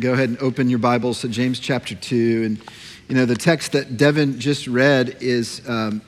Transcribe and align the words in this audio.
go 0.00 0.12
ahead 0.12 0.28
and 0.28 0.38
open 0.42 0.68
your 0.68 0.78
Bibles 0.78 1.22
to 1.22 1.28
James 1.28 1.58
chapter 1.58 1.94
2. 1.94 2.42
And, 2.44 2.58
you 3.08 3.14
know, 3.14 3.24
the 3.24 3.34
text 3.34 3.72
that 3.72 3.96
Devin 3.96 4.38
just 4.38 4.66
read 4.66 5.16
is, 5.20 5.66
um, 5.68 6.02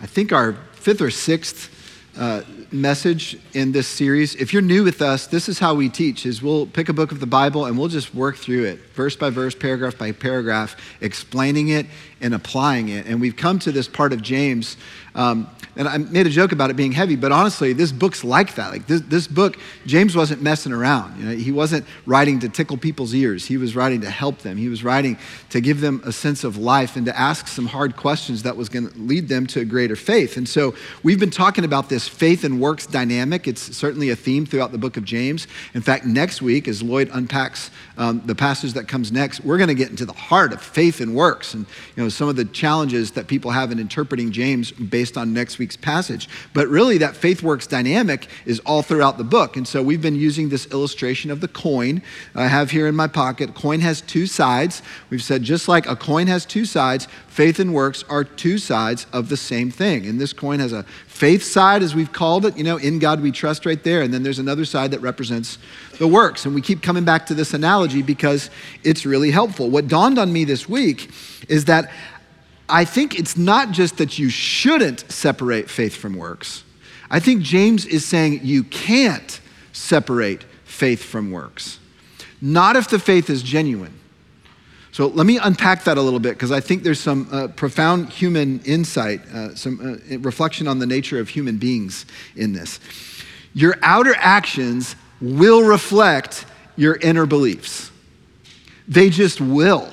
I 0.00 0.06
think, 0.06 0.32
our 0.32 0.54
fifth 0.72 1.02
or 1.02 1.10
sixth 1.10 1.70
uh, 2.18 2.42
message 2.72 3.38
in 3.52 3.72
this 3.72 3.86
series. 3.86 4.34
If 4.36 4.54
you're 4.54 4.62
new 4.62 4.84
with 4.84 5.02
us, 5.02 5.26
this 5.26 5.50
is 5.50 5.58
how 5.58 5.74
we 5.74 5.90
teach 5.90 6.24
is 6.24 6.42
we'll 6.42 6.66
pick 6.66 6.88
a 6.88 6.94
book 6.94 7.12
of 7.12 7.20
the 7.20 7.26
Bible 7.26 7.66
and 7.66 7.76
we'll 7.76 7.88
just 7.88 8.14
work 8.14 8.36
through 8.36 8.64
it, 8.64 8.78
verse 8.94 9.16
by 9.16 9.28
verse, 9.28 9.54
paragraph 9.54 9.98
by 9.98 10.12
paragraph, 10.12 10.76
explaining 11.02 11.68
it 11.68 11.86
and 12.20 12.34
applying 12.34 12.88
it. 12.88 13.06
And 13.06 13.20
we've 13.20 13.36
come 13.36 13.58
to 13.60 13.72
this 13.72 13.88
part 13.88 14.12
of 14.12 14.22
James 14.22 14.76
um, 15.16 15.48
and 15.76 15.88
I 15.88 15.96
made 15.96 16.26
a 16.26 16.30
joke 16.30 16.52
about 16.52 16.68
it 16.70 16.76
being 16.76 16.92
heavy, 16.92 17.16
but 17.16 17.32
honestly, 17.32 17.72
this 17.72 17.90
book's 17.90 18.22
like 18.22 18.54
that. 18.56 18.70
Like 18.70 18.86
this, 18.86 19.00
this 19.02 19.26
book, 19.26 19.58
James 19.86 20.14
wasn't 20.14 20.42
messing 20.42 20.72
around. 20.72 21.18
You 21.18 21.24
know, 21.24 21.34
he 21.34 21.52
wasn't 21.52 21.86
writing 22.04 22.38
to 22.40 22.50
tickle 22.50 22.76
people's 22.76 23.14
ears. 23.14 23.46
He 23.46 23.56
was 23.56 23.74
writing 23.74 24.02
to 24.02 24.10
help 24.10 24.38
them. 24.38 24.58
He 24.58 24.68
was 24.68 24.84
writing 24.84 25.18
to 25.50 25.60
give 25.62 25.80
them 25.80 26.02
a 26.04 26.12
sense 26.12 26.44
of 26.44 26.58
life 26.58 26.96
and 26.96 27.06
to 27.06 27.18
ask 27.18 27.48
some 27.48 27.66
hard 27.66 27.96
questions 27.96 28.42
that 28.42 28.56
was 28.56 28.68
going 28.68 28.88
to 28.88 28.98
lead 28.98 29.28
them 29.28 29.46
to 29.48 29.60
a 29.60 29.64
greater 29.64 29.96
faith. 29.96 30.36
And 30.36 30.46
so 30.46 30.74
we've 31.02 31.20
been 31.20 31.30
talking 31.30 31.64
about 31.64 31.88
this 31.88 32.06
faith 32.06 32.44
and 32.44 32.60
works 32.60 32.86
dynamic. 32.86 33.48
It's 33.48 33.76
certainly 33.76 34.10
a 34.10 34.16
theme 34.16 34.44
throughout 34.44 34.72
the 34.72 34.78
book 34.78 34.98
of 34.98 35.04
James. 35.04 35.46
In 35.72 35.80
fact, 35.80 36.04
next 36.04 36.42
week, 36.42 36.68
as 36.68 36.82
Lloyd 36.82 37.10
unpacks 37.12 37.70
um, 37.96 38.20
the 38.26 38.34
passage 38.34 38.74
that 38.74 38.86
comes 38.86 39.12
next, 39.12 39.40
we're 39.44 39.58
going 39.58 39.68
to 39.68 39.74
get 39.74 39.90
into 39.90 40.04
the 40.04 40.12
heart 40.12 40.52
of 40.52 40.60
faith 40.60 41.00
and 41.00 41.14
works 41.14 41.54
and 41.54 41.64
you 41.96 42.02
know 42.02 42.05
some 42.10 42.28
of 42.28 42.36
the 42.36 42.44
challenges 42.44 43.12
that 43.12 43.28
people 43.28 43.50
have 43.50 43.72
in 43.72 43.78
interpreting 43.78 44.30
James 44.30 44.72
based 44.72 45.06
based 45.06 45.16
on 45.16 45.32
next 45.32 45.58
week's 45.58 45.76
passage. 45.76 46.28
But 46.52 46.66
really, 46.66 46.98
that 46.98 47.14
faith 47.14 47.40
works 47.40 47.68
dynamic 47.68 48.26
is 48.44 48.58
all 48.66 48.82
throughout 48.82 49.18
the 49.18 49.24
book. 49.24 49.56
And 49.56 49.68
so 49.68 49.80
we've 49.80 50.02
been 50.02 50.16
using 50.16 50.48
this 50.48 50.66
illustration 50.72 51.30
of 51.30 51.40
the 51.40 51.46
coin 51.46 52.02
I 52.34 52.48
have 52.48 52.72
here 52.72 52.88
in 52.88 52.96
my 52.96 53.06
pocket. 53.06 53.54
Coin 53.54 53.78
has 53.80 54.00
two 54.00 54.26
sides. 54.26 54.82
We've 55.10 55.22
said 55.22 55.44
just 55.44 55.68
like 55.68 55.86
a 55.86 55.94
coin 55.94 56.26
has 56.26 56.44
two 56.44 56.64
sides, 56.64 57.06
faith 57.36 57.60
and 57.60 57.74
works 57.74 58.02
are 58.08 58.24
two 58.24 58.56
sides 58.56 59.06
of 59.12 59.28
the 59.28 59.36
same 59.36 59.70
thing. 59.70 60.06
And 60.06 60.18
this 60.18 60.32
coin 60.32 60.58
has 60.58 60.72
a 60.72 60.84
faith 61.06 61.42
side, 61.42 61.82
as 61.82 61.94
we've 61.94 62.10
called 62.10 62.46
it, 62.46 62.56
you 62.56 62.64
know, 62.64 62.78
in 62.78 62.98
God 62.98 63.20
we 63.20 63.30
trust 63.30 63.66
right 63.66 63.82
there. 63.84 64.00
And 64.00 64.12
then 64.12 64.22
there's 64.22 64.38
another 64.38 64.64
side 64.64 64.90
that 64.92 65.00
represents 65.00 65.58
the 65.98 66.08
works. 66.08 66.46
And 66.46 66.54
we 66.54 66.62
keep 66.62 66.80
coming 66.80 67.04
back 67.04 67.26
to 67.26 67.34
this 67.34 67.52
analogy 67.52 68.00
because 68.00 68.48
it's 68.84 69.04
really 69.04 69.30
helpful. 69.30 69.68
What 69.68 69.86
dawned 69.86 70.18
on 70.18 70.32
me 70.32 70.44
this 70.44 70.66
week 70.66 71.10
is 71.46 71.66
that 71.66 71.92
I 72.70 72.86
think 72.86 73.18
it's 73.18 73.36
not 73.36 73.70
just 73.70 73.98
that 73.98 74.18
you 74.18 74.30
shouldn't 74.30 75.12
separate 75.12 75.68
faith 75.68 75.94
from 75.94 76.14
works. 76.14 76.64
I 77.10 77.20
think 77.20 77.42
James 77.42 77.84
is 77.84 78.06
saying 78.06 78.40
you 78.44 78.64
can't 78.64 79.40
separate 79.74 80.42
faith 80.64 81.02
from 81.02 81.30
works. 81.30 81.80
Not 82.40 82.76
if 82.76 82.88
the 82.88 82.98
faith 82.98 83.28
is 83.28 83.42
genuine. 83.42 83.92
So 84.96 85.08
let 85.08 85.26
me 85.26 85.36
unpack 85.36 85.84
that 85.84 85.98
a 85.98 86.00
little 86.00 86.20
bit 86.20 86.36
because 86.36 86.50
I 86.50 86.60
think 86.60 86.82
there's 86.82 86.98
some 86.98 87.28
uh, 87.30 87.48
profound 87.48 88.08
human 88.08 88.60
insight, 88.60 89.20
uh, 89.26 89.54
some 89.54 90.00
uh, 90.10 90.16
reflection 90.20 90.66
on 90.66 90.78
the 90.78 90.86
nature 90.86 91.20
of 91.20 91.28
human 91.28 91.58
beings 91.58 92.06
in 92.34 92.54
this. 92.54 92.80
Your 93.52 93.76
outer 93.82 94.14
actions 94.16 94.96
will 95.20 95.64
reflect 95.64 96.46
your 96.76 96.96
inner 96.96 97.26
beliefs, 97.26 97.90
they 98.88 99.10
just 99.10 99.38
will. 99.38 99.90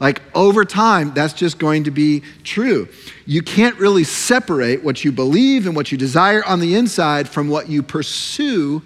Like 0.00 0.22
over 0.34 0.64
time, 0.64 1.12
that's 1.12 1.34
just 1.34 1.58
going 1.58 1.84
to 1.84 1.90
be 1.90 2.22
true. 2.42 2.88
You 3.26 3.42
can't 3.42 3.78
really 3.78 4.04
separate 4.04 4.82
what 4.82 5.04
you 5.04 5.12
believe 5.12 5.66
and 5.66 5.76
what 5.76 5.92
you 5.92 5.98
desire 5.98 6.42
on 6.46 6.60
the 6.60 6.74
inside 6.74 7.28
from 7.28 7.50
what 7.50 7.68
you 7.68 7.82
pursue 7.82 8.80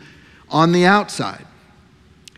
on 0.49 0.73
the 0.73 0.87
outside 0.87 1.47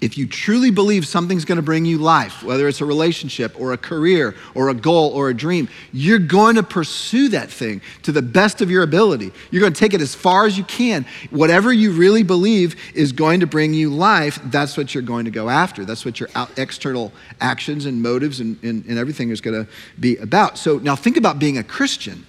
if 0.04 0.18
you 0.18 0.26
truly 0.26 0.70
believe 0.70 1.06
something's 1.06 1.46
going 1.46 1.56
to 1.56 1.62
bring 1.62 1.86
you 1.86 1.96
life, 1.96 2.42
whether 2.42 2.68
it's 2.68 2.82
a 2.82 2.84
relationship 2.84 3.58
or 3.58 3.72
a 3.72 3.78
career 3.78 4.34
or 4.54 4.68
a 4.68 4.74
goal 4.74 5.10
or 5.14 5.30
a 5.30 5.34
dream, 5.34 5.66
you're 5.94 6.18
going 6.18 6.56
to 6.56 6.62
pursue 6.62 7.30
that 7.30 7.50
thing 7.50 7.80
to 8.02 8.12
the 8.12 8.20
best 8.20 8.60
of 8.60 8.70
your 8.70 8.82
ability. 8.82 9.32
You're 9.50 9.62
going 9.62 9.72
to 9.72 9.80
take 9.80 9.94
it 9.94 10.02
as 10.02 10.14
far 10.14 10.44
as 10.44 10.58
you 10.58 10.64
can. 10.64 11.06
Whatever 11.30 11.72
you 11.72 11.90
really 11.90 12.22
believe 12.22 12.76
is 12.94 13.12
going 13.12 13.40
to 13.40 13.46
bring 13.46 13.72
you 13.72 13.88
life, 13.88 14.38
that's 14.44 14.76
what 14.76 14.94
you're 14.94 15.02
going 15.02 15.24
to 15.24 15.30
go 15.30 15.48
after. 15.48 15.86
That's 15.86 16.04
what 16.04 16.20
your 16.20 16.28
external 16.58 17.10
actions 17.40 17.86
and 17.86 18.02
motives 18.02 18.40
and, 18.40 18.62
and, 18.62 18.84
and 18.84 18.98
everything 18.98 19.30
is 19.30 19.40
going 19.40 19.64
to 19.64 19.72
be 19.98 20.18
about. 20.18 20.58
So 20.58 20.76
now 20.76 20.96
think 20.96 21.16
about 21.16 21.38
being 21.38 21.56
a 21.56 21.64
Christian. 21.64 22.26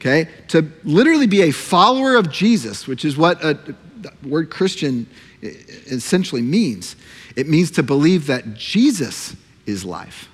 Okay? 0.00 0.28
To 0.48 0.70
literally 0.84 1.26
be 1.26 1.44
a 1.44 1.50
follower 1.50 2.14
of 2.14 2.30
Jesus, 2.30 2.86
which 2.86 3.06
is 3.06 3.16
what 3.16 3.42
a, 3.42 3.54
the 3.54 4.12
word 4.22 4.50
Christian 4.50 5.06
essentially 5.42 6.42
means. 6.42 6.96
It 7.34 7.48
means 7.48 7.70
to 7.72 7.82
believe 7.82 8.26
that 8.28 8.54
Jesus 8.54 9.34
is 9.66 9.84
life, 9.84 10.28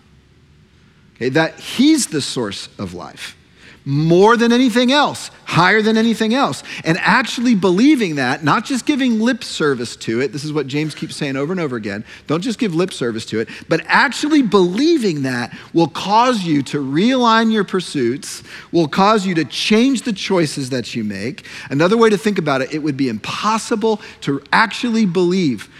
okay, 1.17 1.29
that 1.31 1.59
He's 1.59 2.09
the 2.09 2.21
source 2.21 2.69
of 2.79 2.95
life 2.95 3.38
more 3.89 4.37
than 4.37 4.53
anything 4.53 4.93
else, 4.93 5.31
higher 5.47 5.81
than 5.81 5.97
anything 5.97 6.35
else. 6.35 6.63
And 6.85 6.99
actually 6.99 7.55
believing 7.55 8.17
that, 8.17 8.45
not 8.45 8.67
just 8.67 8.85
giving 8.85 9.19
lip 9.19 9.43
service 9.43 9.97
to 9.97 10.21
it, 10.21 10.31
this 10.31 10.45
is 10.45 10.53
what 10.53 10.67
James 10.67 10.95
keeps 10.95 11.17
saying 11.17 11.37
over 11.37 11.55
and 11.55 11.61
over 11.61 11.75
again. 11.75 12.05
Don't 12.27 12.43
just 12.43 12.59
give 12.59 12.75
lip 12.75 12.93
service 12.93 13.25
to 13.27 13.41
it, 13.41 13.49
but 13.67 13.81
actually 13.87 14.43
believing 14.43 15.23
that 15.23 15.57
will 15.73 15.89
cause 15.89 16.45
you 16.45 16.63
to 16.65 16.85
realign 16.85 17.51
your 17.51 17.65
pursuits, 17.65 18.43
will 18.73 18.89
cause 18.89 19.25
you 19.25 19.35
to 19.37 19.45
change 19.47 20.03
the 20.03 20.13
choices 20.13 20.69
that 20.69 20.95
you 20.95 21.03
make. 21.03 21.47
Another 21.71 21.97
way 21.97 22.11
to 22.11 22.19
think 22.19 22.37
about 22.37 22.61
it, 22.61 22.75
it 22.75 22.81
would 22.81 22.99
be 22.99 23.09
impossible 23.09 24.03
to 24.21 24.43
actually 24.53 25.07
believe 25.07 25.71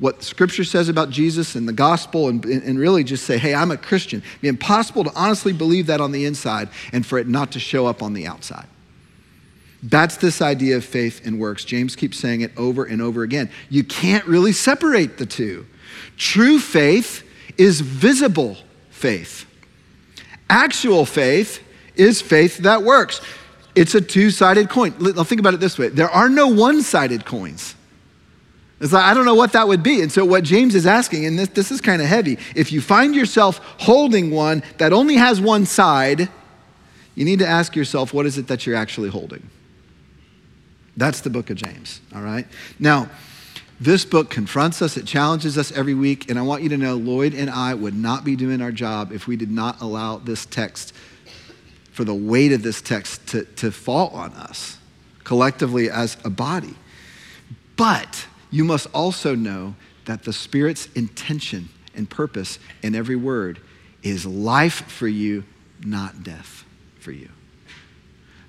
what 0.00 0.22
Scripture 0.22 0.64
says 0.64 0.88
about 0.88 1.10
Jesus 1.10 1.54
and 1.56 1.66
the 1.66 1.72
gospel 1.72 2.28
and, 2.28 2.44
and 2.44 2.78
really 2.78 3.02
just 3.02 3.24
say, 3.24 3.36
hey, 3.36 3.54
I'm 3.54 3.70
a 3.70 3.76
Christian. 3.76 4.20
It'd 4.20 4.40
be 4.40 4.48
impossible 4.48 5.04
to 5.04 5.12
honestly 5.14 5.52
believe 5.52 5.86
that 5.86 6.00
on 6.00 6.12
the 6.12 6.24
inside 6.24 6.68
and 6.92 7.04
for 7.04 7.18
it 7.18 7.26
not 7.26 7.52
to 7.52 7.60
show 7.60 7.86
up 7.86 8.02
on 8.02 8.14
the 8.14 8.26
outside. 8.26 8.66
That's 9.82 10.16
this 10.16 10.42
idea 10.42 10.76
of 10.76 10.84
faith 10.84 11.24
and 11.24 11.38
works. 11.38 11.64
James 11.64 11.94
keeps 11.94 12.18
saying 12.18 12.40
it 12.40 12.52
over 12.56 12.84
and 12.84 13.00
over 13.00 13.22
again. 13.22 13.50
You 13.70 13.84
can't 13.84 14.24
really 14.26 14.52
separate 14.52 15.18
the 15.18 15.26
two. 15.26 15.66
True 16.16 16.58
faith 16.58 17.24
is 17.56 17.80
visible 17.80 18.56
faith, 18.90 19.46
actual 20.50 21.06
faith 21.06 21.62
is 21.94 22.20
faith 22.20 22.58
that 22.58 22.82
works. 22.82 23.20
It's 23.74 23.94
a 23.94 24.00
two 24.00 24.30
sided 24.30 24.70
coin. 24.70 24.92
Think 24.92 25.40
about 25.40 25.54
it 25.54 25.60
this 25.60 25.78
way 25.78 25.88
there 25.88 26.10
are 26.10 26.28
no 26.28 26.48
one 26.48 26.82
sided 26.82 27.24
coins. 27.24 27.76
It's 28.80 28.92
like, 28.92 29.04
I 29.04 29.12
don't 29.12 29.24
know 29.24 29.34
what 29.34 29.52
that 29.52 29.66
would 29.66 29.82
be. 29.82 30.02
And 30.02 30.12
so, 30.12 30.24
what 30.24 30.44
James 30.44 30.74
is 30.74 30.86
asking, 30.86 31.26
and 31.26 31.38
this, 31.38 31.48
this 31.48 31.70
is 31.70 31.80
kind 31.80 32.00
of 32.00 32.08
heavy, 32.08 32.38
if 32.54 32.70
you 32.70 32.80
find 32.80 33.14
yourself 33.14 33.58
holding 33.78 34.30
one 34.30 34.62
that 34.78 34.92
only 34.92 35.16
has 35.16 35.40
one 35.40 35.66
side, 35.66 36.28
you 37.14 37.24
need 37.24 37.40
to 37.40 37.46
ask 37.46 37.74
yourself, 37.74 38.14
what 38.14 38.26
is 38.26 38.38
it 38.38 38.46
that 38.46 38.66
you're 38.66 38.76
actually 38.76 39.08
holding? 39.08 39.50
That's 40.96 41.20
the 41.20 41.30
book 41.30 41.50
of 41.50 41.56
James, 41.56 42.00
all 42.14 42.22
right? 42.22 42.46
Now, 42.78 43.08
this 43.80 44.04
book 44.04 44.30
confronts 44.30 44.82
us, 44.82 44.96
it 44.96 45.06
challenges 45.06 45.58
us 45.58 45.72
every 45.72 45.94
week, 45.94 46.30
and 46.30 46.38
I 46.38 46.42
want 46.42 46.62
you 46.62 46.68
to 46.70 46.76
know 46.76 46.96
Lloyd 46.96 47.34
and 47.34 47.48
I 47.48 47.74
would 47.74 47.94
not 47.94 48.24
be 48.24 48.34
doing 48.34 48.60
our 48.60 48.72
job 48.72 49.12
if 49.12 49.26
we 49.26 49.36
did 49.36 49.50
not 49.50 49.80
allow 49.80 50.18
this 50.18 50.46
text, 50.46 50.92
for 51.92 52.04
the 52.04 52.14
weight 52.14 52.52
of 52.52 52.62
this 52.62 52.80
text, 52.80 53.26
to, 53.28 53.44
to 53.44 53.70
fall 53.70 54.10
on 54.10 54.32
us 54.34 54.78
collectively 55.22 55.90
as 55.90 56.16
a 56.24 56.30
body. 56.30 56.74
But 57.76 58.26
you 58.50 58.64
must 58.64 58.86
also 58.94 59.34
know 59.34 59.74
that 60.06 60.24
the 60.24 60.32
Spirit's 60.32 60.86
intention 60.94 61.68
and 61.94 62.08
purpose 62.08 62.58
in 62.82 62.94
every 62.94 63.16
word 63.16 63.60
is 64.02 64.24
life 64.24 64.90
for 64.90 65.08
you, 65.08 65.44
not 65.84 66.22
death 66.22 66.64
for 67.00 67.12
you. 67.12 67.28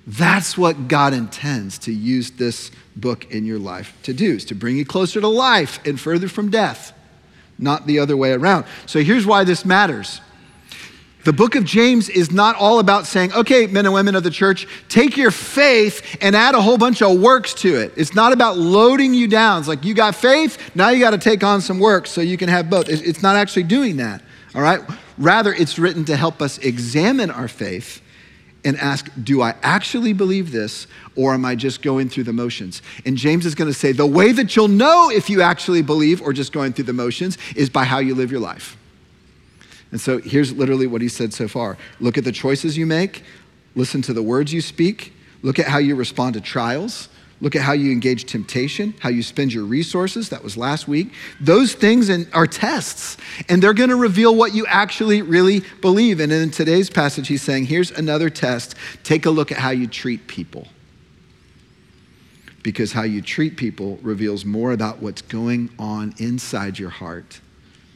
That's 0.06 0.56
what 0.56 0.88
God 0.88 1.12
intends 1.12 1.78
to 1.80 1.92
use 1.92 2.30
this 2.32 2.70
book 2.96 3.30
in 3.30 3.44
your 3.44 3.58
life 3.58 3.96
to 4.04 4.14
do, 4.14 4.34
is 4.34 4.44
to 4.46 4.54
bring 4.54 4.76
you 4.76 4.84
closer 4.84 5.20
to 5.20 5.28
life 5.28 5.78
and 5.84 6.00
further 6.00 6.28
from 6.28 6.50
death, 6.50 6.92
not 7.58 7.86
the 7.86 7.98
other 7.98 8.16
way 8.16 8.32
around. 8.32 8.64
So 8.86 9.00
here's 9.00 9.26
why 9.26 9.44
this 9.44 9.64
matters. 9.64 10.20
The 11.22 11.32
book 11.34 11.54
of 11.54 11.64
James 11.64 12.08
is 12.08 12.30
not 12.30 12.56
all 12.56 12.78
about 12.78 13.06
saying, 13.06 13.34
okay, 13.34 13.66
men 13.66 13.84
and 13.84 13.92
women 13.92 14.14
of 14.14 14.22
the 14.22 14.30
church, 14.30 14.66
take 14.88 15.18
your 15.18 15.30
faith 15.30 16.16
and 16.22 16.34
add 16.34 16.54
a 16.54 16.62
whole 16.62 16.78
bunch 16.78 17.02
of 17.02 17.20
works 17.20 17.52
to 17.54 17.76
it. 17.76 17.92
It's 17.94 18.14
not 18.14 18.32
about 18.32 18.56
loading 18.56 19.12
you 19.12 19.28
down. 19.28 19.58
It's 19.58 19.68
like 19.68 19.84
you 19.84 19.92
got 19.92 20.14
faith, 20.14 20.74
now 20.74 20.88
you 20.88 21.00
got 21.00 21.10
to 21.10 21.18
take 21.18 21.44
on 21.44 21.60
some 21.60 21.78
works 21.78 22.10
so 22.10 22.22
you 22.22 22.38
can 22.38 22.48
have 22.48 22.70
both. 22.70 22.88
It's 22.88 23.22
not 23.22 23.36
actually 23.36 23.64
doing 23.64 23.98
that, 23.98 24.22
all 24.54 24.62
right? 24.62 24.80
Rather, 25.18 25.52
it's 25.52 25.78
written 25.78 26.06
to 26.06 26.16
help 26.16 26.40
us 26.40 26.56
examine 26.58 27.30
our 27.30 27.48
faith 27.48 28.00
and 28.64 28.78
ask, 28.78 29.10
do 29.22 29.42
I 29.42 29.54
actually 29.62 30.14
believe 30.14 30.52
this 30.52 30.86
or 31.16 31.34
am 31.34 31.44
I 31.44 31.54
just 31.54 31.82
going 31.82 32.08
through 32.08 32.24
the 32.24 32.32
motions? 32.32 32.80
And 33.04 33.18
James 33.18 33.44
is 33.44 33.54
going 33.54 33.68
to 33.68 33.78
say, 33.78 33.92
the 33.92 34.06
way 34.06 34.32
that 34.32 34.56
you'll 34.56 34.68
know 34.68 35.10
if 35.10 35.28
you 35.28 35.42
actually 35.42 35.82
believe 35.82 36.22
or 36.22 36.32
just 36.32 36.52
going 36.52 36.72
through 36.72 36.84
the 36.84 36.92
motions 36.94 37.36
is 37.56 37.68
by 37.68 37.84
how 37.84 37.98
you 37.98 38.14
live 38.14 38.30
your 38.30 38.40
life. 38.40 38.78
And 39.92 40.00
so 40.00 40.18
here's 40.18 40.52
literally 40.52 40.86
what 40.86 41.02
he 41.02 41.08
said 41.08 41.32
so 41.34 41.48
far 41.48 41.76
look 41.98 42.16
at 42.18 42.24
the 42.24 42.32
choices 42.32 42.76
you 42.76 42.86
make, 42.86 43.22
listen 43.74 44.02
to 44.02 44.12
the 44.12 44.22
words 44.22 44.52
you 44.52 44.60
speak, 44.60 45.12
look 45.42 45.58
at 45.58 45.66
how 45.66 45.78
you 45.78 45.94
respond 45.96 46.34
to 46.34 46.40
trials, 46.40 47.08
Look 47.42 47.56
at 47.56 47.62
how 47.62 47.72
you 47.72 47.90
engage 47.90 48.26
temptation, 48.26 48.92
how 49.00 49.08
you 49.08 49.22
spend 49.22 49.52
your 49.52 49.64
resources. 49.64 50.28
That 50.28 50.44
was 50.44 50.56
last 50.56 50.86
week. 50.86 51.12
Those 51.40 51.72
things 51.72 52.10
are 52.32 52.46
tests, 52.46 53.16
and 53.48 53.62
they're 53.62 53.72
going 53.72 53.88
to 53.88 53.96
reveal 53.96 54.36
what 54.36 54.54
you 54.54 54.66
actually 54.66 55.22
really 55.22 55.62
believe. 55.80 56.20
And 56.20 56.30
in 56.30 56.50
today's 56.50 56.90
passage, 56.90 57.28
he's 57.28 57.42
saying, 57.42 57.66
here's 57.66 57.90
another 57.90 58.28
test. 58.28 58.74
Take 59.04 59.24
a 59.24 59.30
look 59.30 59.50
at 59.50 59.58
how 59.58 59.70
you 59.70 59.86
treat 59.86 60.26
people. 60.26 60.68
Because 62.62 62.92
how 62.92 63.04
you 63.04 63.22
treat 63.22 63.56
people 63.56 63.98
reveals 64.02 64.44
more 64.44 64.72
about 64.72 65.00
what's 65.00 65.22
going 65.22 65.70
on 65.78 66.14
inside 66.18 66.78
your 66.78 66.90
heart 66.90 67.40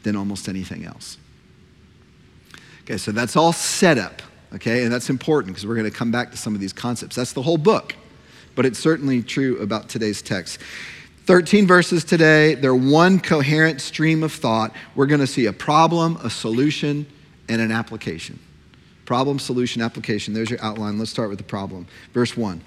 than 0.04 0.16
almost 0.16 0.48
anything 0.48 0.86
else. 0.86 1.18
Okay, 2.84 2.98
so 2.98 3.12
that's 3.12 3.36
all 3.36 3.52
set 3.52 3.98
up, 3.98 4.22
okay? 4.54 4.84
And 4.84 4.92
that's 4.92 5.10
important 5.10 5.54
because 5.54 5.66
we're 5.66 5.74
going 5.76 5.90
to 5.90 5.96
come 5.96 6.10
back 6.10 6.30
to 6.30 6.36
some 6.36 6.54
of 6.54 6.60
these 6.60 6.72
concepts. 6.72 7.16
That's 7.16 7.32
the 7.32 7.42
whole 7.42 7.58
book 7.58 7.94
but 8.54 8.66
it's 8.66 8.78
certainly 8.78 9.22
true 9.22 9.58
about 9.58 9.88
today's 9.88 10.22
text. 10.22 10.60
13 11.26 11.66
verses 11.66 12.04
today, 12.04 12.54
they're 12.54 12.74
one 12.74 13.18
coherent 13.18 13.80
stream 13.80 14.22
of 14.22 14.32
thought. 14.32 14.72
We're 14.94 15.06
going 15.06 15.20
to 15.20 15.26
see 15.26 15.46
a 15.46 15.52
problem, 15.52 16.18
a 16.22 16.30
solution, 16.30 17.06
and 17.48 17.62
an 17.62 17.72
application. 17.72 18.38
Problem, 19.06 19.38
solution, 19.38 19.82
application. 19.82 20.34
There's 20.34 20.50
your 20.50 20.62
outline. 20.62 20.98
Let's 20.98 21.10
start 21.10 21.30
with 21.30 21.38
the 21.38 21.44
problem. 21.44 21.86
Verse 22.12 22.36
1. 22.36 22.60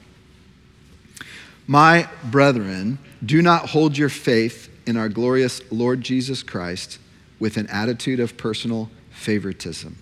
My 1.68 2.08
brethren, 2.24 2.98
do 3.26 3.42
not 3.42 3.70
hold 3.70 3.98
your 3.98 4.10
faith 4.10 4.72
in 4.88 4.98
our 4.98 5.10
glorious 5.10 5.62
Lord 5.72 6.02
Jesus 6.02 6.42
Christ 6.42 7.00
with 7.40 7.58
an 7.58 7.68
attitude 7.68 8.20
of 8.20 8.38
personal 8.38 8.90
favoritism. 9.12 9.98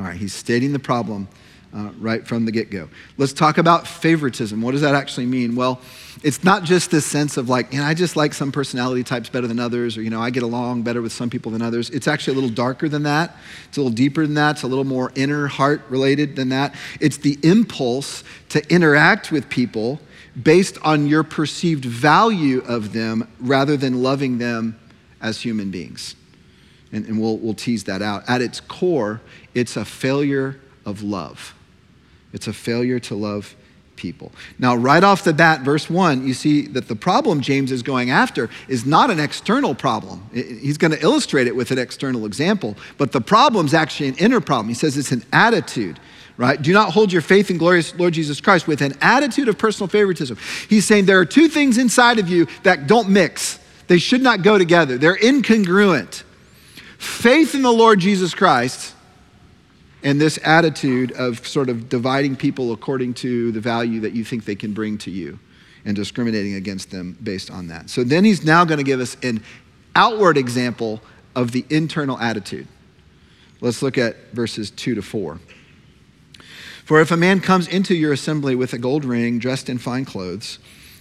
All 0.00 0.06
right, 0.06 0.16
he's 0.16 0.32
stating 0.32 0.72
the 0.72 0.78
problem 0.78 1.28
uh, 1.76 1.90
right 1.98 2.26
from 2.26 2.46
the 2.46 2.52
get 2.52 2.70
go. 2.70 2.88
Let's 3.18 3.34
talk 3.34 3.58
about 3.58 3.86
favoritism. 3.86 4.62
What 4.62 4.72
does 4.72 4.80
that 4.80 4.94
actually 4.94 5.26
mean? 5.26 5.54
Well, 5.54 5.78
it's 6.22 6.42
not 6.42 6.64
just 6.64 6.90
this 6.90 7.04
sense 7.04 7.36
of 7.36 7.50
like, 7.50 7.74
and 7.74 7.82
I 7.82 7.92
just 7.92 8.16
like 8.16 8.32
some 8.32 8.50
personality 8.50 9.04
types 9.04 9.28
better 9.28 9.46
than 9.46 9.60
others, 9.60 9.98
or, 9.98 10.02
you 10.02 10.08
know, 10.08 10.18
I 10.22 10.30
get 10.30 10.42
along 10.42 10.84
better 10.84 11.02
with 11.02 11.12
some 11.12 11.28
people 11.28 11.52
than 11.52 11.60
others. 11.60 11.90
It's 11.90 12.08
actually 12.08 12.32
a 12.32 12.40
little 12.40 12.54
darker 12.54 12.88
than 12.88 13.02
that. 13.02 13.36
It's 13.68 13.76
a 13.76 13.80
little 13.82 13.94
deeper 13.94 14.24
than 14.24 14.36
that. 14.36 14.52
It's 14.52 14.62
a 14.62 14.68
little 14.68 14.84
more 14.84 15.12
inner 15.16 15.48
heart 15.48 15.82
related 15.90 16.34
than 16.34 16.48
that. 16.48 16.74
It's 16.98 17.18
the 17.18 17.38
impulse 17.42 18.24
to 18.48 18.66
interact 18.72 19.30
with 19.30 19.50
people 19.50 20.00
based 20.42 20.78
on 20.80 21.08
your 21.08 21.24
perceived 21.24 21.84
value 21.84 22.62
of 22.66 22.94
them 22.94 23.28
rather 23.38 23.76
than 23.76 24.02
loving 24.02 24.38
them 24.38 24.80
as 25.20 25.42
human 25.42 25.70
beings. 25.70 26.16
And, 26.92 27.06
and 27.06 27.20
we'll, 27.20 27.38
we'll 27.38 27.54
tease 27.54 27.84
that 27.84 28.02
out. 28.02 28.24
At 28.28 28.42
its 28.42 28.60
core, 28.60 29.20
it's 29.54 29.76
a 29.76 29.84
failure 29.84 30.60
of 30.84 31.02
love. 31.02 31.54
It's 32.32 32.46
a 32.46 32.52
failure 32.52 32.98
to 33.00 33.14
love 33.14 33.54
people. 34.00 34.32
Now, 34.58 34.74
right 34.74 35.04
off 35.04 35.24
the 35.24 35.34
bat, 35.34 35.60
verse 35.60 35.90
1, 35.90 36.26
you 36.26 36.32
see 36.32 36.66
that 36.68 36.88
the 36.88 36.96
problem 36.96 37.42
James 37.42 37.70
is 37.70 37.82
going 37.82 38.10
after 38.10 38.48
is 38.66 38.86
not 38.86 39.10
an 39.10 39.20
external 39.20 39.74
problem. 39.74 40.28
He's 40.32 40.78
going 40.78 40.92
to 40.92 41.02
illustrate 41.02 41.46
it 41.46 41.54
with 41.54 41.70
an 41.70 41.78
external 41.78 42.24
example, 42.24 42.76
but 42.96 43.12
the 43.12 43.20
problem 43.20 43.66
is 43.66 43.74
actually 43.74 44.08
an 44.08 44.16
inner 44.16 44.40
problem. 44.40 44.68
He 44.68 44.74
says 44.74 44.96
it's 44.96 45.12
an 45.12 45.24
attitude. 45.32 46.00
Right? 46.38 46.60
Do 46.60 46.72
not 46.72 46.94
hold 46.94 47.12
your 47.12 47.20
faith 47.20 47.50
in 47.50 47.58
glorious 47.58 47.94
Lord 47.98 48.14
Jesus 48.14 48.40
Christ 48.40 48.66
with 48.66 48.80
an 48.80 48.94
attitude 49.02 49.48
of 49.48 49.58
personal 49.58 49.88
favoritism. 49.88 50.38
He's 50.70 50.86
saying 50.86 51.04
there 51.04 51.20
are 51.20 51.26
two 51.26 51.48
things 51.48 51.76
inside 51.76 52.18
of 52.18 52.30
you 52.30 52.46
that 52.62 52.86
don't 52.86 53.10
mix. 53.10 53.58
They 53.88 53.98
should 53.98 54.22
not 54.22 54.40
go 54.40 54.56
together. 54.56 54.96
They're 54.96 55.18
incongruent. 55.18 56.22
Faith 57.00 57.54
in 57.54 57.62
the 57.62 57.72
Lord 57.72 57.98
Jesus 57.98 58.34
Christ 58.34 58.94
and 60.02 60.20
this 60.20 60.38
attitude 60.44 61.12
of 61.12 61.46
sort 61.46 61.70
of 61.70 61.88
dividing 61.88 62.36
people 62.36 62.72
according 62.74 63.14
to 63.14 63.50
the 63.52 63.60
value 63.60 64.00
that 64.00 64.12
you 64.12 64.22
think 64.22 64.44
they 64.44 64.54
can 64.54 64.74
bring 64.74 64.98
to 64.98 65.10
you 65.10 65.38
and 65.86 65.96
discriminating 65.96 66.56
against 66.56 66.90
them 66.90 67.16
based 67.22 67.50
on 67.50 67.68
that. 67.68 67.88
So 67.88 68.04
then 68.04 68.22
he's 68.22 68.44
now 68.44 68.66
going 68.66 68.76
to 68.76 68.84
give 68.84 69.00
us 69.00 69.16
an 69.22 69.42
outward 69.96 70.36
example 70.36 71.00
of 71.34 71.52
the 71.52 71.64
internal 71.70 72.18
attitude. 72.18 72.68
Let's 73.62 73.80
look 73.80 73.96
at 73.96 74.32
verses 74.32 74.70
2 74.70 74.96
to 74.96 75.00
4. 75.02 75.40
For 76.84 77.00
if 77.00 77.10
a 77.10 77.16
man 77.16 77.40
comes 77.40 77.66
into 77.66 77.94
your 77.94 78.12
assembly 78.12 78.54
with 78.54 78.74
a 78.74 78.78
gold 78.78 79.06
ring, 79.06 79.38
dressed 79.38 79.70
in 79.70 79.78
fine 79.78 80.04
clothes, 80.04 80.58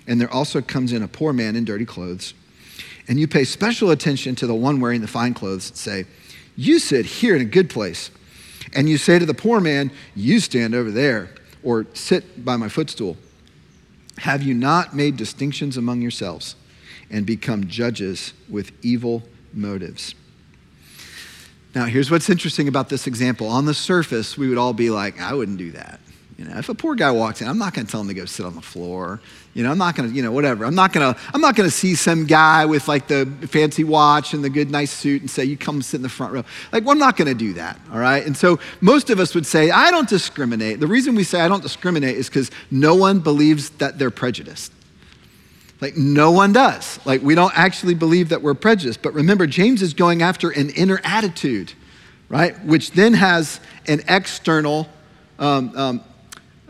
and 0.07 0.21
there 0.21 0.31
also 0.31 0.61
comes 0.61 0.93
in 0.93 1.03
a 1.03 1.09
poor 1.09 1.33
man 1.33 1.57
in 1.57 1.65
dirty 1.65 1.85
clothes, 1.85 2.33
and 3.09 3.19
you 3.19 3.27
pay 3.27 3.43
special 3.43 3.89
attention 3.89 4.35
to 4.35 4.47
the 4.47 4.55
one 4.55 4.79
wearing 4.79 5.01
the 5.01 5.07
fine 5.07 5.33
clothes, 5.33 5.69
and 5.69 5.77
say, 5.77 6.05
You 6.55 6.79
sit 6.79 7.05
here 7.05 7.35
in 7.35 7.41
a 7.41 7.45
good 7.45 7.69
place 7.69 8.11
and 8.73 8.87
you 8.87 8.97
say 8.97 9.17
to 9.17 9.25
the 9.25 9.33
poor 9.33 9.59
man, 9.59 9.91
You 10.15 10.39
stand 10.39 10.75
over 10.75 10.91
there, 10.91 11.31
or 11.63 11.87
sit 11.93 12.45
by 12.45 12.55
my 12.55 12.69
footstool, 12.69 13.17
have 14.19 14.43
you 14.43 14.53
not 14.53 14.95
made 14.95 15.17
distinctions 15.17 15.75
among 15.75 16.01
yourselves 16.01 16.55
and 17.09 17.25
become 17.25 17.67
judges 17.67 18.33
with 18.47 18.71
evil 18.83 19.23
motives? 19.53 20.13
Now, 21.73 21.85
here's 21.85 22.11
what's 22.11 22.29
interesting 22.29 22.67
about 22.67 22.89
this 22.89 23.07
example. 23.07 23.47
On 23.47 23.65
the 23.65 23.73
surface, 23.73 24.37
we 24.37 24.49
would 24.49 24.57
all 24.57 24.73
be 24.73 24.89
like, 24.89 25.19
I 25.19 25.33
wouldn't 25.33 25.57
do 25.57 25.71
that. 25.71 25.99
You 26.39 26.45
know, 26.45 26.57
if 26.57 26.69
a 26.69 26.73
poor 26.73 26.95
guy 26.95 27.11
walks 27.11 27.41
in, 27.41 27.49
I'm 27.49 27.57
not 27.57 27.73
going 27.73 27.85
to 27.85 27.91
tell 27.91 27.99
him 27.99 28.07
to 28.07 28.13
go 28.13 28.23
sit 28.23 28.45
on 28.45 28.55
the 28.55 28.61
floor. 28.61 29.19
You 29.53 29.61
know, 29.61 29.71
I'm 29.71 29.77
not 29.77 29.97
going 29.97 30.09
to, 30.09 30.15
you 30.15 30.23
know, 30.23 30.31
whatever. 30.31 30.63
I'm 30.63 30.73
not 30.73 30.93
going 30.93 31.13
to, 31.13 31.19
I'm 31.33 31.41
not 31.41 31.57
going 31.57 31.67
to 31.67 31.75
see 31.75 31.95
some 31.95 32.25
guy 32.25 32.65
with 32.65 32.87
like 32.87 33.09
the 33.09 33.25
fancy 33.49 33.83
watch 33.83 34.33
and 34.33 34.41
the 34.41 34.49
good, 34.49 34.71
nice 34.71 34.89
suit 34.89 35.19
and 35.19 35.29
say, 35.29 35.43
you 35.43 35.57
come 35.57 35.81
sit 35.81 35.97
in 35.97 36.01
the 36.01 36.07
front 36.07 36.31
row. 36.31 36.45
Like, 36.71 36.85
well, 36.85 36.93
I'm 36.93 36.97
not 36.97 37.17
going 37.17 37.27
to 37.27 37.33
do 37.33 37.51
that. 37.55 37.77
All 37.91 37.99
right. 37.99 38.25
And 38.25 38.37
so 38.37 38.57
most 38.79 39.09
of 39.09 39.19
us 39.19 39.35
would 39.35 39.45
say, 39.45 39.69
I 39.69 39.91
don't 39.91 40.07
discriminate. 40.07 40.79
The 40.79 40.87
reason 40.87 41.13
we 41.13 41.25
say 41.25 41.41
I 41.41 41.49
don't 41.49 41.61
discriminate 41.61 42.15
is 42.15 42.29
because 42.29 42.51
no 42.71 42.95
one 42.95 43.19
believes 43.19 43.71
that 43.71 43.99
they're 43.99 44.09
prejudiced. 44.09 44.71
Like, 45.81 45.97
no 45.97 46.31
one 46.31 46.53
does. 46.53 47.05
Like, 47.05 47.21
we 47.21 47.35
don't 47.35 47.57
actually 47.57 47.95
believe 47.95 48.29
that 48.29 48.41
we're 48.41 48.53
prejudiced. 48.53 49.01
But 49.01 49.13
remember, 49.13 49.45
James 49.45 49.81
is 49.81 49.93
going 49.93 50.21
after 50.21 50.51
an 50.51 50.69
inner 50.69 51.01
attitude, 51.03 51.73
right? 52.29 52.57
Which 52.63 52.91
then 52.91 53.13
has 53.15 53.59
an 53.87 54.03
external 54.07 54.87
um, 55.37 55.75
um, 55.75 56.03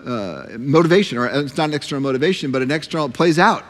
uh, 0.05 0.57
motivation, 0.57 1.17
or 1.17 1.27
it's 1.27 1.57
not 1.57 1.69
an 1.69 1.75
external 1.75 2.01
motivation, 2.01 2.51
but 2.51 2.61
an 2.61 2.71
external, 2.71 3.07
it 3.07 3.13
plays 3.13 3.39
out. 3.39 3.63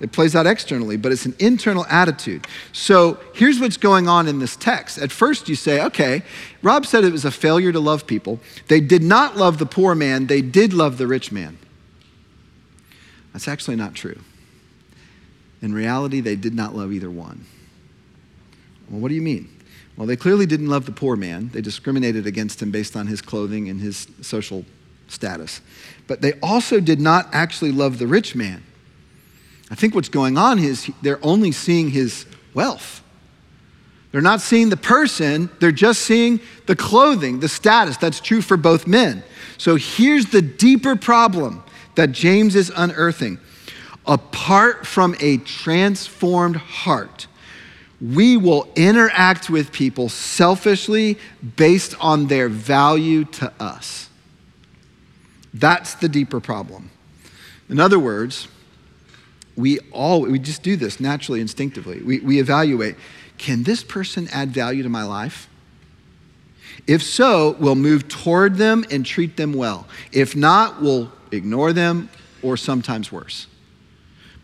It 0.00 0.10
plays 0.10 0.34
out 0.34 0.48
externally, 0.48 0.96
but 0.96 1.12
it's 1.12 1.26
an 1.26 1.36
internal 1.38 1.86
attitude. 1.86 2.46
So 2.72 3.20
here's 3.34 3.60
what's 3.60 3.76
going 3.76 4.08
on 4.08 4.26
in 4.26 4.40
this 4.40 4.56
text. 4.56 4.98
At 4.98 5.12
first, 5.12 5.48
you 5.48 5.54
say, 5.54 5.80
okay, 5.84 6.22
Rob 6.60 6.86
said 6.86 7.04
it 7.04 7.12
was 7.12 7.24
a 7.24 7.30
failure 7.30 7.70
to 7.70 7.78
love 7.78 8.04
people. 8.06 8.40
They 8.66 8.80
did 8.80 9.04
not 9.04 9.36
love 9.36 9.58
the 9.58 9.66
poor 9.66 9.94
man, 9.94 10.26
they 10.26 10.42
did 10.42 10.72
love 10.72 10.98
the 10.98 11.06
rich 11.06 11.30
man. 11.30 11.56
That's 13.32 13.46
actually 13.46 13.76
not 13.76 13.94
true. 13.94 14.20
In 15.62 15.72
reality, 15.72 16.20
they 16.20 16.34
did 16.34 16.54
not 16.54 16.74
love 16.74 16.92
either 16.92 17.10
one. 17.10 17.46
Well, 18.90 19.00
what 19.00 19.08
do 19.08 19.14
you 19.14 19.22
mean? 19.22 19.48
Well, 19.96 20.06
they 20.06 20.16
clearly 20.16 20.46
didn't 20.46 20.68
love 20.68 20.86
the 20.86 20.92
poor 20.92 21.14
man. 21.14 21.50
They 21.50 21.60
discriminated 21.60 22.26
against 22.26 22.60
him 22.60 22.72
based 22.72 22.96
on 22.96 23.06
his 23.06 23.22
clothing 23.22 23.68
and 23.68 23.80
his 23.80 24.08
social 24.20 24.64
status. 25.12 25.60
But 26.06 26.20
they 26.20 26.32
also 26.42 26.80
did 26.80 27.00
not 27.00 27.28
actually 27.32 27.72
love 27.72 27.98
the 27.98 28.06
rich 28.06 28.34
man. 28.34 28.62
I 29.70 29.74
think 29.74 29.94
what's 29.94 30.08
going 30.08 30.36
on 30.36 30.58
is 30.58 30.90
they're 31.00 31.24
only 31.24 31.52
seeing 31.52 31.90
his 31.90 32.26
wealth. 32.54 33.02
They're 34.10 34.20
not 34.20 34.42
seeing 34.42 34.68
the 34.68 34.76
person, 34.76 35.48
they're 35.58 35.72
just 35.72 36.02
seeing 36.02 36.40
the 36.66 36.76
clothing, 36.76 37.40
the 37.40 37.48
status. 37.48 37.96
That's 37.96 38.20
true 38.20 38.42
for 38.42 38.58
both 38.58 38.86
men. 38.86 39.22
So 39.56 39.76
here's 39.76 40.26
the 40.26 40.42
deeper 40.42 40.96
problem 40.96 41.64
that 41.94 42.12
James 42.12 42.54
is 42.54 42.70
unearthing. 42.74 43.38
Apart 44.04 44.86
from 44.86 45.16
a 45.20 45.38
transformed 45.38 46.56
heart, 46.56 47.26
we 48.02 48.36
will 48.36 48.68
interact 48.74 49.48
with 49.48 49.72
people 49.72 50.08
selfishly 50.08 51.18
based 51.56 51.94
on 52.00 52.26
their 52.26 52.48
value 52.48 53.24
to 53.24 53.52
us. 53.60 54.10
That's 55.54 55.94
the 55.94 56.08
deeper 56.08 56.40
problem. 56.40 56.90
In 57.68 57.78
other 57.80 57.98
words, 57.98 58.48
we 59.56 59.78
all 59.90 60.22
we 60.22 60.38
just 60.38 60.62
do 60.62 60.76
this 60.76 61.00
naturally, 61.00 61.40
instinctively. 61.40 62.00
We, 62.00 62.20
we 62.20 62.40
evaluate, 62.40 62.96
can 63.38 63.62
this 63.62 63.82
person 63.82 64.28
add 64.32 64.50
value 64.50 64.82
to 64.82 64.88
my 64.88 65.04
life? 65.04 65.48
If 66.86 67.02
so, 67.02 67.56
we'll 67.60 67.74
move 67.74 68.08
toward 68.08 68.56
them 68.56 68.84
and 68.90 69.04
treat 69.04 69.36
them 69.36 69.52
well. 69.52 69.86
If 70.10 70.34
not, 70.34 70.80
we'll 70.80 71.12
ignore 71.30 71.72
them 71.72 72.08
or 72.42 72.56
sometimes 72.56 73.12
worse. 73.12 73.46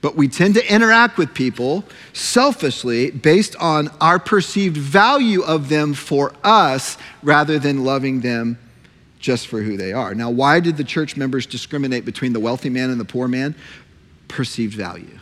But 0.01 0.15
we 0.15 0.29
tend 0.29 0.55
to 0.55 0.73
interact 0.73 1.19
with 1.19 1.35
people 1.35 1.85
selfishly 2.13 3.11
based 3.11 3.57
on 3.57 3.89
our 4.01 4.21
perceived 4.21 4.77
value 4.77 5.43
of 5.43 5.69
them 5.69 5.95
for 5.95 6.33
us 6.45 6.97
rather 7.23 7.59
than 7.59 7.85
loving 7.85 8.21
them 8.21 8.59
just 9.19 9.49
for 9.49 9.61
who 9.63 9.77
they 9.77 9.93
are. 9.93 10.15
Now, 10.15 10.31
why 10.31 10.61
did 10.61 10.77
the 10.77 10.85
church 10.85 11.17
members 11.17 11.47
discriminate 11.47 12.05
between 12.05 12.33
the 12.33 12.41
wealthy 12.41 12.71
man 12.71 12.91
and 12.91 13.01
the 13.01 13.05
poor 13.05 13.29
man? 13.29 13.55
Perceived 14.29 14.75
value. 14.75 15.19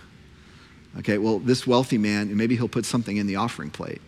Okay, 0.99 1.19
well, 1.19 1.39
this 1.39 1.67
wealthy 1.67 1.99
man, 1.99 2.35
maybe 2.37 2.57
he'll 2.57 2.69
put 2.69 2.87
something 2.87 3.17
in 3.17 3.27
the 3.27 3.37
offering 3.37 3.71
plate. 3.71 4.01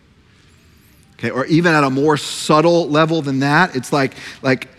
Okay, 1.13 1.29
or 1.29 1.45
even 1.47 1.73
at 1.73 1.83
a 1.83 1.89
more 1.89 2.17
subtle 2.17 2.87
level 2.87 3.21
than 3.21 3.39
that, 3.39 3.75
it's 3.75 3.91
like, 3.91 4.13
like 4.41 4.69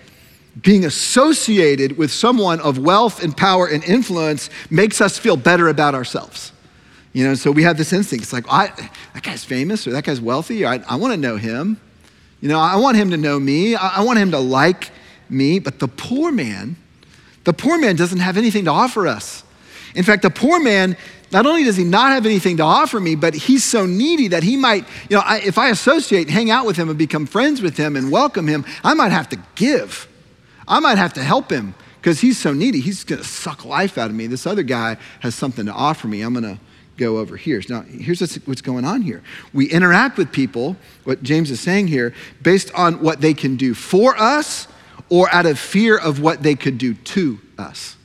being 0.61 0.85
associated 0.85 1.97
with 1.97 2.11
someone 2.11 2.61
of 2.61 2.79
wealth 2.79 3.23
and 3.23 3.37
power 3.37 3.67
and 3.67 3.85
influence 3.85 4.51
makes 4.71 5.01
us 5.01 5.19
feel 5.19 5.37
better 5.37 5.69
about 5.69 5.95
ourselves. 5.95 6.53
You 7.13 7.27
know, 7.27 7.35
so 7.35 7.51
we 7.51 7.63
have 7.65 7.77
this 7.77 7.93
instinct. 7.93 8.23
It's 8.23 8.33
like, 8.33 8.47
I, 8.49 8.69
that 9.15 9.23
guy's 9.23 9.45
famous 9.45 9.87
or 9.87 9.91
that 9.93 10.05
guy's 10.05 10.21
wealthy. 10.21 10.65
I, 10.65 10.77
I 10.89 10.97
want 10.97 11.13
to 11.13 11.17
know 11.17 11.37
him. 11.37 11.81
You 12.41 12.49
know, 12.49 12.59
I 12.59 12.77
want 12.77 12.97
him 12.97 13.11
to 13.11 13.17
know 13.17 13.39
me. 13.39 13.75
I, 13.75 13.99
I 13.99 14.03
want 14.03 14.19
him 14.19 14.31
to 14.31 14.39
like 14.39 14.91
me. 15.31 15.59
But 15.59 15.79
the 15.79 15.89
poor 15.89 16.33
man, 16.33 16.77
the 17.45 17.53
poor 17.53 17.79
man 17.79 17.97
doesn't 17.97 18.21
have 18.21 18.37
anything 18.37 18.65
to 18.65 18.71
offer 18.71 19.07
us. 19.07 19.45
In 19.95 20.05
fact, 20.05 20.23
the 20.23 20.31
poor 20.31 20.61
man, 20.61 20.97
not 21.33 21.47
only 21.47 21.65
does 21.65 21.77
he 21.77 21.85
not 21.85 22.13
have 22.13 22.27
anything 22.27 22.57
to 22.59 22.63
offer 22.63 23.01
me, 23.01 23.15
but 23.15 23.35
he's 23.35 23.65
so 23.65 23.87
needy 23.87 24.29
that 24.29 24.43
he 24.43 24.57
might, 24.57 24.87
you 25.09 25.17
know, 25.17 25.23
I, 25.25 25.41
if 25.41 25.59
I 25.59 25.69
associate, 25.71 26.29
hang 26.29 26.51
out 26.51 26.67
with 26.67 26.77
him, 26.77 26.89
and 26.89 26.99
become 26.99 27.27
friends 27.27 27.61
with 27.61 27.77
him 27.77 27.97
and 27.97 28.11
welcome 28.11 28.47
him, 28.47 28.65
I 28.85 28.95
might 28.95 29.13
have 29.13 29.29
to 29.31 29.39
give. 29.55 30.09
I 30.67 30.81
might 30.81 30.99
have 30.99 31.13
to 31.15 31.23
help 31.23 31.51
him 31.51 31.75
because 32.01 32.21
he's 32.21 32.39
so 32.39 32.53
needy. 32.53 32.81
He's 32.81 33.05
going 33.05 33.21
to 33.21 33.27
suck 33.27 33.65
life 33.65 33.99
out 33.99 34.11
of 34.11 34.17
me. 34.17 34.27
This 34.27 34.47
other 34.47 34.63
guy 34.63 34.97
has 35.21 35.35
something 35.35 35.67
to 35.67 35.73
offer 35.73 36.07
me. 36.07 36.23
I'm 36.23 36.33
going 36.33 36.57
to 36.57 36.61
go 36.97 37.19
over 37.19 37.37
here. 37.37 37.61
Now, 37.69 37.83
here's 37.83 38.21
what's 38.21 38.61
going 38.61 38.85
on 38.85 39.03
here. 39.03 39.23
We 39.53 39.69
interact 39.71 40.19
with 40.19 40.31
people, 40.31 40.77
what 41.05 41.23
James 41.23 41.51
is 41.51 41.59
saying 41.59 41.89
here, 41.89 42.15
based 42.43 42.73
on 42.75 43.01
what 43.01 43.21
they 43.21 43.35
can 43.35 43.57
do 43.57 43.75
for 43.75 44.17
us 44.17 44.69
or 45.11 45.31
out 45.33 45.45
of 45.45 45.59
fear 45.59 45.99
of 45.99 46.21
what 46.21 46.43
they 46.43 46.55
could 46.55 46.79
do 46.79 46.95
to 46.95 47.39
us. 47.59 47.97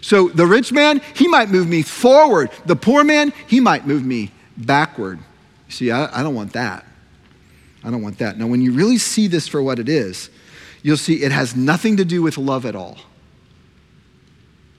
So 0.00 0.28
the 0.28 0.46
rich 0.46 0.72
man, 0.72 1.02
he 1.14 1.28
might 1.28 1.50
move 1.50 1.68
me 1.68 1.82
forward. 1.82 2.50
The 2.64 2.76
poor 2.76 3.04
man, 3.04 3.32
he 3.46 3.60
might 3.60 3.86
move 3.86 4.04
me 4.04 4.30
backward. 4.56 5.18
See, 5.68 5.90
I, 5.90 6.20
I 6.20 6.22
don't 6.22 6.34
want 6.34 6.54
that. 6.54 6.86
I 7.84 7.90
don't 7.90 8.02
want 8.02 8.18
that. 8.18 8.38
Now, 8.38 8.46
when 8.46 8.62
you 8.62 8.72
really 8.72 8.98
see 8.98 9.26
this 9.26 9.46
for 9.46 9.62
what 9.62 9.78
it 9.78 9.88
is, 9.88 10.30
you'll 10.82 10.96
see 10.96 11.22
it 11.22 11.32
has 11.32 11.54
nothing 11.54 11.96
to 11.98 12.04
do 12.04 12.22
with 12.22 12.38
love 12.38 12.64
at 12.64 12.74
all. 12.74 12.98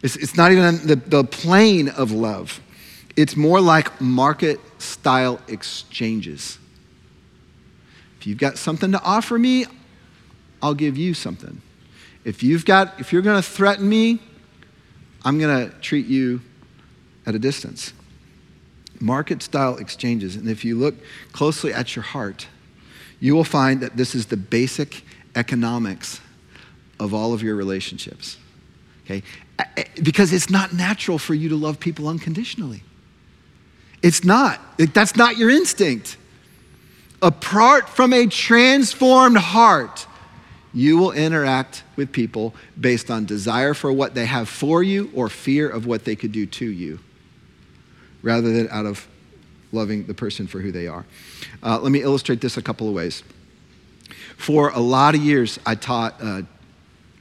It's, 0.01 0.15
it's 0.15 0.37
not 0.37 0.51
even 0.51 0.85
the, 0.87 0.95
the 0.95 1.23
plane 1.23 1.89
of 1.89 2.11
love. 2.11 2.61
It's 3.15 3.35
more 3.35 3.59
like 3.59 3.99
market 3.99 4.59
style 4.81 5.41
exchanges. 5.47 6.57
If 8.19 8.27
you've 8.27 8.37
got 8.37 8.57
something 8.57 8.93
to 8.93 9.01
offer 9.01 9.37
me, 9.37 9.65
I'll 10.61 10.73
give 10.73 10.97
you 10.97 11.13
something. 11.13 11.61
If 12.23 12.43
you've 12.43 12.65
got, 12.65 12.99
if 12.99 13.13
you're 13.13 13.21
going 13.21 13.41
to 13.41 13.47
threaten 13.47 13.87
me, 13.87 14.19
I'm 15.23 15.39
going 15.39 15.69
to 15.69 15.75
treat 15.79 16.05
you 16.07 16.41
at 17.25 17.35
a 17.35 17.39
distance. 17.39 17.93
Market 18.99 19.41
style 19.41 19.77
exchanges. 19.77 20.35
And 20.35 20.49
if 20.49 20.65
you 20.65 20.77
look 20.77 20.95
closely 21.31 21.73
at 21.73 21.95
your 21.95 22.03
heart, 22.03 22.47
you 23.19 23.35
will 23.35 23.43
find 23.43 23.81
that 23.81 23.97
this 23.97 24.15
is 24.15 24.27
the 24.27 24.37
basic 24.37 25.03
economics 25.35 26.21
of 26.99 27.13
all 27.13 27.33
of 27.33 27.41
your 27.41 27.55
relationships. 27.55 28.37
Okay? 29.05 29.23
Because 30.01 30.33
it's 30.33 30.49
not 30.49 30.73
natural 30.73 31.17
for 31.17 31.33
you 31.33 31.49
to 31.49 31.55
love 31.55 31.79
people 31.79 32.07
unconditionally. 32.07 32.83
It's 34.01 34.23
not. 34.23 34.61
That's 34.77 35.15
not 35.15 35.37
your 35.37 35.49
instinct. 35.49 36.17
Apart 37.21 37.89
from 37.89 38.13
a 38.13 38.27
transformed 38.27 39.37
heart, 39.37 40.07
you 40.73 40.97
will 40.97 41.11
interact 41.11 41.83
with 41.95 42.11
people 42.11 42.53
based 42.79 43.09
on 43.09 43.25
desire 43.25 43.73
for 43.73 43.91
what 43.91 44.13
they 44.13 44.25
have 44.25 44.47
for 44.47 44.83
you 44.83 45.09
or 45.15 45.29
fear 45.29 45.69
of 45.69 45.85
what 45.85 46.05
they 46.05 46.15
could 46.15 46.31
do 46.31 46.45
to 46.45 46.65
you, 46.65 46.99
rather 48.21 48.51
than 48.51 48.69
out 48.69 48.85
of 48.85 49.07
loving 49.71 50.05
the 50.05 50.13
person 50.13 50.47
for 50.47 50.59
who 50.59 50.71
they 50.71 50.87
are. 50.87 51.05
Uh, 51.63 51.79
let 51.79 51.91
me 51.91 52.01
illustrate 52.01 52.41
this 52.41 52.57
a 52.57 52.61
couple 52.61 52.87
of 52.87 52.93
ways. 52.93 53.23
For 54.37 54.69
a 54.69 54.79
lot 54.79 55.15
of 55.15 55.21
years, 55.21 55.59
I 55.65 55.75
taught. 55.75 56.15
Uh, 56.21 56.41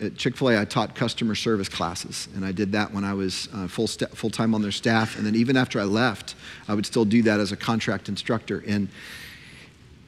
at 0.00 0.16
Chick 0.16 0.36
fil 0.36 0.50
A, 0.50 0.60
I 0.60 0.64
taught 0.64 0.94
customer 0.94 1.34
service 1.34 1.68
classes, 1.68 2.28
and 2.36 2.44
I 2.44 2.52
did 2.52 2.70
that 2.70 2.92
when 2.92 3.02
I 3.02 3.14
was 3.14 3.48
uh, 3.52 3.66
full, 3.66 3.88
st- 3.88 4.16
full 4.16 4.30
time 4.30 4.54
on 4.54 4.62
their 4.62 4.70
staff. 4.70 5.16
And 5.16 5.26
then 5.26 5.34
even 5.34 5.56
after 5.56 5.80
I 5.80 5.84
left, 5.84 6.36
I 6.68 6.74
would 6.74 6.86
still 6.86 7.04
do 7.04 7.22
that 7.22 7.40
as 7.40 7.50
a 7.50 7.56
contract 7.56 8.08
instructor. 8.08 8.62
And 8.64 8.88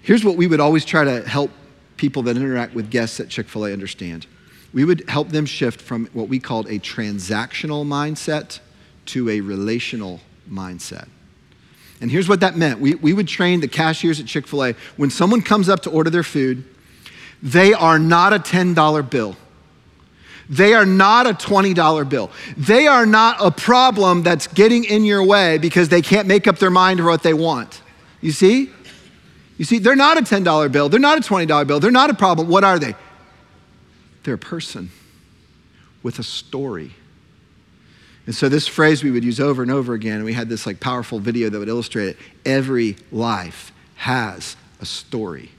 here's 0.03 0.25
what 0.25 0.37
we 0.37 0.47
would 0.47 0.61
always 0.61 0.85
try 0.85 1.03
to 1.03 1.29
help 1.29 1.51
people 2.01 2.23
that 2.23 2.35
interact 2.35 2.75
with 2.75 2.91
guests 2.91 3.21
at 3.21 3.29
Chick 3.29 3.47
fil 3.47 3.67
A 3.67 3.73
understand 3.75 4.27
we 4.73 4.85
would 4.85 5.09
help 5.09 5.29
them 5.29 5.47
shift 5.47 5.81
from 5.81 6.07
what 6.13 6.29
we 6.29 6.39
called 6.39 6.67
a 6.69 6.79
transactional 6.79 7.85
mindset 7.85 8.61
to 9.05 9.29
a 9.29 9.41
relational 9.41 10.21
mindset. 10.51 11.09
And 12.01 12.11
here's 12.11 12.29
what 12.29 12.41
that 12.41 12.57
meant 12.57 12.81
we, 12.81 12.95
we 12.95 13.13
would 13.13 13.29
train 13.29 13.61
the 13.61 13.69
cashiers 13.69 14.19
at 14.19 14.27
Chick 14.27 14.47
fil 14.47 14.65
A 14.65 14.75
when 14.97 15.11
someone 15.11 15.43
comes 15.43 15.69
up 15.69 15.81
to 15.83 15.91
order 15.91 16.09
their 16.09 16.23
food, 16.23 16.65
they 17.43 17.75
are 17.75 17.99
not 17.99 18.33
a 18.33 18.39
$10 18.39 19.11
bill. 19.11 19.37
They 20.49 20.73
are 20.73 20.87
not 20.87 21.27
a 21.27 21.33
$20 21.35 22.09
bill. 22.09 22.31
They 22.57 22.87
are 22.87 23.07
not 23.07 23.37
a 23.41 23.51
problem 23.51 24.23
that's 24.23 24.47
getting 24.49 24.85
in 24.85 25.05
your 25.05 25.23
way 25.23 25.59
because 25.59 25.91
they 25.91 26.03
can't 26.03 26.27
make 26.27 26.49
up 26.49 26.59
their 26.59 26.71
mind 26.71 26.99
or 26.99 27.05
what 27.05 27.23
they 27.23 27.35
want. 27.35 27.83
You 28.21 28.33
see? 28.33 28.71
You 29.61 29.67
see, 29.67 29.79
they're 29.79 29.95
not 29.95 30.17
a 30.17 30.23
$10 30.23 30.73
bill. 30.73 30.89
They're 30.89 30.99
not 30.99 31.19
a 31.19 31.21
$20 31.21 31.67
bill. 31.67 31.81
They're 31.81 31.91
not 31.91 32.09
a 32.09 32.15
problem. 32.15 32.49
What 32.49 32.65
are 32.65 32.79
they? 32.79 32.95
They're 34.23 34.33
a 34.33 34.39
person 34.39 34.91
with 36.03 36.19
a 36.19 36.23
story. 36.23 36.93
And 38.25 38.35
so 38.35 38.49
this 38.49 38.67
phrase 38.67 39.05
we 39.05 39.11
would 39.11 39.23
use 39.23 39.39
over 39.39 39.61
and 39.61 39.71
over 39.71 39.93
again, 39.93 40.17
and 40.17 40.25
we 40.25 40.33
had 40.33 40.49
this 40.49 40.65
like 40.65 40.81
powerful 40.81 41.19
video 41.19 41.51
that 41.51 41.59
would 41.59 41.69
illustrate 41.69 42.07
it. 42.07 42.17
Every 42.47 42.97
life 43.13 43.71
has 43.97 44.57
a 44.81 44.87
story. 44.87 45.51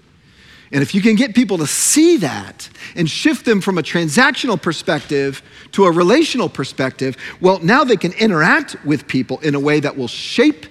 And 0.72 0.82
if 0.82 0.96
you 0.96 1.02
can 1.04 1.14
get 1.14 1.36
people 1.36 1.60
to 1.60 1.68
see 1.68 2.18
that 2.18 2.70
and 2.96 3.08
shift 3.08 3.46
them 3.46 3.62
from 3.62 3.78
a 3.78 3.84
transactional 3.84 4.60
perspective 4.60 5.44
to 5.74 5.86
a 5.86 5.92
relational 5.92 6.50
perspective, 6.50 7.18
well, 7.40 7.60
now 7.60 7.84
they 7.84 7.98
can 7.98 8.14
interact 8.14 8.84
with 8.84 9.08
people 9.08 9.38
in 9.42 9.54
a 9.54 9.60
way 9.60 9.80
that 9.80 9.96
will 9.96 10.08
shape 10.08 10.66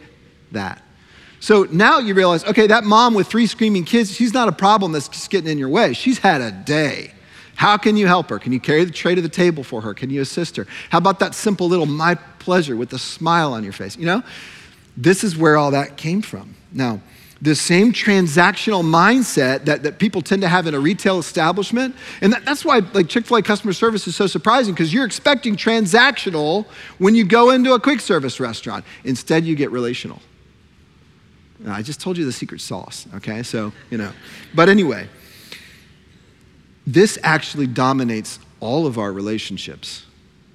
that. 0.50 0.82
So 1.40 1.66
now 1.70 1.98
you 1.98 2.14
realize, 2.14 2.44
okay, 2.44 2.66
that 2.66 2.84
mom 2.84 3.14
with 3.14 3.26
three 3.26 3.46
screaming 3.46 3.84
kids, 3.84 4.12
she's 4.14 4.34
not 4.34 4.48
a 4.48 4.52
problem 4.52 4.92
that's 4.92 5.08
just 5.08 5.30
getting 5.30 5.50
in 5.50 5.58
your 5.58 5.70
way. 5.70 5.94
She's 5.94 6.18
had 6.18 6.42
a 6.42 6.52
day. 6.52 7.12
How 7.56 7.76
can 7.76 7.96
you 7.96 8.06
help 8.06 8.30
her? 8.30 8.38
Can 8.38 8.52
you 8.52 8.60
carry 8.60 8.84
the 8.84 8.90
tray 8.90 9.14
to 9.14 9.20
the 9.20 9.28
table 9.28 9.64
for 9.64 9.80
her? 9.80 9.94
Can 9.94 10.10
you 10.10 10.20
assist 10.20 10.56
her? 10.56 10.66
How 10.90 10.98
about 10.98 11.18
that 11.20 11.34
simple 11.34 11.68
little 11.68 11.86
my 11.86 12.14
pleasure 12.14 12.76
with 12.76 12.92
a 12.92 12.98
smile 12.98 13.52
on 13.54 13.64
your 13.64 13.72
face? 13.72 13.96
You 13.96 14.06
know, 14.06 14.22
this 14.96 15.24
is 15.24 15.36
where 15.36 15.56
all 15.56 15.70
that 15.70 15.96
came 15.96 16.22
from. 16.22 16.54
Now, 16.72 17.00
the 17.42 17.54
same 17.54 17.92
transactional 17.92 18.82
mindset 18.82 19.64
that, 19.64 19.82
that 19.82 19.98
people 19.98 20.20
tend 20.20 20.42
to 20.42 20.48
have 20.48 20.66
in 20.66 20.74
a 20.74 20.80
retail 20.80 21.18
establishment. 21.18 21.96
And 22.20 22.34
that, 22.34 22.44
that's 22.44 22.66
why 22.66 22.80
like 22.92 23.08
Chick-fil-A 23.08 23.42
customer 23.42 23.72
service 23.72 24.06
is 24.06 24.14
so 24.14 24.26
surprising 24.26 24.74
because 24.74 24.92
you're 24.92 25.06
expecting 25.06 25.56
transactional 25.56 26.66
when 26.98 27.14
you 27.14 27.24
go 27.24 27.50
into 27.50 27.72
a 27.72 27.80
quick 27.80 28.00
service 28.00 28.40
restaurant. 28.40 28.84
Instead, 29.04 29.46
you 29.46 29.54
get 29.56 29.70
relational. 29.70 30.20
Now, 31.60 31.74
I 31.74 31.82
just 31.82 32.00
told 32.00 32.16
you 32.16 32.24
the 32.24 32.32
secret 32.32 32.60
sauce, 32.60 33.06
okay? 33.14 33.42
So, 33.42 33.72
you 33.90 33.98
know. 33.98 34.12
But 34.54 34.68
anyway, 34.68 35.08
this 36.86 37.18
actually 37.22 37.66
dominates 37.66 38.38
all 38.60 38.86
of 38.86 38.98
our 38.98 39.12
relationships 39.12 40.06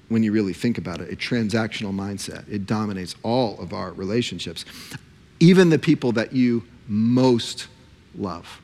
when 0.09 0.23
you 0.23 0.31
really 0.31 0.53
think 0.53 0.77
about 0.77 1.01
it. 1.01 1.11
A 1.11 1.15
transactional 1.15 1.93
mindset. 1.93 2.51
It 2.51 2.65
dominates 2.65 3.15
all 3.21 3.59
of 3.59 3.71
our 3.71 3.91
relationships. 3.93 4.65
Even 5.39 5.69
the 5.69 5.79
people 5.79 6.11
that 6.13 6.33
you 6.33 6.63
most 6.87 7.67
love. 8.15 8.61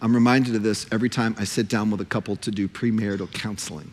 I'm 0.00 0.14
reminded 0.14 0.54
of 0.54 0.62
this 0.62 0.86
every 0.92 1.08
time 1.08 1.34
I 1.38 1.44
sit 1.44 1.68
down 1.68 1.90
with 1.90 2.00
a 2.00 2.04
couple 2.04 2.36
to 2.36 2.50
do 2.52 2.68
premarital 2.68 3.32
counseling. 3.32 3.90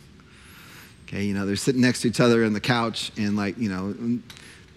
Okay, 1.08 1.24
you 1.24 1.34
know, 1.34 1.46
they're 1.46 1.56
sitting 1.56 1.82
next 1.82 2.02
to 2.02 2.08
each 2.08 2.20
other 2.20 2.46
on 2.46 2.54
the 2.54 2.60
couch 2.60 3.12
and, 3.18 3.36
like, 3.36 3.58
you 3.58 3.70
know, 3.70 4.20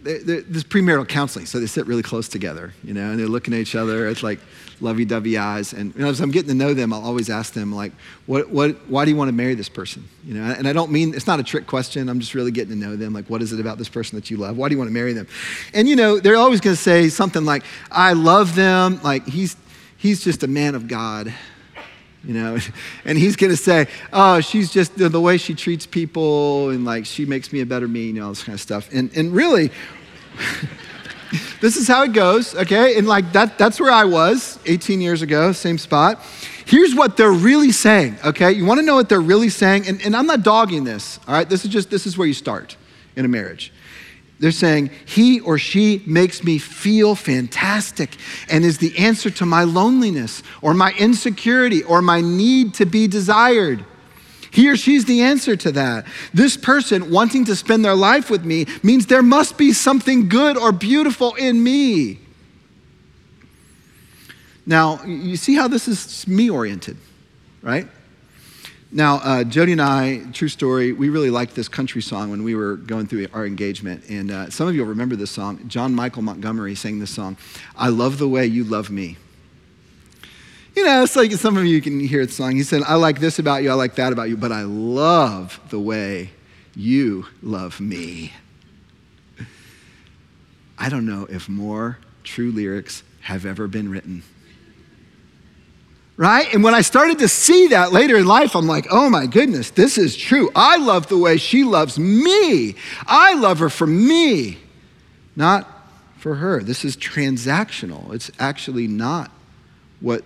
they're, 0.03 0.41
this 0.43 0.63
premarital 0.63 1.09
counseling, 1.09 1.47
so 1.47 1.59
they 1.59 1.67
sit 1.67 1.87
really 1.87 2.03
close 2.03 2.29
together, 2.29 2.73
you 2.85 2.95
know, 2.95 3.11
and 3.11 3.19
they're 3.19 3.27
looking 3.27 3.53
at 3.55 3.61
each 3.61 3.75
other. 3.75 4.09
It's 4.09 4.23
like 4.23 4.39
lovey-dovey 4.81 5.37
eyes. 5.37 5.73
And 5.73 5.95
you 5.95 6.03
know, 6.03 6.09
as 6.09 6.21
I'm 6.21 6.31
getting 6.31 6.49
to 6.49 6.55
know 6.55 6.73
them, 6.73 6.93
I'll 6.93 7.05
always 7.05 7.29
ask 7.29 7.53
them, 7.53 7.75
like, 7.75 7.93
what, 8.27 8.49
what, 8.49 8.89
why 8.89 9.05
do 9.05 9.11
you 9.11 9.17
want 9.17 9.29
to 9.29 9.35
marry 9.35 9.55
this 9.55 9.69
person? 9.69 10.09
You 10.25 10.35
know, 10.35 10.43
and 10.43 10.69
I 10.69 10.73
don't 10.73 10.93
mean, 10.93 11.15
it's 11.15 11.27
not 11.27 11.41
a 11.41 11.43
trick 11.43 11.67
question. 11.67 12.09
I'm 12.09 12.21
just 12.21 12.35
really 12.35 12.51
getting 12.53 12.79
to 12.79 12.87
know 12.87 12.97
them. 12.97 13.13
Like, 13.13 13.29
what 13.29 13.43
is 13.43 13.53
it 13.53 13.61
about 13.61 13.79
this 13.79 13.89
person 13.89 14.17
that 14.17 14.31
you 14.31 14.37
love? 14.37 14.57
Why 14.57 14.69
do 14.69 14.75
you 14.75 14.79
want 14.79 14.89
to 14.89 14.95
marry 14.95 15.13
them? 15.13 15.27
And, 15.75 15.89
you 15.89 15.97
know, 15.97 16.21
they're 16.21 16.37
always 16.37 16.61
going 16.61 16.77
to 16.77 16.83
say 16.83 17.09
something 17.09 17.45
like, 17.45 17.65
I 17.91 18.13
love 18.13 18.55
them. 18.55 19.01
Like, 19.03 19.27
he's, 19.27 19.57
he's 19.97 20.23
just 20.23 20.43
a 20.43 20.49
man 20.49 20.75
of 20.75 20.87
God 20.87 21.35
you 22.25 22.35
know? 22.35 22.59
And 23.05 23.17
he's 23.17 23.37
going 23.37 23.51
to 23.51 23.57
say 23.57 23.89
oh 24.13 24.41
she's 24.41 24.71
just 24.71 24.97
the, 24.97 25.21
way 25.21 25.37
she 25.37 25.55
treats 25.55 25.87
people 25.87 26.71
and 26.71 26.85
like 26.85 27.07
she 27.07 27.25
makes 27.25 27.53
me 27.53 27.61
a 27.61 27.67
better 27.67 27.89
me 27.89 28.07
you 28.07 28.13
know 28.15 28.25
all 28.25 28.29
this 28.31 28.45
kind 28.45 28.55
of 28.55 28.61
stuff. 28.61 28.89
And, 28.93 29.11
and 29.17 29.33
really 29.33 29.71
this 31.61 31.77
is 31.77 31.89
how 31.89 32.03
it 32.03 32.13
goes 32.13 32.55
okay? 32.55 32.97
And 32.99 33.07
like 33.07 33.33
that 33.33 33.59
that's 33.59 33.81
where 33.81 33.91
i 33.93 34.05
was 34.05 34.59
18 34.67 35.01
years 35.01 35.23
ago 35.23 35.53
same 35.53 35.79
spot. 35.79 36.23
Here's 36.67 36.95
what 36.95 37.17
they're 37.17 37.33
really 37.33 37.73
saying 37.73 38.19
okay? 38.25 38.53
You 38.53 38.65
want 38.65 38.81
to 38.81 38.87
know 38.87 38.95
what 38.95 39.09
they're 39.09 39.21
really 39.21 39.49
saying? 39.49 39.89
And, 39.89 40.03
and 40.05 40.15
i'm 40.15 40.27
not 40.27 40.43
dogging 40.43 40.85
this 40.85 41.19
all 41.27 41.35
right? 41.35 41.49
This 41.49 41.65
is 41.65 41.71
just 41.71 41.91
this 41.91 42.07
is 42.07 42.19
where 42.19 42.27
you 42.27 42.35
start 42.35 42.77
in 43.17 43.25
a 43.25 43.29
marriage 43.29 43.73
They're 44.41 44.53
saying, 44.53 44.91
He 45.05 45.41
or 45.41 45.59
she 45.59 46.03
makes 46.07 46.45
me 46.45 46.59
feel 46.59 47.15
fantastic 47.15 48.17
and 48.49 48.65
is 48.65 48.79
the 48.79 48.97
answer 48.99 49.31
to 49.31 49.47
my 49.47 49.65
loneliness 49.65 50.43
or 50.63 50.75
my 50.75 50.93
insecurity 50.99 51.83
or 51.83 52.03
my 52.03 52.21
need 52.21 52.75
to 52.75 52.87
be 52.87 53.09
desired. 53.09 53.85
He 54.51 54.71
or 54.71 54.77
she's 54.77 55.05
the 55.05 55.23
answer 55.23 55.57
to 55.57 55.73
that. 55.73 56.07
This 56.33 56.57
person 56.57 57.11
wanting 57.11 57.45
to 57.47 57.57
spend 57.57 57.85
their 57.85 57.95
life 57.95 58.31
with 58.31 58.45
me 58.45 58.67
means 58.83 59.07
there 59.07 59.23
must 59.23 59.59
be 59.59 59.73
something 59.73 60.29
good 60.29 60.57
or 60.57 60.73
beautiful 60.73 61.35
in 61.35 61.63
me. 61.63 62.19
Now, 64.65 65.03
you 65.05 65.37
see 65.37 65.55
how 65.55 65.69
this 65.69 65.89
is 65.89 66.27
me 66.29 66.51
oriented, 66.51 66.97
right? 67.63 67.89
Now, 68.91 69.17
uh, 69.17 69.45
Jody 69.45 69.73
and 69.73 69.83
I, 69.83 70.23
true 70.33 70.49
story, 70.49 70.93
we 70.93 71.11
really 71.11 71.29
liked 71.29 71.55
this 71.55 71.69
country 71.69 72.01
song 72.01 72.31
when 72.31 72.43
we 72.43 72.55
were 72.55 72.77
going 72.77 73.07
through 73.07 73.27
our 73.35 73.45
engagement. 73.45 74.09
And 74.09 74.31
uh, 74.31 74.49
some 74.49 74.67
of 74.67 74.75
you 74.75 74.81
will 74.81 74.89
remember 74.89 75.15
this 75.15 75.31
song. 75.31 75.69
John 75.69 75.95
Michael 75.95 76.23
Montgomery 76.23 76.75
sang 76.75 76.99
this 76.99 77.11
song, 77.11 77.37
I 77.77 77.89
Love 77.89 78.17
the 78.17 78.29
Way 78.29 78.47
You 78.47 78.65
Love 78.65 78.89
Me. 78.91 79.19
You 80.75 80.87
know, 80.87 81.03
it's 81.03 81.17
like 81.17 81.33
some 81.33 81.59
of 81.59 81.67
you 81.67 81.83
can 81.83 82.01
hear 82.01 82.25
the 82.25 82.33
song. 82.33 82.53
He 82.57 82.63
said, 82.63 82.83
I 82.83 82.95
like 82.95 83.21
this 83.21 83.39
about 83.39 83.63
you, 83.63 83.71
I 83.71 83.75
like 83.75 83.97
that 83.97 84.13
about 84.13 84.31
you, 84.31 84.39
but 84.39 84.53
I 84.53 84.63
love 84.63 85.61
the 85.69 85.81
way 85.81 86.31
you 86.75 87.27
love 87.43 87.81
me. 87.81 88.33
I 90.79 90.89
don't 90.89 91.05
know 91.05 91.27
if 91.29 91.49
more 91.49 91.99
true 92.23 92.53
lyrics 92.53 93.03
have 93.23 93.45
ever 93.45 93.67
been 93.67 93.91
written 93.91 94.23
right? 96.19 96.53
And 96.53 96.65
when 96.65 96.75
I 96.75 96.83
started 96.83 97.21
to 97.21 97.29
see 97.29 97.69
that 97.69 97.93
later 97.93 98.17
in 98.17 98.27
life, 98.27 98.57
I'm 98.57 98.67
like, 98.67 98.89
oh 98.91 99.09
my 99.09 99.27
goodness, 99.27 99.71
this 99.71 99.97
is 99.97 100.17
true. 100.17 100.51
I 100.55 100.77
love 100.77 101.07
the 101.07 101.17
way 101.17 101.39
she 101.39 101.63
loves 101.63 101.97
me. 101.99 102.75
I 103.07 103.35
love 103.35 103.61
her 103.61 103.71
for 103.71 103.87
me, 103.87 104.59
not 105.37 105.67
for 106.19 106.35
her. 106.35 106.61
This 106.61 106.85
is 106.85 106.97
transactional. 106.97 108.13
It's 108.13 108.33
actually 108.41 108.89
not 108.89 109.31
what 110.01 110.25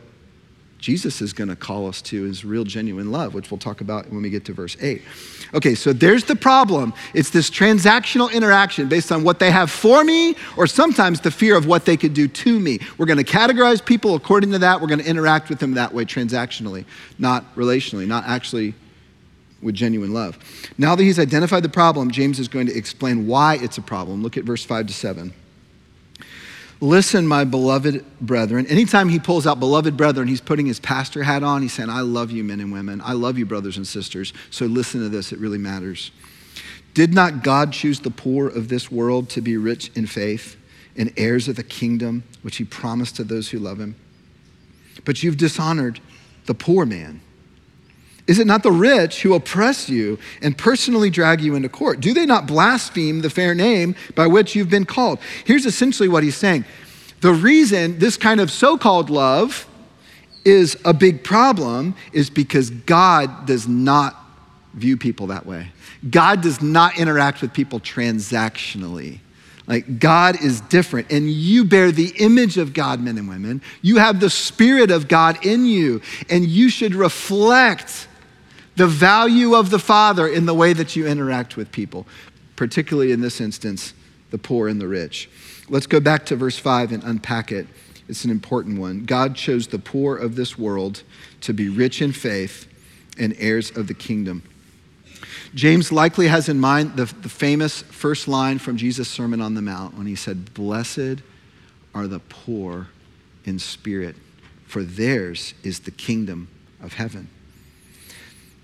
Jesus 0.83 1.23
is 1.23 1.33
going 1.33 1.49
to 1.49 1.55
call 1.55 1.87
us 1.87 2.03
to 2.03 2.27
is 2.27 2.45
real, 2.45 2.65
genuine 2.65 3.12
love, 3.12 3.35
which 3.35 3.53
we'll 3.53 3.59
talk 3.59 3.81
about 3.81 4.11
when 4.11 4.21
we 4.21 4.31
get 4.31 4.45
to 4.47 4.53
verse 4.53 4.77
8. 4.81 5.01
Okay, 5.55 5.77
so 5.77 5.93
there's 5.93 6.25
the 6.25 6.35
problem. 6.35 6.93
It's 7.15 7.31
this 7.31 7.49
transactional 7.49 8.33
interaction 8.33 8.89
based 8.89 9.12
on 9.12 9.23
what 9.23 9.39
they 9.39 9.53
have 9.53 9.71
for 9.71 10.03
me, 10.03 10.35
or 10.57 10.67
sometimes 10.67 11.21
the 11.21 11.31
fear 11.31 11.57
of 11.57 11.67
what 11.67 11.85
they 11.85 11.97
could 11.97 12.15
do 12.15 12.27
to 12.27 12.59
me. 12.59 12.81
We're 12.99 13.07
going 13.07 13.25
to 13.25 13.25
categorize 13.25 13.83
people 13.83 14.17
according 14.17 14.51
to 14.51 14.59
that. 14.59 14.81
We're 14.81 14.89
going 14.89 14.99
to 14.99 15.07
interact 15.07 15.51
with 15.51 15.61
them 15.61 15.75
that 15.75 15.95
way, 15.95 16.05
transactionally, 16.05 16.85
not 17.17 17.45
relationally, 17.55 18.09
not 18.09 18.25
actually 18.27 18.75
with 19.62 19.77
genuine 19.77 20.12
love. 20.12 20.37
Now 20.79 20.97
that 20.97 21.05
he's 21.05 21.21
identified 21.21 21.62
the 21.62 21.69
problem, 21.69 22.11
James 22.11 22.41
is 22.41 22.49
going 22.49 22.67
to 22.67 22.77
explain 22.77 23.29
why 23.29 23.55
it's 23.62 23.79
a 23.79 23.83
problem. 23.83 24.21
Look 24.21 24.37
at 24.37 24.43
verse 24.43 24.65
5 24.65 24.89
to 24.89 24.93
7. 24.93 25.33
Listen, 26.83 27.29
my 27.29 27.45
beloved 27.45 28.05
brethren. 28.21 28.67
Anytime 28.67 29.09
he 29.09 29.21
pulls 29.21 29.47
out 29.47 29.61
beloved 29.61 29.97
brethren, 29.97 30.27
he's 30.27 30.41
putting 30.41 30.67
his 30.67 30.81
pastor 30.81 31.23
hat 31.23 31.45
on. 31.45 31.62
He's 31.62 31.73
saying, 31.73 31.89
I 31.89 32.01
love 32.01 32.33
you, 32.33 32.43
men 32.43 32.59
and 32.59 32.73
women. 32.73 33.01
I 33.05 33.12
love 33.12 33.39
you, 33.39 33.47
brothers 33.47 33.77
and 33.77 33.87
sisters. 33.87 34.33
So 34.51 34.67
listen 34.67 35.01
to 35.01 35.09
this, 35.09 35.31
it 35.31 35.39
really 35.39 35.59
matters. 35.59 36.11
Did 36.93 37.15
not 37.15 37.45
God 37.45 37.73
choose 37.73 38.01
the 38.01 38.11
poor 38.11 38.49
of 38.49 38.67
this 38.67 38.91
world 38.91 39.31
to 39.31 39.41
be 39.41 39.57
rich 39.57 39.93
in 39.95 40.09
faith 40.09 40.57
and 40.97 41.12
heirs 41.17 41.47
of 41.47 41.55
the 41.55 41.62
kingdom 41.62 42.25
which 42.43 42.57
he 42.57 42.65
promised 42.65 43.15
to 43.15 43.23
those 43.23 43.51
who 43.51 43.61
love 43.61 43.79
him? 43.79 43.95
But 45.05 45.23
you've 45.23 45.37
dishonored 45.37 46.01
the 46.47 46.55
poor 46.55 46.85
man. 46.85 47.21
Is 48.26 48.38
it 48.38 48.47
not 48.47 48.62
the 48.62 48.73
rich 48.73 49.23
who 49.23 49.35
oppress 49.35 49.88
you 49.88 50.19
and 50.43 50.57
personally 50.57 51.11
drag 51.11 51.41
you 51.41 51.57
into 51.57 51.69
court? 51.69 52.00
Do 52.00 52.14
they 52.14 52.25
not 52.25 52.47
blaspheme 52.47 53.21
the 53.21 53.31
fair 53.31 53.55
name 53.55 53.97
by 54.14 54.29
which 54.29 54.55
you've 54.55 54.71
been 54.71 54.87
called? 54.87 55.19
Here's 55.45 55.67
essentially 55.67 56.09
what 56.09 56.23
he's 56.23 56.37
saying. 56.37 56.64
The 57.21 57.33
reason 57.33 57.99
this 57.99 58.17
kind 58.17 58.41
of 58.41 58.50
so 58.50 58.79
called 58.79 59.11
love 59.11 59.67
is 60.45 60.76
a 60.85 60.95
big 60.95 61.25
problem 61.25 61.95
is 62.12 62.31
because 62.31 62.71
God 62.71 63.47
does 63.47 63.67
not 63.67 64.17
view 64.75 64.97
people 64.97 65.29
that 65.29 65.47
way. 65.47 65.69
God 66.09 66.43
does 66.43 66.62
not 66.62 66.99
interact 66.99 67.43
with 67.43 67.52
people 67.52 67.81
transactionally. 67.81 69.19
Like, 69.69 70.00
God 70.00 70.43
is 70.43 70.61
different, 70.62 71.12
and 71.12 71.31
you 71.31 71.64
bear 71.64 71.93
the 71.93 72.12
image 72.19 72.59
of 72.59 72.73
God, 72.75 73.00
men 73.00 73.17
and 73.17 73.29
women. 73.29 73.62
You 73.81 73.99
have 73.99 74.19
the 74.19 74.29
Spirit 74.29 74.91
of 74.91 75.07
God 75.07 75.47
in 75.47 75.64
you, 75.64 76.02
and 76.29 76.45
you 76.45 76.69
should 76.69 76.97
reflect 76.97 78.08
the 78.76 78.87
value 78.87 79.54
of 79.54 79.71
the 79.71 79.78
Father 79.78 80.26
in 80.26 80.47
the 80.47 80.54
way 80.54 80.73
that 80.73 80.97
you 80.97 81.06
interact 81.06 81.56
with 81.56 81.73
people, 81.73 82.06
particularly 82.56 83.13
in 83.13 83.21
this 83.21 83.41
instance, 83.41 83.95
the 84.30 84.39
poor 84.39 84.69
and 84.69 84.80
the 84.80 84.89
rich. 84.89 85.28
Let's 85.69 85.87
go 85.87 86.00
back 86.00 86.26
to 86.26 86.37
verse 86.37 86.58
5 86.58 86.93
and 86.93 87.04
unpack 87.04 87.52
it. 87.52 87.67
It's 88.08 88.25
an 88.25 88.30
important 88.30 88.78
one. 88.78 89.04
God 89.04 89.37
chose 89.37 89.69
the 89.69 89.78
poor 89.78 90.17
of 90.17 90.37
this 90.37 90.58
world 90.58 91.02
to 91.43 91.52
be 91.52 91.69
rich 91.69 92.02
in 92.02 92.13
faith 92.13 92.67
and 93.19 93.35
heirs 93.39 93.71
of 93.76 93.87
the 93.87 93.95
kingdom. 93.95 94.43
James 95.54 95.93
likely 95.93 96.28
has 96.28 96.49
in 96.49 96.58
mind 96.58 96.97
the, 96.97 97.04
the 97.04 97.28
famous 97.28 97.82
first 97.82 98.26
line 98.26 98.58
from 98.58 98.76
Jesus' 98.76 99.08
Sermon 99.08 99.41
on 99.41 99.54
the 99.54 99.63
Mount 99.63 99.97
when 99.97 100.06
he 100.06 100.15
said, 100.15 100.54
Blessed 100.54 101.21
are 101.95 102.06
the 102.06 102.21
poor 102.21 102.89
in 103.45 103.58
spirit, 103.58 104.17
for 104.67 104.82
theirs 104.82 105.52
is 105.63 105.80
the 105.80 105.91
kingdom 105.91 106.49
of 106.82 106.95
heaven. 106.95 107.28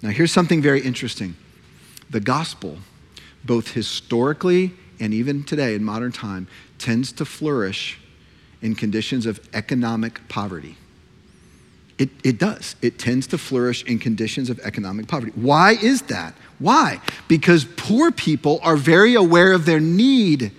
Now, 0.02 0.10
here's 0.10 0.32
something 0.32 0.62
very 0.62 0.80
interesting 0.80 1.34
the 2.10 2.20
gospel, 2.20 2.78
both 3.44 3.72
historically 3.72 4.72
and 5.00 5.14
even 5.14 5.44
today 5.44 5.74
in 5.74 5.84
modern 5.84 6.12
time, 6.12 6.48
tends 6.78 7.12
to 7.12 7.24
flourish 7.24 7.98
in 8.60 8.74
conditions 8.74 9.26
of 9.26 9.40
economic 9.54 10.26
poverty. 10.28 10.76
It, 11.98 12.10
it 12.22 12.38
does. 12.38 12.76
It 12.80 12.98
tends 12.98 13.26
to 13.28 13.38
flourish 13.38 13.84
in 13.84 13.98
conditions 13.98 14.50
of 14.50 14.60
economic 14.60 15.08
poverty. 15.08 15.32
Why 15.34 15.72
is 15.72 16.02
that? 16.02 16.34
Why? 16.58 17.00
Because 17.26 17.64
poor 17.76 18.12
people 18.12 18.60
are 18.62 18.76
very 18.76 19.14
aware 19.14 19.52
of 19.52 19.66
their 19.66 19.80
need. 19.80 20.52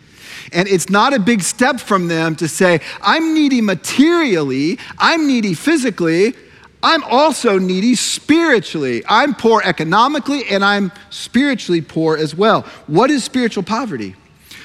And 0.51 0.67
it's 0.67 0.89
not 0.89 1.13
a 1.13 1.19
big 1.19 1.41
step 1.41 1.79
from 1.79 2.07
them 2.07 2.35
to 2.37 2.47
say, 2.47 2.81
I'm 3.01 3.33
needy 3.33 3.61
materially, 3.61 4.79
I'm 4.97 5.27
needy 5.27 5.53
physically, 5.53 6.33
I'm 6.81 7.03
also 7.03 7.59
needy 7.59 7.95
spiritually. 7.95 9.03
I'm 9.07 9.35
poor 9.35 9.61
economically 9.63 10.45
and 10.49 10.63
I'm 10.63 10.91
spiritually 11.09 11.81
poor 11.81 12.15
as 12.15 12.33
well. 12.33 12.61
What 12.87 13.11
is 13.11 13.23
spiritual 13.23 13.63
poverty? 13.63 14.15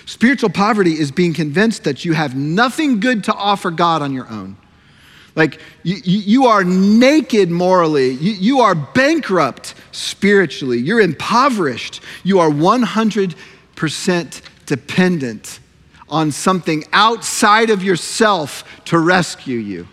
Spiritual 0.07 0.51
poverty 0.51 0.93
is 0.93 1.11
being 1.11 1.33
convinced 1.33 1.85
that 1.85 2.05
you 2.05 2.13
have 2.13 2.37
nothing 2.37 3.01
good 3.01 3.25
to 3.25 3.35
offer 3.35 3.71
God 3.71 4.03
on 4.03 4.13
your 4.13 4.29
own. 4.29 4.57
Like 5.35 5.61
you, 5.83 5.97
you 5.97 6.47
are 6.47 6.63
naked 6.63 7.51
morally, 7.51 8.11
you, 8.11 8.33
you 8.33 8.61
are 8.61 8.77
bankrupt 8.77 9.75
spiritually, 9.91 10.79
you're 10.79 11.01
impoverished, 11.01 12.01
you 12.23 12.39
are 12.39 12.51
100% 12.51 14.43
dependent 14.67 15.59
on 16.09 16.31
something 16.31 16.85
outside 16.93 17.71
of 17.71 17.83
yourself 17.83 18.63
to 18.85 18.99
rescue 18.99 19.59
you. 19.59 19.89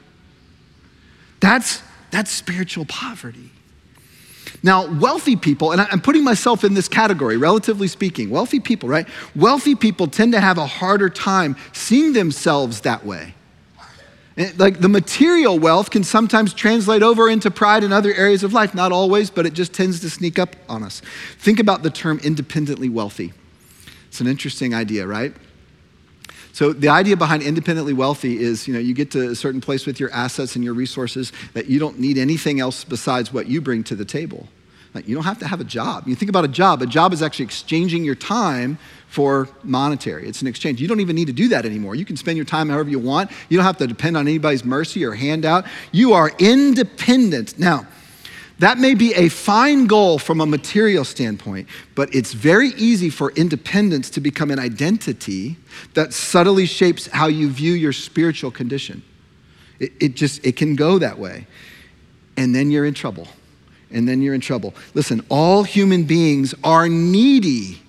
That's 1.39 1.81
that's 2.11 2.31
spiritual 2.31 2.85
poverty. 2.85 3.49
Now, 4.63 4.91
wealthy 4.99 5.35
people, 5.35 5.71
and 5.71 5.81
I'm 5.81 6.01
putting 6.01 6.23
myself 6.23 6.63
in 6.63 6.73
this 6.73 6.87
category, 6.87 7.37
relatively 7.37 7.87
speaking, 7.87 8.29
wealthy 8.29 8.59
people, 8.59 8.89
right? 8.89 9.07
Wealthy 9.35 9.75
people 9.75 10.07
tend 10.07 10.33
to 10.33 10.39
have 10.39 10.57
a 10.57 10.67
harder 10.67 11.09
time 11.09 11.55
seeing 11.73 12.13
themselves 12.13 12.81
that 12.81 13.05
way. 13.05 13.33
Eh, 14.37 14.51
like 14.57 14.79
the 14.79 14.89
material 14.89 15.57
wealth 15.57 15.89
can 15.89 16.03
sometimes 16.03 16.53
translate 16.53 17.03
over 17.03 17.29
into 17.29 17.49
pride 17.49 17.83
in 17.83 17.91
other 17.91 18.13
areas 18.13 18.43
of 18.43 18.53
life, 18.53 18.75
not 18.75 18.91
always, 18.91 19.29
but 19.29 19.45
it 19.45 19.53
just 19.53 19.73
tends 19.73 19.99
to 20.01 20.09
sneak 20.09 20.37
up 20.37 20.55
on 20.69 20.83
us. 20.83 21.01
Think 21.39 21.59
about 21.59 21.81
the 21.83 21.89
term 21.89 22.19
independently 22.23 22.87
wealthy. 22.87 23.33
It's 24.07 24.21
an 24.21 24.27
interesting 24.27 24.73
idea, 24.73 25.07
right? 25.07 25.33
So 26.53 26.73
the 26.73 26.89
idea 26.89 27.15
behind 27.15 27.43
independently 27.43 27.93
wealthy 27.93 28.39
is, 28.41 28.67
you 28.67 28.73
know, 28.73 28.79
you 28.79 28.93
get 28.93 29.11
to 29.11 29.29
a 29.29 29.35
certain 29.35 29.61
place 29.61 29.85
with 29.85 29.99
your 29.99 30.11
assets 30.11 30.55
and 30.55 30.65
your 30.65 30.73
resources 30.73 31.31
that 31.53 31.67
you 31.67 31.79
don't 31.79 31.99
need 31.99 32.17
anything 32.17 32.59
else 32.59 32.83
besides 32.83 33.31
what 33.31 33.47
you 33.47 33.61
bring 33.61 33.83
to 33.85 33.95
the 33.95 34.05
table. 34.05 34.47
Like 34.93 35.07
you 35.07 35.15
don't 35.15 35.23
have 35.23 35.39
to 35.39 35.47
have 35.47 35.61
a 35.61 35.65
job. 35.65 36.07
You 36.07 36.15
think 36.15 36.29
about 36.29 36.43
a 36.43 36.49
job, 36.49 36.81
a 36.81 36.85
job 36.85 37.13
is 37.13 37.21
actually 37.21 37.45
exchanging 37.45 38.03
your 38.03 38.15
time 38.15 38.77
for 39.07 39.47
monetary. 39.63 40.27
It's 40.27 40.41
an 40.41 40.47
exchange. 40.47 40.81
You 40.81 40.87
don't 40.87 40.99
even 40.99 41.15
need 41.15 41.27
to 41.27 41.33
do 41.33 41.47
that 41.49 41.65
anymore. 41.65 41.95
You 41.95 42.05
can 42.05 42.17
spend 42.17 42.37
your 42.37 42.45
time 42.45 42.69
however 42.69 42.89
you 42.89 42.99
want. 42.99 43.31
You 43.49 43.57
don't 43.57 43.65
have 43.65 43.77
to 43.77 43.87
depend 43.87 44.17
on 44.17 44.27
anybody's 44.27 44.65
mercy 44.65 45.05
or 45.05 45.13
handout. 45.13 45.65
You 45.91 46.13
are 46.13 46.31
independent. 46.39 47.57
Now, 47.57 47.87
that 48.61 48.77
may 48.77 48.93
be 48.93 49.11
a 49.15 49.27
fine 49.27 49.87
goal 49.87 50.19
from 50.19 50.39
a 50.39 50.45
material 50.45 51.03
standpoint, 51.03 51.67
but 51.95 52.13
it's 52.13 52.31
very 52.31 52.69
easy 52.77 53.09
for 53.09 53.31
independence 53.31 54.07
to 54.11 54.21
become 54.21 54.51
an 54.51 54.59
identity 54.59 55.57
that 55.95 56.13
subtly 56.13 56.67
shapes 56.67 57.07
how 57.07 57.25
you 57.25 57.49
view 57.49 57.73
your 57.73 57.91
spiritual 57.91 58.51
condition. 58.51 59.01
It, 59.79 59.93
it 59.99 60.15
just, 60.15 60.45
it 60.45 60.57
can 60.57 60.75
go 60.75 60.99
that 60.99 61.17
way. 61.17 61.47
And 62.37 62.53
then 62.53 62.69
you're 62.69 62.85
in 62.85 62.93
trouble. 62.93 63.27
And 63.89 64.07
then 64.07 64.21
you're 64.21 64.35
in 64.35 64.41
trouble. 64.41 64.75
Listen, 64.93 65.25
all 65.27 65.63
human 65.63 66.03
beings 66.03 66.53
are 66.63 66.87
needy 66.87 67.81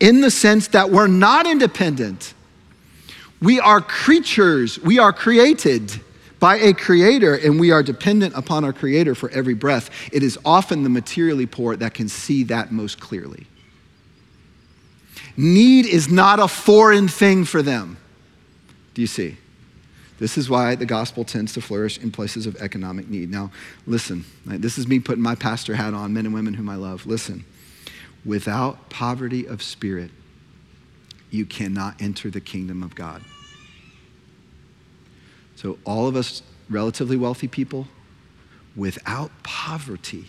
in 0.00 0.20
the 0.20 0.30
sense 0.30 0.68
that 0.68 0.90
we're 0.90 1.06
not 1.06 1.46
independent. 1.46 2.34
We 3.40 3.58
are 3.58 3.80
creatures, 3.80 4.78
we 4.78 4.98
are 4.98 5.14
created 5.14 5.98
by 6.38 6.56
a 6.56 6.72
creator, 6.72 7.34
and 7.34 7.58
we 7.58 7.70
are 7.70 7.82
dependent 7.82 8.34
upon 8.36 8.64
our 8.64 8.72
creator 8.72 9.14
for 9.14 9.30
every 9.30 9.54
breath. 9.54 9.90
It 10.12 10.22
is 10.22 10.38
often 10.44 10.82
the 10.82 10.88
materially 10.88 11.46
poor 11.46 11.76
that 11.76 11.94
can 11.94 12.08
see 12.08 12.44
that 12.44 12.70
most 12.70 13.00
clearly. 13.00 13.46
Need 15.36 15.86
is 15.86 16.08
not 16.08 16.40
a 16.40 16.48
foreign 16.48 17.08
thing 17.08 17.44
for 17.44 17.62
them. 17.62 17.96
Do 18.94 19.00
you 19.00 19.06
see? 19.06 19.36
This 20.18 20.36
is 20.36 20.50
why 20.50 20.74
the 20.74 20.86
gospel 20.86 21.24
tends 21.24 21.52
to 21.52 21.60
flourish 21.60 21.98
in 21.98 22.10
places 22.10 22.46
of 22.46 22.56
economic 22.56 23.08
need. 23.08 23.30
Now, 23.30 23.52
listen, 23.86 24.24
this 24.44 24.76
is 24.76 24.88
me 24.88 24.98
putting 24.98 25.22
my 25.22 25.36
pastor 25.36 25.76
hat 25.76 25.94
on, 25.94 26.12
men 26.12 26.26
and 26.26 26.34
women 26.34 26.54
whom 26.54 26.68
I 26.68 26.74
love. 26.74 27.06
Listen, 27.06 27.44
without 28.24 28.90
poverty 28.90 29.46
of 29.46 29.62
spirit, 29.62 30.10
you 31.30 31.46
cannot 31.46 32.02
enter 32.02 32.30
the 32.30 32.40
kingdom 32.40 32.82
of 32.82 32.96
God. 32.96 33.22
So, 35.58 35.76
all 35.84 36.06
of 36.06 36.14
us 36.14 36.44
relatively 36.70 37.16
wealthy 37.16 37.48
people, 37.48 37.88
without 38.76 39.32
poverty 39.42 40.26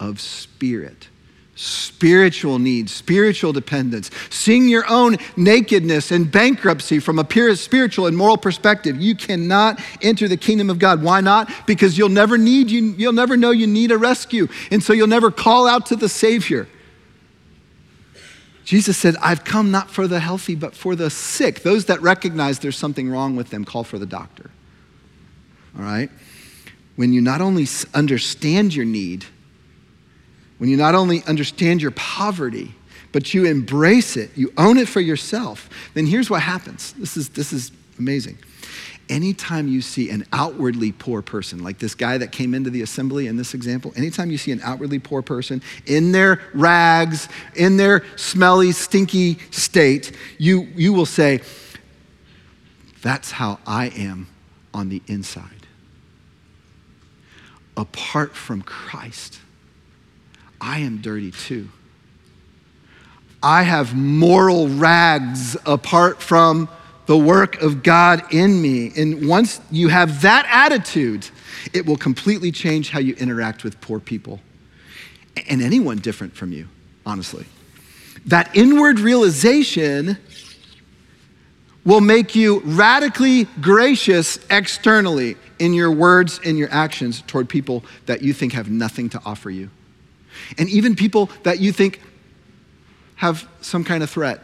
of 0.00 0.20
spirit, 0.20 1.06
spiritual 1.54 2.58
needs, 2.58 2.90
spiritual 2.90 3.52
dependence, 3.52 4.10
seeing 4.28 4.68
your 4.68 4.84
own 4.88 5.18
nakedness 5.36 6.10
and 6.10 6.32
bankruptcy 6.32 6.98
from 6.98 7.20
a 7.20 7.22
pure 7.22 7.54
spiritual 7.54 8.08
and 8.08 8.16
moral 8.16 8.36
perspective. 8.36 9.00
You 9.00 9.14
cannot 9.14 9.80
enter 10.02 10.26
the 10.26 10.36
kingdom 10.36 10.68
of 10.68 10.80
God. 10.80 11.00
Why 11.00 11.20
not? 11.20 11.48
Because 11.68 11.96
you'll 11.96 12.08
never 12.08 12.36
need 12.36 12.68
you 12.68 12.92
you'll 12.98 13.12
never 13.12 13.36
know 13.36 13.52
you 13.52 13.68
need 13.68 13.92
a 13.92 13.98
rescue. 13.98 14.48
And 14.72 14.82
so 14.82 14.92
you'll 14.92 15.06
never 15.06 15.30
call 15.30 15.68
out 15.68 15.86
to 15.86 15.96
the 15.96 16.08
savior. 16.08 16.66
Jesus 18.64 18.98
said, 18.98 19.14
I've 19.22 19.44
come 19.44 19.70
not 19.70 19.92
for 19.92 20.08
the 20.08 20.18
healthy, 20.18 20.56
but 20.56 20.74
for 20.74 20.96
the 20.96 21.08
sick. 21.08 21.62
Those 21.62 21.84
that 21.84 22.02
recognize 22.02 22.58
there's 22.58 22.76
something 22.76 23.08
wrong 23.08 23.36
with 23.36 23.50
them, 23.50 23.64
call 23.64 23.84
for 23.84 23.96
the 23.96 24.06
doctor. 24.06 24.50
All 25.76 25.84
right? 25.84 26.10
When 26.96 27.12
you 27.12 27.20
not 27.20 27.40
only 27.40 27.66
understand 27.94 28.74
your 28.74 28.86
need, 28.86 29.24
when 30.58 30.70
you 30.70 30.76
not 30.76 30.94
only 30.94 31.22
understand 31.24 31.82
your 31.82 31.90
poverty, 31.90 32.74
but 33.12 33.34
you 33.34 33.44
embrace 33.44 34.16
it, 34.16 34.30
you 34.36 34.52
own 34.56 34.78
it 34.78 34.88
for 34.88 35.00
yourself, 35.00 35.68
then 35.94 36.06
here's 36.06 36.30
what 36.30 36.42
happens. 36.42 36.92
This 36.94 37.16
is, 37.16 37.28
this 37.30 37.52
is 37.52 37.72
amazing. 37.98 38.38
Anytime 39.08 39.68
you 39.68 39.82
see 39.82 40.10
an 40.10 40.26
outwardly 40.32 40.90
poor 40.90 41.22
person, 41.22 41.62
like 41.62 41.78
this 41.78 41.94
guy 41.94 42.18
that 42.18 42.32
came 42.32 42.54
into 42.54 42.70
the 42.70 42.82
assembly 42.82 43.28
in 43.28 43.36
this 43.36 43.54
example, 43.54 43.92
anytime 43.96 44.30
you 44.30 44.38
see 44.38 44.50
an 44.50 44.60
outwardly 44.64 44.98
poor 44.98 45.22
person 45.22 45.62
in 45.86 46.10
their 46.10 46.42
rags, 46.54 47.28
in 47.54 47.76
their 47.76 48.04
smelly, 48.16 48.72
stinky 48.72 49.38
state, 49.50 50.12
you, 50.38 50.62
you 50.74 50.92
will 50.92 51.06
say, 51.06 51.40
That's 53.02 53.30
how 53.30 53.60
I 53.64 53.88
am 53.88 54.26
on 54.74 54.88
the 54.88 55.02
inside. 55.06 55.55
Apart 57.76 58.34
from 58.34 58.62
Christ, 58.62 59.38
I 60.60 60.80
am 60.80 60.98
dirty 60.98 61.30
too. 61.30 61.68
I 63.42 63.62
have 63.62 63.94
moral 63.94 64.68
rags 64.68 65.56
apart 65.66 66.22
from 66.22 66.68
the 67.06 67.16
work 67.16 67.60
of 67.62 67.82
God 67.82 68.22
in 68.32 68.60
me. 68.60 68.92
And 68.96 69.28
once 69.28 69.60
you 69.70 69.88
have 69.88 70.22
that 70.22 70.46
attitude, 70.50 71.28
it 71.72 71.86
will 71.86 71.96
completely 71.96 72.50
change 72.50 72.90
how 72.90 72.98
you 72.98 73.14
interact 73.14 73.62
with 73.62 73.80
poor 73.80 74.00
people 74.00 74.40
and 75.48 75.62
anyone 75.62 75.98
different 75.98 76.34
from 76.34 76.52
you, 76.52 76.68
honestly. 77.04 77.46
That 78.26 78.56
inward 78.56 78.98
realization 78.98 80.18
will 81.86 82.02
make 82.02 82.34
you 82.34 82.60
radically 82.64 83.44
gracious 83.62 84.38
externally 84.50 85.36
in 85.58 85.72
your 85.72 85.90
words 85.90 86.38
and 86.44 86.58
your 86.58 86.68
actions 86.70 87.22
toward 87.26 87.48
people 87.48 87.82
that 88.04 88.20
you 88.20 88.34
think 88.34 88.52
have 88.52 88.68
nothing 88.68 89.08
to 89.08 89.20
offer 89.24 89.48
you 89.48 89.70
and 90.58 90.68
even 90.68 90.94
people 90.94 91.30
that 91.42 91.60
you 91.60 91.72
think 91.72 92.00
have 93.16 93.48
some 93.60 93.84
kind 93.84 94.02
of 94.02 94.10
threat. 94.10 94.40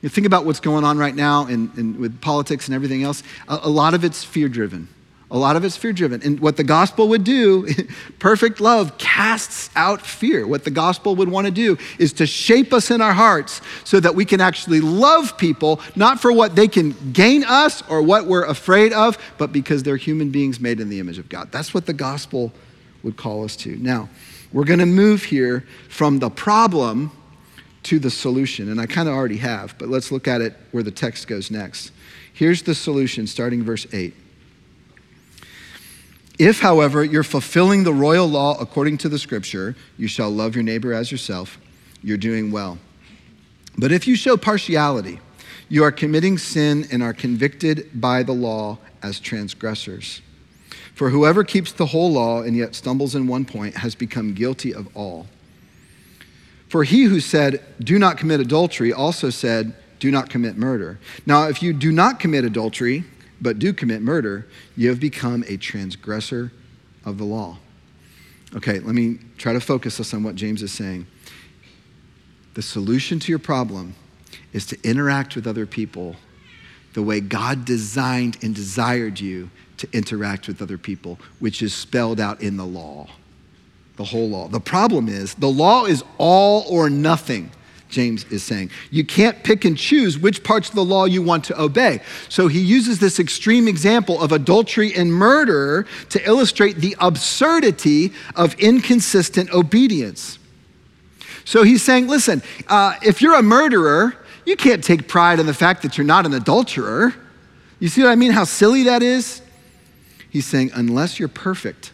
You 0.00 0.08
think 0.08 0.26
about 0.26 0.44
what's 0.44 0.60
going 0.60 0.84
on 0.84 0.98
right 0.98 1.14
now 1.14 1.46
in, 1.46 1.70
in 1.76 2.00
with 2.00 2.20
politics 2.20 2.66
and 2.66 2.74
everything 2.74 3.02
else. 3.02 3.22
A, 3.48 3.60
a 3.64 3.68
lot 3.68 3.94
of 3.94 4.04
it's 4.04 4.24
fear 4.24 4.48
driven. 4.48 4.88
A 5.32 5.38
lot 5.38 5.56
of 5.56 5.64
it's 5.64 5.78
fear 5.78 5.94
driven. 5.94 6.22
And 6.22 6.38
what 6.40 6.58
the 6.58 6.62
gospel 6.62 7.08
would 7.08 7.24
do, 7.24 7.66
perfect 8.18 8.60
love 8.60 8.98
casts 8.98 9.70
out 9.74 10.02
fear. 10.02 10.46
What 10.46 10.64
the 10.64 10.70
gospel 10.70 11.16
would 11.16 11.30
want 11.30 11.46
to 11.46 11.50
do 11.50 11.78
is 11.98 12.12
to 12.14 12.26
shape 12.26 12.74
us 12.74 12.90
in 12.90 13.00
our 13.00 13.14
hearts 13.14 13.62
so 13.82 13.98
that 13.98 14.14
we 14.14 14.26
can 14.26 14.42
actually 14.42 14.80
love 14.80 15.38
people, 15.38 15.80
not 15.96 16.20
for 16.20 16.30
what 16.30 16.54
they 16.54 16.68
can 16.68 16.94
gain 17.14 17.44
us 17.44 17.82
or 17.88 18.02
what 18.02 18.26
we're 18.26 18.44
afraid 18.44 18.92
of, 18.92 19.16
but 19.38 19.52
because 19.52 19.82
they're 19.82 19.96
human 19.96 20.30
beings 20.30 20.60
made 20.60 20.80
in 20.80 20.90
the 20.90 21.00
image 21.00 21.18
of 21.18 21.30
God. 21.30 21.50
That's 21.50 21.72
what 21.72 21.86
the 21.86 21.94
gospel 21.94 22.52
would 23.02 23.16
call 23.16 23.42
us 23.42 23.56
to. 23.56 23.74
Now, 23.76 24.10
we're 24.52 24.64
going 24.64 24.80
to 24.80 24.86
move 24.86 25.24
here 25.24 25.66
from 25.88 26.18
the 26.18 26.28
problem 26.28 27.10
to 27.84 27.98
the 27.98 28.10
solution. 28.10 28.70
And 28.70 28.78
I 28.78 28.84
kind 28.84 29.08
of 29.08 29.14
already 29.14 29.38
have, 29.38 29.76
but 29.78 29.88
let's 29.88 30.12
look 30.12 30.28
at 30.28 30.42
it 30.42 30.54
where 30.72 30.82
the 30.82 30.90
text 30.90 31.26
goes 31.26 31.50
next. 31.50 31.90
Here's 32.34 32.62
the 32.62 32.74
solution, 32.74 33.26
starting 33.26 33.62
verse 33.62 33.86
8. 33.94 34.14
If, 36.42 36.58
however, 36.58 37.04
you're 37.04 37.22
fulfilling 37.22 37.84
the 37.84 37.94
royal 37.94 38.26
law 38.26 38.56
according 38.58 38.98
to 38.98 39.08
the 39.08 39.16
scripture, 39.16 39.76
you 39.96 40.08
shall 40.08 40.28
love 40.28 40.56
your 40.56 40.64
neighbor 40.64 40.92
as 40.92 41.12
yourself, 41.12 41.56
you're 42.02 42.16
doing 42.16 42.50
well. 42.50 42.78
But 43.78 43.92
if 43.92 44.08
you 44.08 44.16
show 44.16 44.36
partiality, 44.36 45.20
you 45.68 45.84
are 45.84 45.92
committing 45.92 46.38
sin 46.38 46.88
and 46.90 47.00
are 47.00 47.12
convicted 47.12 47.88
by 47.94 48.24
the 48.24 48.32
law 48.32 48.78
as 49.04 49.20
transgressors. 49.20 50.20
For 50.96 51.10
whoever 51.10 51.44
keeps 51.44 51.70
the 51.70 51.86
whole 51.86 52.10
law 52.10 52.42
and 52.42 52.56
yet 52.56 52.74
stumbles 52.74 53.14
in 53.14 53.28
one 53.28 53.44
point 53.44 53.76
has 53.76 53.94
become 53.94 54.34
guilty 54.34 54.74
of 54.74 54.88
all. 54.96 55.28
For 56.68 56.82
he 56.82 57.04
who 57.04 57.20
said, 57.20 57.64
Do 57.78 58.00
not 58.00 58.18
commit 58.18 58.40
adultery, 58.40 58.92
also 58.92 59.30
said, 59.30 59.76
Do 60.00 60.10
not 60.10 60.28
commit 60.28 60.56
murder. 60.56 60.98
Now, 61.24 61.44
if 61.46 61.62
you 61.62 61.72
do 61.72 61.92
not 61.92 62.18
commit 62.18 62.44
adultery, 62.44 63.04
but 63.42 63.58
do 63.58 63.72
commit 63.72 64.00
murder, 64.00 64.46
you 64.76 64.88
have 64.88 65.00
become 65.00 65.44
a 65.48 65.56
transgressor 65.56 66.52
of 67.04 67.18
the 67.18 67.24
law. 67.24 67.58
Okay, 68.54 68.78
let 68.78 68.94
me 68.94 69.18
try 69.36 69.52
to 69.52 69.60
focus 69.60 69.98
us 69.98 70.14
on 70.14 70.22
what 70.22 70.36
James 70.36 70.62
is 70.62 70.72
saying. 70.72 71.06
The 72.54 72.62
solution 72.62 73.18
to 73.18 73.32
your 73.32 73.38
problem 73.38 73.94
is 74.52 74.66
to 74.66 74.78
interact 74.84 75.34
with 75.34 75.46
other 75.46 75.66
people 75.66 76.16
the 76.92 77.02
way 77.02 77.20
God 77.20 77.64
designed 77.64 78.36
and 78.42 78.54
desired 78.54 79.18
you 79.18 79.50
to 79.78 79.88
interact 79.92 80.46
with 80.46 80.60
other 80.60 80.78
people, 80.78 81.18
which 81.40 81.62
is 81.62 81.74
spelled 81.74 82.20
out 82.20 82.42
in 82.42 82.56
the 82.56 82.66
law, 82.66 83.08
the 83.96 84.04
whole 84.04 84.28
law. 84.28 84.48
The 84.48 84.60
problem 84.60 85.08
is 85.08 85.34
the 85.34 85.48
law 85.48 85.86
is 85.86 86.04
all 86.18 86.64
or 86.68 86.90
nothing. 86.90 87.50
James 87.92 88.24
is 88.30 88.42
saying. 88.42 88.70
You 88.90 89.04
can't 89.04 89.44
pick 89.44 89.64
and 89.64 89.76
choose 89.76 90.18
which 90.18 90.42
parts 90.42 90.70
of 90.70 90.74
the 90.74 90.84
law 90.84 91.04
you 91.04 91.22
want 91.22 91.44
to 91.44 91.60
obey. 91.60 92.00
So 92.28 92.48
he 92.48 92.58
uses 92.58 92.98
this 92.98 93.20
extreme 93.20 93.68
example 93.68 94.20
of 94.20 94.32
adultery 94.32 94.94
and 94.94 95.12
murder 95.12 95.86
to 96.08 96.26
illustrate 96.26 96.76
the 96.76 96.96
absurdity 96.98 98.12
of 98.34 98.54
inconsistent 98.54 99.52
obedience. 99.52 100.38
So 101.44 101.62
he's 101.62 101.82
saying, 101.82 102.08
listen, 102.08 102.42
uh, 102.68 102.94
if 103.02 103.20
you're 103.20 103.34
a 103.34 103.42
murderer, 103.42 104.16
you 104.46 104.56
can't 104.56 104.82
take 104.82 105.06
pride 105.06 105.38
in 105.38 105.46
the 105.46 105.54
fact 105.54 105.82
that 105.82 105.98
you're 105.98 106.06
not 106.06 106.24
an 106.24 106.32
adulterer. 106.32 107.14
You 107.78 107.88
see 107.88 108.02
what 108.02 108.10
I 108.10 108.16
mean? 108.16 108.32
How 108.32 108.44
silly 108.44 108.84
that 108.84 109.02
is? 109.02 109.42
He's 110.30 110.46
saying, 110.46 110.70
unless 110.74 111.18
you're 111.18 111.28
perfect, 111.28 111.92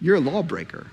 you're 0.00 0.16
a 0.16 0.20
lawbreaker. 0.20 0.86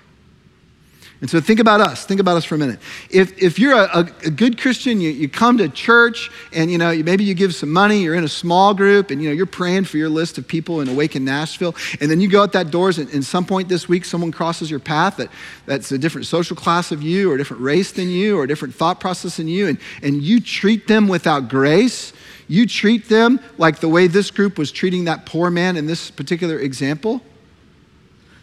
And 1.22 1.30
so 1.30 1.40
think 1.40 1.60
about 1.60 1.80
us. 1.80 2.04
Think 2.04 2.18
about 2.18 2.36
us 2.36 2.44
for 2.44 2.56
a 2.56 2.58
minute. 2.58 2.80
If, 3.08 3.40
if 3.40 3.56
you're 3.56 3.74
a, 3.74 4.10
a, 4.24 4.30
good 4.30 4.60
Christian, 4.60 5.00
you, 5.00 5.10
you 5.10 5.28
come 5.28 5.56
to 5.58 5.68
church 5.68 6.32
and 6.52 6.68
you 6.68 6.78
know 6.78 6.92
maybe 7.04 7.22
you 7.22 7.32
give 7.32 7.54
some 7.54 7.70
money, 7.72 8.02
you're 8.02 8.16
in 8.16 8.24
a 8.24 8.28
small 8.28 8.74
group, 8.74 9.12
and 9.12 9.22
you 9.22 9.28
know 9.28 9.32
you're 9.32 9.46
praying 9.46 9.84
for 9.84 9.98
your 9.98 10.08
list 10.08 10.36
of 10.36 10.48
people 10.48 10.80
in 10.80 10.88
Awaken 10.88 11.24
Nashville, 11.24 11.76
and 12.00 12.10
then 12.10 12.20
you 12.20 12.28
go 12.28 12.42
out 12.42 12.52
that 12.54 12.72
doors 12.72 12.98
and, 12.98 13.08
and 13.10 13.24
some 13.24 13.46
point 13.46 13.68
this 13.68 13.88
week 13.88 14.04
someone 14.04 14.32
crosses 14.32 14.68
your 14.68 14.80
path 14.80 15.16
that, 15.18 15.28
that's 15.64 15.92
a 15.92 15.98
different 15.98 16.26
social 16.26 16.56
class 16.56 16.90
of 16.90 17.02
you 17.02 17.30
or 17.30 17.36
a 17.36 17.38
different 17.38 17.62
race 17.62 17.92
than 17.92 18.08
you 18.08 18.36
or 18.36 18.42
a 18.42 18.48
different 18.48 18.74
thought 18.74 18.98
process 18.98 19.36
than 19.36 19.46
you, 19.46 19.68
and, 19.68 19.78
and 20.02 20.22
you 20.22 20.40
treat 20.40 20.88
them 20.88 21.06
without 21.06 21.48
grace 21.48 22.12
you 22.48 22.66
treat 22.66 23.08
them 23.08 23.40
like 23.56 23.78
the 23.78 23.88
way 23.88 24.08
this 24.08 24.30
group 24.30 24.58
was 24.58 24.70
treating 24.72 25.04
that 25.04 25.24
poor 25.24 25.50
man 25.50 25.76
in 25.76 25.86
this 25.86 26.10
particular 26.10 26.58
example. 26.58 27.22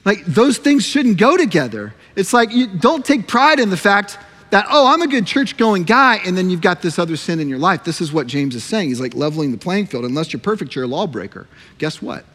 Like 0.05 0.25
those 0.25 0.57
things 0.57 0.85
shouldn't 0.85 1.17
go 1.17 1.37
together. 1.37 1.93
It's 2.15 2.33
like 2.33 2.51
you 2.51 2.67
don't 2.67 3.05
take 3.05 3.27
pride 3.27 3.59
in 3.59 3.69
the 3.69 3.77
fact 3.77 4.17
that, 4.49 4.65
oh, 4.69 4.91
I'm 4.91 5.01
a 5.01 5.07
good 5.07 5.27
church 5.27 5.57
going 5.57 5.83
guy, 5.83 6.19
and 6.25 6.35
then 6.37 6.49
you've 6.49 6.61
got 6.61 6.81
this 6.81 6.97
other 6.97 7.15
sin 7.15 7.39
in 7.39 7.47
your 7.47 7.59
life. 7.59 7.83
This 7.83 8.01
is 8.01 8.11
what 8.11 8.25
James 8.25 8.55
is 8.55 8.63
saying. 8.63 8.89
He's 8.89 8.99
like 8.99 9.13
leveling 9.13 9.51
the 9.51 9.57
playing 9.57 9.85
field. 9.85 10.05
Unless 10.05 10.33
you're 10.33 10.39
perfect, 10.39 10.75
you're 10.75 10.85
a 10.85 10.87
lawbreaker. 10.87 11.47
Guess 11.77 12.01
what? 12.01 12.25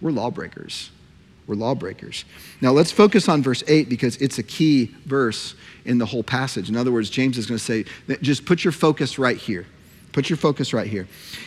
We're 0.00 0.12
lawbreakers. 0.12 0.90
we're 1.46 1.54
lawbreakers. 1.54 2.24
Now 2.60 2.72
let's 2.72 2.92
focus 2.92 3.28
on 3.28 3.42
verse 3.42 3.64
8 3.66 3.88
because 3.88 4.16
it's 4.16 4.38
a 4.38 4.42
key 4.42 4.94
verse 5.06 5.54
in 5.84 5.98
the 5.98 6.06
whole 6.06 6.22
passage. 6.22 6.68
In 6.68 6.76
other 6.76 6.92
words, 6.92 7.10
James 7.10 7.38
is 7.38 7.46
going 7.46 7.58
to 7.58 7.64
say, 7.64 7.84
just 8.20 8.44
put 8.44 8.64
your 8.64 8.72
focus 8.72 9.18
right 9.18 9.36
here. 9.36 9.66
Put 10.16 10.30
your 10.30 10.38
focus 10.38 10.72
right 10.72 10.86
here. 10.86 11.06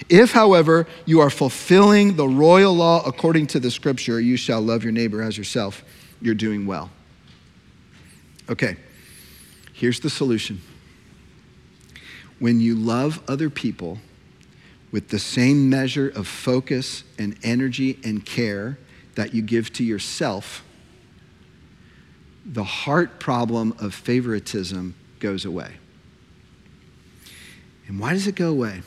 If, 0.10 0.32
however, 0.32 0.86
you 1.08 1.22
are 1.22 1.32
fulfilling 1.32 2.18
the 2.18 2.28
royal 2.28 2.76
law 2.76 3.04
according 3.04 3.48
to 3.48 3.60
the 3.60 3.72
scripture, 3.72 4.22
you 4.22 4.38
shall 4.38 4.62
love 4.62 4.84
your 4.84 4.92
neighbor 4.92 5.24
as 5.24 5.36
yourself, 5.36 5.84
you're 6.22 6.36
doing 6.36 6.68
well. 6.68 6.92
Okay, 8.48 8.76
here's 9.74 10.00
the 10.02 10.10
solution. 10.12 10.62
When 12.38 12.60
you 12.60 12.76
love 12.76 13.24
other 13.28 13.50
people 13.50 13.98
with 14.92 15.10
the 15.10 15.18
same 15.18 15.68
measure 15.68 16.10
of 16.10 16.28
focus 16.28 17.04
and 17.18 17.40
energy 17.42 17.98
and 18.04 18.24
care 18.24 18.78
that 19.16 19.34
you 19.34 19.42
give 19.42 19.74
to 19.74 19.84
yourself, 19.84 20.64
the 22.46 22.66
heart 22.66 23.20
problem 23.20 23.74
of 23.80 23.96
favoritism 23.96 24.94
goes 25.20 25.44
away. 25.44 25.78
And 27.90 28.00
why 28.00 28.14
does 28.14 28.28
it 28.28 28.36
go 28.36 28.50
away? 28.50 28.84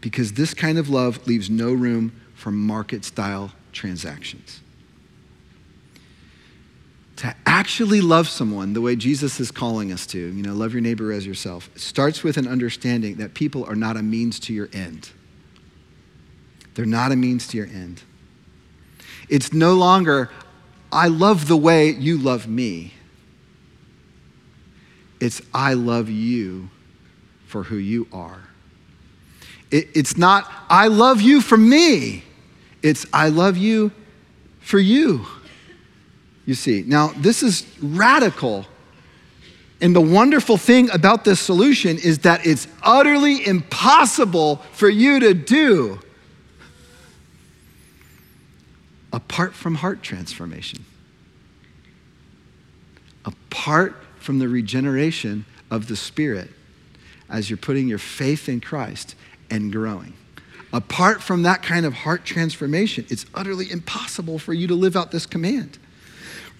Because 0.00 0.32
this 0.32 0.54
kind 0.54 0.78
of 0.78 0.88
love 0.88 1.26
leaves 1.26 1.50
no 1.50 1.72
room 1.72 2.12
for 2.34 2.52
market 2.52 3.04
style 3.04 3.52
transactions. 3.72 4.60
To 7.16 7.34
actually 7.44 8.00
love 8.00 8.28
someone 8.28 8.72
the 8.72 8.80
way 8.80 8.96
Jesus 8.96 9.38
is 9.40 9.50
calling 9.50 9.92
us 9.92 10.06
to, 10.08 10.18
you 10.18 10.42
know, 10.42 10.54
love 10.54 10.72
your 10.72 10.82
neighbor 10.82 11.12
as 11.12 11.26
yourself, 11.26 11.68
starts 11.74 12.22
with 12.22 12.36
an 12.36 12.46
understanding 12.46 13.16
that 13.16 13.34
people 13.34 13.64
are 13.64 13.76
not 13.76 13.96
a 13.96 14.02
means 14.02 14.38
to 14.40 14.52
your 14.52 14.68
end. 14.72 15.10
They're 16.74 16.86
not 16.86 17.10
a 17.12 17.16
means 17.16 17.48
to 17.48 17.56
your 17.56 17.66
end. 17.66 18.02
It's 19.28 19.52
no 19.52 19.74
longer, 19.74 20.30
I 20.92 21.08
love 21.08 21.48
the 21.48 21.56
way 21.56 21.90
you 21.90 22.18
love 22.18 22.46
me. 22.46 22.94
It's, 25.20 25.42
I 25.52 25.74
love 25.74 26.08
you 26.08 26.70
for 27.52 27.64
who 27.64 27.76
you 27.76 28.08
are. 28.14 28.40
It, 29.70 29.88
it's 29.92 30.16
not, 30.16 30.50
I 30.70 30.86
love 30.86 31.20
you 31.20 31.42
for 31.42 31.58
me. 31.58 32.24
It's, 32.82 33.04
I 33.12 33.28
love 33.28 33.58
you 33.58 33.92
for 34.60 34.78
you. 34.78 35.26
You 36.46 36.54
see, 36.54 36.82
now 36.86 37.08
this 37.08 37.42
is 37.42 37.66
radical. 37.82 38.64
And 39.82 39.94
the 39.94 40.00
wonderful 40.00 40.56
thing 40.56 40.90
about 40.92 41.24
this 41.24 41.40
solution 41.40 41.98
is 41.98 42.20
that 42.20 42.46
it's 42.46 42.66
utterly 42.82 43.46
impossible 43.46 44.56
for 44.72 44.88
you 44.88 45.20
to 45.20 45.34
do 45.34 46.00
apart 49.12 49.52
from 49.52 49.74
heart 49.74 50.02
transformation, 50.02 50.86
apart 53.26 53.94
from 54.16 54.38
the 54.38 54.48
regeneration 54.48 55.44
of 55.70 55.88
the 55.88 55.96
Spirit 55.96 56.48
as 57.32 57.50
you're 57.50 57.56
putting 57.56 57.88
your 57.88 57.98
faith 57.98 58.48
in 58.48 58.60
Christ 58.60 59.16
and 59.50 59.72
growing. 59.72 60.12
Apart 60.72 61.22
from 61.22 61.42
that 61.42 61.62
kind 61.62 61.84
of 61.84 61.92
heart 61.92 62.24
transformation, 62.24 63.04
it's 63.08 63.26
utterly 63.34 63.70
impossible 63.70 64.38
for 64.38 64.52
you 64.52 64.68
to 64.68 64.74
live 64.74 64.96
out 64.96 65.10
this 65.10 65.26
command. 65.26 65.78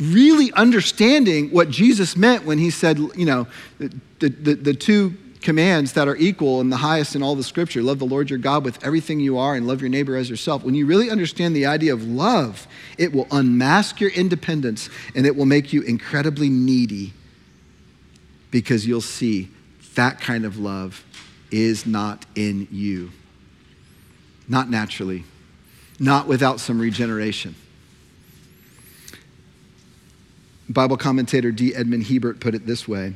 Really 0.00 0.52
understanding 0.54 1.50
what 1.50 1.70
Jesus 1.70 2.16
meant 2.16 2.44
when 2.44 2.58
he 2.58 2.70
said, 2.70 2.98
you 2.98 3.24
know, 3.24 3.46
the, 3.78 3.92
the, 4.18 4.54
the 4.54 4.74
two 4.74 5.16
commands 5.40 5.92
that 5.94 6.08
are 6.08 6.16
equal 6.16 6.60
and 6.60 6.70
the 6.70 6.76
highest 6.76 7.16
in 7.16 7.22
all 7.22 7.34
the 7.34 7.42
scripture 7.42 7.82
love 7.82 7.98
the 7.98 8.06
Lord 8.06 8.30
your 8.30 8.38
God 8.38 8.64
with 8.64 8.82
everything 8.84 9.18
you 9.18 9.38
are 9.38 9.54
and 9.54 9.66
love 9.66 9.80
your 9.80 9.90
neighbor 9.90 10.16
as 10.16 10.30
yourself. 10.30 10.62
When 10.62 10.74
you 10.74 10.86
really 10.86 11.10
understand 11.10 11.56
the 11.56 11.66
idea 11.66 11.92
of 11.92 12.04
love, 12.04 12.66
it 12.96 13.12
will 13.12 13.26
unmask 13.30 14.00
your 14.00 14.10
independence 14.10 14.88
and 15.14 15.26
it 15.26 15.36
will 15.36 15.46
make 15.46 15.72
you 15.72 15.82
incredibly 15.82 16.48
needy 16.48 17.12
because 18.50 18.86
you'll 18.86 19.00
see 19.00 19.48
that 19.94 20.20
kind 20.20 20.44
of 20.44 20.58
love 20.58 21.04
is 21.50 21.86
not 21.86 22.24
in 22.34 22.66
you. 22.70 23.10
Not 24.48 24.68
naturally, 24.70 25.24
not 25.98 26.26
without 26.26 26.60
some 26.60 26.80
regeneration. 26.80 27.54
Bible 30.68 30.96
commentator 30.96 31.52
D. 31.52 31.74
Edmond 31.74 32.06
Hiebert 32.06 32.40
put 32.40 32.54
it 32.54 32.66
this 32.66 32.88
way 32.88 33.14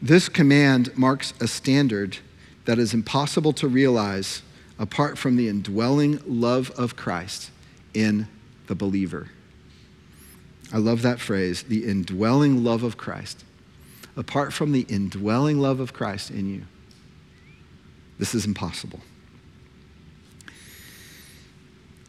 this 0.00 0.28
command 0.28 0.96
marks 0.96 1.34
a 1.40 1.48
standard 1.48 2.18
that 2.66 2.78
is 2.78 2.94
impossible 2.94 3.52
to 3.54 3.66
realize 3.66 4.42
apart 4.78 5.18
from 5.18 5.34
the 5.34 5.48
indwelling 5.48 6.20
love 6.24 6.70
of 6.72 6.94
Christ 6.94 7.50
in 7.94 8.28
the 8.68 8.76
believer. 8.76 9.28
I 10.72 10.76
love 10.76 11.02
that 11.02 11.18
phrase, 11.18 11.64
the 11.64 11.84
indwelling 11.84 12.62
love 12.62 12.84
of 12.84 12.96
Christ. 12.96 13.44
Apart 14.18 14.52
from 14.52 14.72
the 14.72 14.80
indwelling 14.88 15.60
love 15.60 15.78
of 15.78 15.92
Christ 15.92 16.32
in 16.32 16.52
you, 16.52 16.62
this 18.18 18.34
is 18.34 18.46
impossible. 18.46 18.98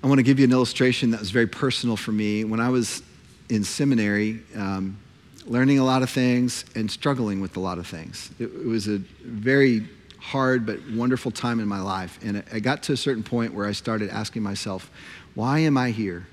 I 0.03 0.07
want 0.07 0.17
to 0.17 0.23
give 0.23 0.39
you 0.39 0.45
an 0.45 0.51
illustration 0.51 1.11
that 1.11 1.19
was 1.19 1.29
very 1.29 1.45
personal 1.45 1.95
for 1.95 2.11
me. 2.11 2.43
When 2.45 2.59
I 2.59 2.69
was 2.69 3.03
in 3.49 3.63
seminary, 3.63 4.39
um, 4.55 4.97
learning 5.45 5.77
a 5.77 5.85
lot 5.85 6.01
of 6.01 6.09
things 6.09 6.65
and 6.73 6.89
struggling 6.89 7.41
with 7.41 7.57
a 7.57 7.59
lot 7.59 7.77
of 7.77 7.85
things. 7.85 8.31
It, 8.39 8.45
it 8.45 8.65
was 8.65 8.87
a 8.87 8.97
very 9.23 9.87
hard 10.17 10.65
but 10.65 10.79
wonderful 10.91 11.29
time 11.29 11.59
in 11.59 11.67
my 11.67 11.79
life. 11.79 12.17
And 12.23 12.43
I 12.51 12.59
got 12.59 12.81
to 12.83 12.93
a 12.93 12.97
certain 12.97 13.23
point 13.23 13.53
where 13.53 13.67
I 13.67 13.71
started 13.71 14.09
asking 14.09 14.41
myself, 14.41 14.89
why 15.35 15.59
am 15.59 15.77
I 15.77 15.91
here? 15.91 16.25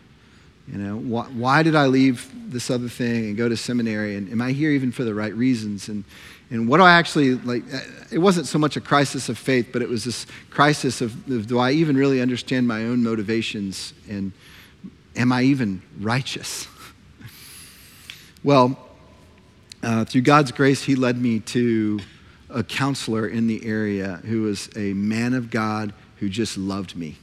You 0.68 0.78
know, 0.78 0.96
why, 0.96 1.24
why, 1.26 1.62
did 1.62 1.76
I 1.76 1.86
leave 1.86 2.28
this 2.50 2.70
other 2.70 2.88
thing 2.88 3.26
and 3.26 3.36
go 3.36 3.48
to 3.48 3.56
seminary? 3.56 4.16
And 4.16 4.30
am 4.32 4.42
I 4.42 4.50
here 4.50 4.70
even 4.72 4.90
for 4.90 5.04
the 5.04 5.14
right 5.14 5.34
reasons? 5.34 5.88
And, 5.88 6.02
and 6.50 6.68
what 6.68 6.78
do 6.78 6.82
I 6.82 6.92
actually, 6.92 7.34
like, 7.34 7.62
it 8.10 8.18
wasn't 8.18 8.48
so 8.48 8.58
much 8.58 8.76
a 8.76 8.80
crisis 8.80 9.28
of 9.28 9.38
faith, 9.38 9.68
but 9.72 9.80
it 9.80 9.88
was 9.88 10.04
this 10.04 10.26
crisis 10.50 11.00
of, 11.00 11.12
of 11.30 11.46
do 11.46 11.58
I 11.58 11.70
even 11.72 11.96
really 11.96 12.20
understand 12.20 12.66
my 12.66 12.84
own 12.84 13.04
motivations? 13.04 13.94
And 14.08 14.32
am 15.14 15.30
I 15.30 15.42
even 15.42 15.82
righteous? 16.00 16.66
well, 18.42 18.76
uh, 19.84 20.04
through 20.04 20.22
God's 20.22 20.50
grace, 20.50 20.82
He 20.82 20.96
led 20.96 21.20
me 21.20 21.38
to 21.40 22.00
a 22.50 22.64
counselor 22.64 23.28
in 23.28 23.46
the 23.46 23.64
area 23.64 24.20
who 24.24 24.42
was 24.42 24.68
a 24.76 24.94
man 24.94 25.32
of 25.32 25.50
God 25.50 25.92
who 26.16 26.28
just 26.28 26.56
loved 26.58 26.96
me. 26.96 27.18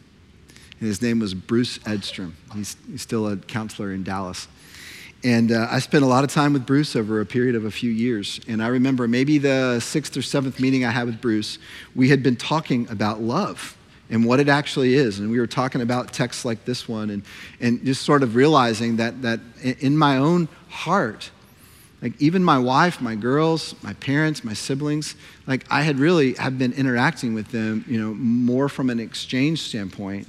And 0.83 0.89
his 0.89 1.01
name 1.01 1.19
was 1.19 1.33
Bruce 1.33 1.79
Edstrom. 1.85 2.35
He's, 2.53 2.75
he's 2.91 3.01
still 3.01 3.29
a 3.29 3.37
counselor 3.37 3.93
in 3.93 4.03
Dallas. 4.03 4.49
And 5.23 5.49
uh, 5.49 5.65
I 5.71 5.79
spent 5.79 6.03
a 6.03 6.07
lot 6.07 6.25
of 6.25 6.29
time 6.29 6.51
with 6.51 6.65
Bruce 6.65 6.97
over 6.97 7.21
a 7.21 7.25
period 7.25 7.55
of 7.55 7.63
a 7.63 7.71
few 7.71 7.89
years. 7.89 8.41
And 8.49 8.61
I 8.61 8.67
remember 8.67 9.07
maybe 9.07 9.37
the 9.37 9.79
sixth 9.79 10.17
or 10.17 10.21
seventh 10.21 10.59
meeting 10.59 10.83
I 10.83 10.91
had 10.91 11.05
with 11.05 11.21
Bruce, 11.21 11.57
we 11.95 12.09
had 12.09 12.21
been 12.21 12.35
talking 12.35 12.85
about 12.89 13.21
love 13.21 13.77
and 14.09 14.25
what 14.25 14.41
it 14.41 14.49
actually 14.49 14.95
is. 14.95 15.19
And 15.19 15.31
we 15.31 15.39
were 15.39 15.47
talking 15.47 15.79
about 15.79 16.11
texts 16.11 16.43
like 16.43 16.65
this 16.65 16.85
one 16.85 17.11
and, 17.11 17.23
and 17.61 17.85
just 17.85 18.01
sort 18.01 18.21
of 18.21 18.35
realizing 18.35 18.97
that, 18.97 19.21
that 19.21 19.39
in 19.63 19.97
my 19.97 20.17
own 20.17 20.49
heart, 20.67 21.31
like 22.01 22.21
even 22.21 22.43
my 22.43 22.59
wife 22.59 22.99
my 22.99 23.15
girls 23.15 23.75
my 23.81 23.93
parents 23.93 24.43
my 24.43 24.51
siblings 24.51 25.15
like 25.47 25.65
i 25.71 25.83
had 25.83 25.97
really 25.99 26.33
have 26.33 26.59
been 26.59 26.73
interacting 26.73 27.33
with 27.33 27.49
them 27.51 27.85
you 27.87 27.97
know 27.97 28.13
more 28.15 28.67
from 28.67 28.89
an 28.89 28.99
exchange 28.99 29.61
standpoint 29.61 30.27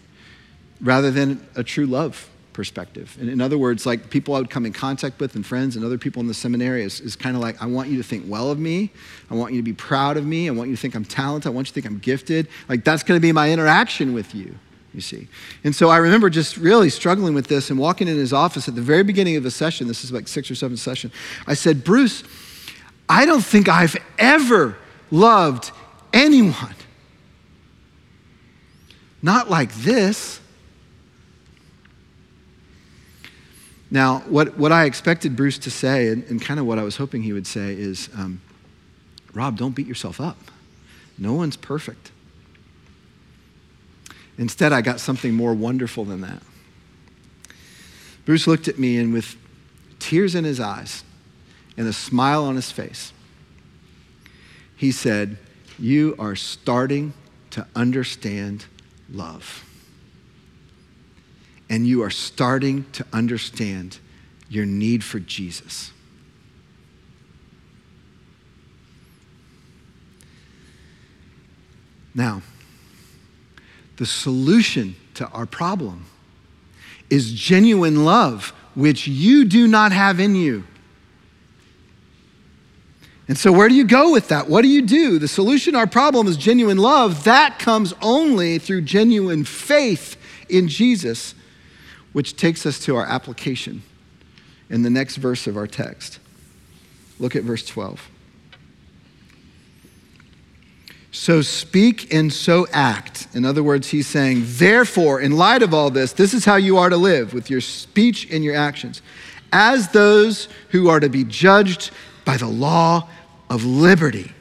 rather 0.81 1.11
than 1.11 1.47
a 1.57 1.63
true 1.65 1.87
love 1.87 2.29
perspective 2.53 3.17
and 3.21 3.29
in 3.29 3.41
other 3.41 3.59
words 3.59 3.85
like 3.85 4.11
people 4.11 4.33
i 4.37 4.39
would 4.39 4.49
come 4.49 4.65
in 4.65 4.73
contact 4.73 5.19
with 5.19 5.35
and 5.35 5.45
friends 5.45 5.75
and 5.75 5.85
other 5.85 5.99
people 5.99 6.21
in 6.21 6.29
the 6.29 6.35
seminary 6.35 6.85
is, 6.85 7.01
is 7.01 7.17
kind 7.17 7.35
of 7.35 7.43
like 7.43 7.61
i 7.61 7.67
want 7.67 7.89
you 7.89 7.97
to 7.97 8.03
think 8.05 8.25
well 8.29 8.49
of 8.49 8.61
me 8.61 8.91
i 9.29 9.35
want 9.35 9.53
you 9.53 9.59
to 9.59 9.65
be 9.65 9.73
proud 9.73 10.17
of 10.17 10.25
me 10.25 10.49
i 10.49 10.53
want 10.53 10.71
you 10.71 10.77
to 10.77 10.81
think 10.81 10.95
i'm 10.95 11.05
talented 11.05 11.49
i 11.49 11.53
want 11.53 11.67
you 11.67 11.71
to 11.71 11.75
think 11.75 11.85
i'm 11.85 11.99
gifted 11.99 12.47
like 12.69 12.85
that's 12.85 13.03
going 13.03 13.19
to 13.19 13.23
be 13.23 13.33
my 13.33 13.51
interaction 13.51 14.15
with 14.15 14.37
you 14.37 14.55
you 14.95 15.01
see. 15.01 15.29
And 15.65 15.75
so 15.75 15.89
I 15.89 15.97
remember 15.97 16.31
just 16.31 16.57
really 16.57 16.89
struggling 16.89 17.35
with 17.35 17.49
this 17.49 17.71
and 17.71 17.79
walking 17.79 18.07
in 18.09 18.17
his 18.17 18.33
office 18.33 18.69
at 18.69 18.75
the 18.75 18.81
very 18.81 19.03
beginning 19.03 19.37
of 19.37 19.43
the 19.43 19.51
session. 19.51 19.89
This 19.89 20.05
is 20.05 20.13
like 20.13 20.29
six 20.29 20.51
or 20.51 20.55
seven 20.55 20.77
session. 20.77 21.11
I 21.47 21.55
said, 21.55 21.85
Bruce, 21.85 22.23
I 23.09 23.27
don't 23.27 23.45
think 23.45 23.69
I've 23.69 23.97
ever 24.19 24.77
loved 25.11 25.73
anyone. 26.13 26.75
Not 29.21 29.51
like 29.51 29.75
this. 29.75 30.41
Now, 33.95 34.25
what, 34.27 34.59
what 34.59 34.73
I 34.73 34.87
expected 34.87 35.37
Bruce 35.37 35.57
to 35.59 35.71
say, 35.71 36.09
and, 36.09 36.25
and 36.25 36.43
kind 36.43 36.59
of 36.59 36.67
what 36.67 36.81
I 36.81 36.83
was 36.83 36.97
hoping 36.97 37.23
he 37.23 37.33
would 37.33 37.47
say, 37.47 37.75
is 37.75 38.09
um, 38.19 38.41
Rob, 39.33 39.57
don't 39.57 39.73
beat 39.73 39.87
yourself 39.87 40.21
up. 40.21 40.37
No 41.17 41.35
one's 41.35 41.57
perfect. 41.57 42.11
Instead, 44.37 44.73
I 44.73 44.81
got 44.81 44.99
something 44.99 45.33
more 45.33 45.55
wonderful 45.55 46.05
than 46.05 46.23
that. 46.23 46.43
Bruce 48.25 48.49
looked 48.49 48.67
at 48.67 48.81
me 48.81 48.99
and, 48.99 49.13
with 49.13 49.37
tears 50.01 50.35
in 50.35 50.43
his 50.43 50.59
eyes 50.59 51.05
and 51.77 51.87
a 51.87 51.93
smile 51.93 52.45
on 52.47 52.57
his 52.57 52.73
face, 52.73 53.13
he 54.75 54.91
said, 54.91 55.37
You 55.79 56.17
are 56.19 56.35
starting 56.35 57.15
to 57.51 57.65
understand 57.77 58.65
love. 59.09 59.65
And 61.68 61.87
you 61.87 62.03
are 62.03 62.11
starting 62.11 62.85
to 62.92 63.07
understand 63.12 63.98
your 64.48 64.66
need 64.66 65.03
for 65.03 65.18
Jesus. 65.18 65.92
Now, 72.14 72.42
the 73.96 74.07
solution 74.07 74.94
to 75.14 75.29
our 75.29 75.46
problem 75.46 76.07
is 77.11 77.33
genuine 77.33 78.05
love, 78.05 78.53
which 78.74 79.07
you 79.07 79.44
do 79.44 79.66
not 79.66 79.92
have 79.92 80.20
in 80.20 80.35
you. 80.35 80.64
And 83.27 83.38
so, 83.38 83.53
where 83.53 83.68
do 83.68 83.74
you 83.74 83.85
go 83.85 84.12
with 84.12 84.29
that? 84.29 84.48
What 84.48 84.62
do 84.62 84.68
you 84.68 84.83
do? 84.83 85.18
The 85.18 85.29
solution 85.29 85.72
to 85.72 85.79
our 85.79 85.87
problem 85.87 86.27
is 86.27 86.37
genuine 86.37 86.77
love. 86.77 87.24
That 87.24 87.59
comes 87.59 87.94
only 88.03 88.59
through 88.59 88.83
genuine 88.83 89.44
faith 89.44 90.16
in 90.48 90.68
Jesus, 90.68 91.35
which 92.14 92.37
takes 92.37 92.64
us 92.64 92.79
to 92.79 92.96
our 92.96 93.05
application 93.05 93.83
in 94.70 94.83
the 94.83 94.88
next 94.88 95.16
verse 95.16 95.46
of 95.46 95.59
our 95.59 95.66
text. 95.66 96.18
Look 97.18 97.37
at 97.37 97.42
verse 97.42 97.66
12. 97.66 98.09
So 101.11 101.42
speak 101.42 102.12
and 102.12 102.33
so 102.33 102.66
act. 102.72 103.29
In 103.35 103.44
other 103.44 103.62
words, 103.62 103.88
he's 103.88 104.07
saying, 104.07 104.42
therefore, 104.44 105.20
in 105.20 105.37
light 105.37 105.62
of 105.62 105.72
all 105.72 105.90
this, 105.90 106.12
this 106.12 106.35
is 106.35 106.44
how 106.44 106.57
you 106.57 106.79
are 106.79 106.88
to 106.88 106.96
live 106.96 107.35
with 107.35 107.50
your 107.50 107.61
speech 107.61 108.29
and 108.33 108.42
your 108.42 108.57
actions, 108.57 109.03
as 109.53 109.88
those 109.88 110.48
who 110.70 110.88
are 110.88 110.98
to 111.00 111.09
be 111.09 111.24
judged 111.24 111.90
by 112.24 112.37
the 112.37 112.48
law 112.48 113.09
of 113.48 113.64
liberty. 113.64 114.34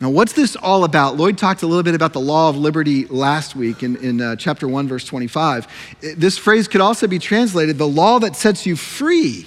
Now, 0.00 0.10
what's 0.10 0.34
this 0.34 0.56
all 0.56 0.84
about? 0.84 1.16
Lloyd 1.16 1.38
talked 1.38 1.62
a 1.62 1.66
little 1.66 1.82
bit 1.82 1.94
about 1.94 2.12
the 2.12 2.20
law 2.20 2.50
of 2.50 2.56
liberty 2.56 3.06
last 3.06 3.56
week 3.56 3.82
in, 3.82 3.96
in 3.96 4.20
uh, 4.20 4.36
chapter 4.36 4.68
1, 4.68 4.88
verse 4.88 5.06
25. 5.06 5.66
This 6.16 6.36
phrase 6.36 6.68
could 6.68 6.82
also 6.82 7.06
be 7.06 7.18
translated 7.18 7.78
the 7.78 7.88
law 7.88 8.18
that 8.18 8.36
sets 8.36 8.66
you 8.66 8.76
free. 8.76 9.46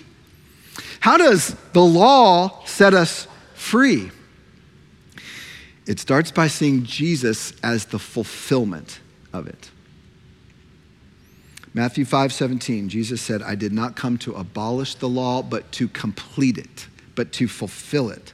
How 1.01 1.17
does 1.17 1.55
the 1.73 1.83
law 1.83 2.63
set 2.65 2.95
us 2.95 3.27
free? 3.53 4.09
It 5.85 5.99
starts 5.99 6.31
by 6.31 6.47
seeing 6.47 6.83
Jesus 6.83 7.53
as 7.61 7.85
the 7.85 7.99
fulfillment 7.99 9.01
of 9.31 9.47
it. 9.47 9.69
Matthew 11.75 12.05
5 12.05 12.33
17, 12.33 12.89
Jesus 12.89 13.21
said, 13.21 13.43
I 13.43 13.53
did 13.53 13.71
not 13.71 13.95
come 13.95 14.17
to 14.19 14.33
abolish 14.33 14.95
the 14.95 15.09
law, 15.09 15.43
but 15.43 15.71
to 15.73 15.87
complete 15.87 16.57
it, 16.57 16.87
but 17.13 17.31
to 17.33 17.47
fulfill 17.47 18.09
it. 18.09 18.33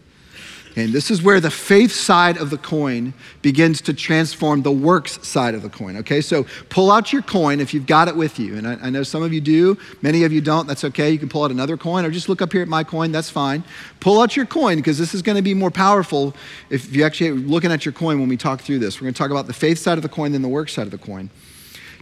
And 0.78 0.92
this 0.92 1.10
is 1.10 1.24
where 1.24 1.40
the 1.40 1.52
faith 1.52 1.94
side 1.94 2.36
of 2.38 2.50
the 2.50 2.58
coin 2.58 3.14
begins 3.42 3.80
to 3.82 3.94
transform 3.94 4.62
the 4.62 4.72
works 4.72 5.26
side 5.26 5.56
of 5.56 5.62
the 5.62 5.70
coin. 5.70 5.96
Okay, 5.98 6.20
so 6.20 6.46
pull 6.68 6.92
out 6.92 7.14
your 7.14 7.22
coin 7.22 7.62
if 7.62 7.74
you've 7.74 7.86
got 7.86 8.10
it 8.10 8.16
with 8.16 8.40
you. 8.40 8.58
And 8.58 8.68
I, 8.68 8.74
I, 8.82 8.90
know 8.90 9.04
some 9.04 9.24
of 9.24 9.32
you 9.32 9.40
do, 9.40 9.78
many 10.02 10.26
of 10.26 10.34
you 10.34 10.42
don't. 10.42 10.68
That's 10.68 10.84
okay. 10.84 11.12
You 11.12 11.18
can 11.18 11.30
pull 11.30 11.46
out 11.46 11.52
another 11.52 11.78
coin 11.78 12.04
or 12.04 12.12
just 12.12 12.28
look 12.28 12.42
up 12.42 12.52
here 12.52 12.62
at 12.62 12.68
my 12.68 12.84
coin. 12.84 13.14
That's 13.14 13.30
fine. 13.30 13.64
Pull 14.02 14.20
out 14.20 14.36
your 14.36 14.46
coin 14.46 14.76
because 14.76 14.98
this 14.98 15.14
is 15.14 15.22
going 15.22 15.38
to 15.38 15.42
be 15.42 15.54
more 15.54 15.72
powerful 15.72 16.36
if 16.70 16.94
you 16.94 17.06
actually 17.06 17.32
looking 17.32 17.72
at 17.72 17.86
your 17.86 17.94
coin 17.94 18.20
when 18.20 18.28
we 18.28 18.36
talk 18.36 18.60
through 18.60 18.80
this. 18.80 19.00
We're 19.00 19.06
going 19.06 19.14
to 19.14 19.18
talk 19.18 19.32
about 19.32 19.48
the 19.48 19.54
faith 19.54 19.80
side 19.80 19.98
of 19.98 20.02
the 20.02 20.10
coin, 20.10 20.34
then 20.34 20.42
the 20.42 20.50
works 20.50 20.74
side 20.74 20.88
of 20.88 20.92
the 20.92 20.98
coin. 20.98 21.30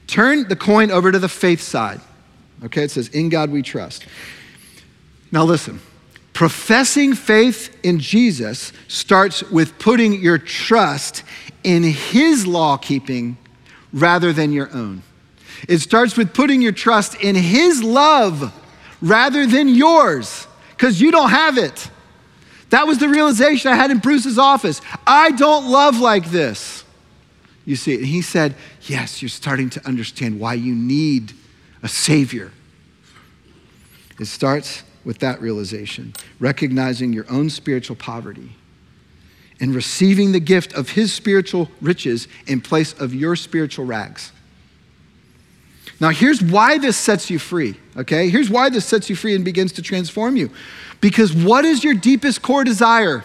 Turn 0.08 0.48
the 0.48 0.56
coin 0.56 0.90
over 0.90 1.12
to 1.12 1.20
the 1.20 1.30
faith 1.30 1.62
side. 1.62 2.02
Okay, 2.66 2.84
it 2.84 2.92
says, 2.92 3.10
In 3.10 3.30
God 3.30 3.52
we 3.52 3.62
trust. 3.62 4.08
Now 5.32 5.44
listen. 5.44 5.80
Professing 6.34 7.14
faith 7.14 7.78
in 7.84 8.00
Jesus 8.00 8.74
starts 8.88 9.44
with 9.44 9.78
putting 9.78 10.14
your 10.14 10.40
trust 10.40 11.24
in 11.64 11.84
his 11.84 12.48
law 12.48 12.76
keeping 12.78 13.38
rather 13.94 14.34
than 14.34 14.52
your 14.52 14.70
own. 14.74 15.04
It 15.68 15.80
starts 15.80 16.18
with 16.18 16.34
putting 16.34 16.62
your 16.62 16.72
trust 16.72 17.16
in 17.16 17.36
his 17.36 17.84
love 17.84 18.52
rather 19.02 19.46
than 19.46 19.70
yours 19.70 20.48
because 20.72 21.00
you 21.00 21.12
don't 21.12 21.30
have 21.30 21.58
it. 21.58 21.90
That 22.72 22.88
was 22.88 22.98
the 22.98 23.08
realization 23.08 23.72
I 23.72 23.76
had 23.76 23.92
in 23.92 24.00
Bruce's 24.00 24.40
office. 24.40 24.82
I 25.06 25.32
don't 25.32 25.70
love 25.70 26.00
like 26.00 26.32
this. 26.32 26.84
You 27.66 27.76
see, 27.76 27.96
and 27.96 28.06
he 28.06 28.22
said, 28.22 28.56
Yes, 28.82 29.22
you're 29.22 29.30
starting 29.30 29.70
to 29.72 29.88
understand 29.88 30.40
why 30.40 30.56
you 30.56 30.74
need 30.74 31.34
a 31.84 31.88
Savior. 31.88 32.52
It 34.20 34.26
starts 34.26 34.84
with 35.04 35.20
that 35.20 35.42
realization, 35.42 36.14
recognizing 36.40 37.14
your 37.14 37.26
own 37.30 37.50
spiritual 37.50 37.96
poverty 37.96 38.52
and 39.60 39.76
receiving 39.76 40.32
the 40.32 40.40
gift 40.40 40.74
of 40.74 40.90
his 40.90 41.14
spiritual 41.14 41.70
riches 41.82 42.28
in 42.48 42.60
place 42.62 42.94
of 42.94 43.14
your 43.14 43.36
spiritual 43.36 43.86
rags. 43.86 44.32
Now, 46.00 46.10
here's 46.10 46.42
why 46.42 46.80
this 46.80 46.98
sets 46.98 47.30
you 47.30 47.40
free, 47.40 47.76
okay? 47.96 48.30
Here's 48.30 48.50
why 48.50 48.70
this 48.70 48.86
sets 48.86 49.10
you 49.10 49.16
free 49.16 49.36
and 49.36 49.46
begins 49.46 49.72
to 49.74 49.82
transform 49.82 50.36
you. 50.36 50.50
Because 51.00 51.34
what 51.34 51.66
is 51.66 51.84
your 51.84 51.94
deepest 51.94 52.42
core 52.42 52.64
desire? 52.64 53.24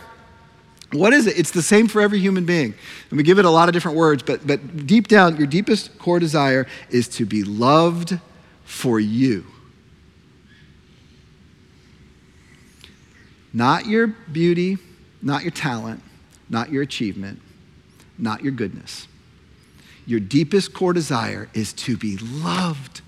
What 0.93 1.13
is 1.13 1.27
it? 1.27 1.39
It's 1.39 1.51
the 1.51 1.63
same 1.63 1.89
for 1.89 2.01
every 2.01 2.19
human 2.19 2.45
being. 2.45 2.75
And 3.11 3.17
we 3.17 3.23
give 3.23 3.39
it 3.39 3.45
a 3.45 3.51
lot 3.51 3.69
of 3.69 3.73
different 3.73 3.97
words, 3.97 4.23
but, 4.23 4.47
but 4.47 4.87
deep 4.87 5.09
down, 5.09 5.37
your 5.37 5.47
deepest 5.47 5.99
core 5.99 6.19
desire 6.19 6.67
is 6.91 7.09
to 7.09 7.27
be 7.27 7.43
loved 7.43 8.19
for 8.65 9.01
you. 9.01 9.45
Not 13.53 13.87
your 13.87 14.07
beauty, 14.07 14.79
not 15.23 15.43
your 15.43 15.51
talent, 15.51 16.03
not 16.49 16.71
your 16.71 16.83
achievement, 16.83 17.41
not 18.19 18.43
your 18.43 18.53
goodness. 18.53 19.09
Your 20.07 20.21
deepest 20.21 20.73
core 20.73 20.93
desire 20.93 21.49
is 21.55 21.73
to 21.75 21.97
be 21.97 22.17
loved 22.17 23.03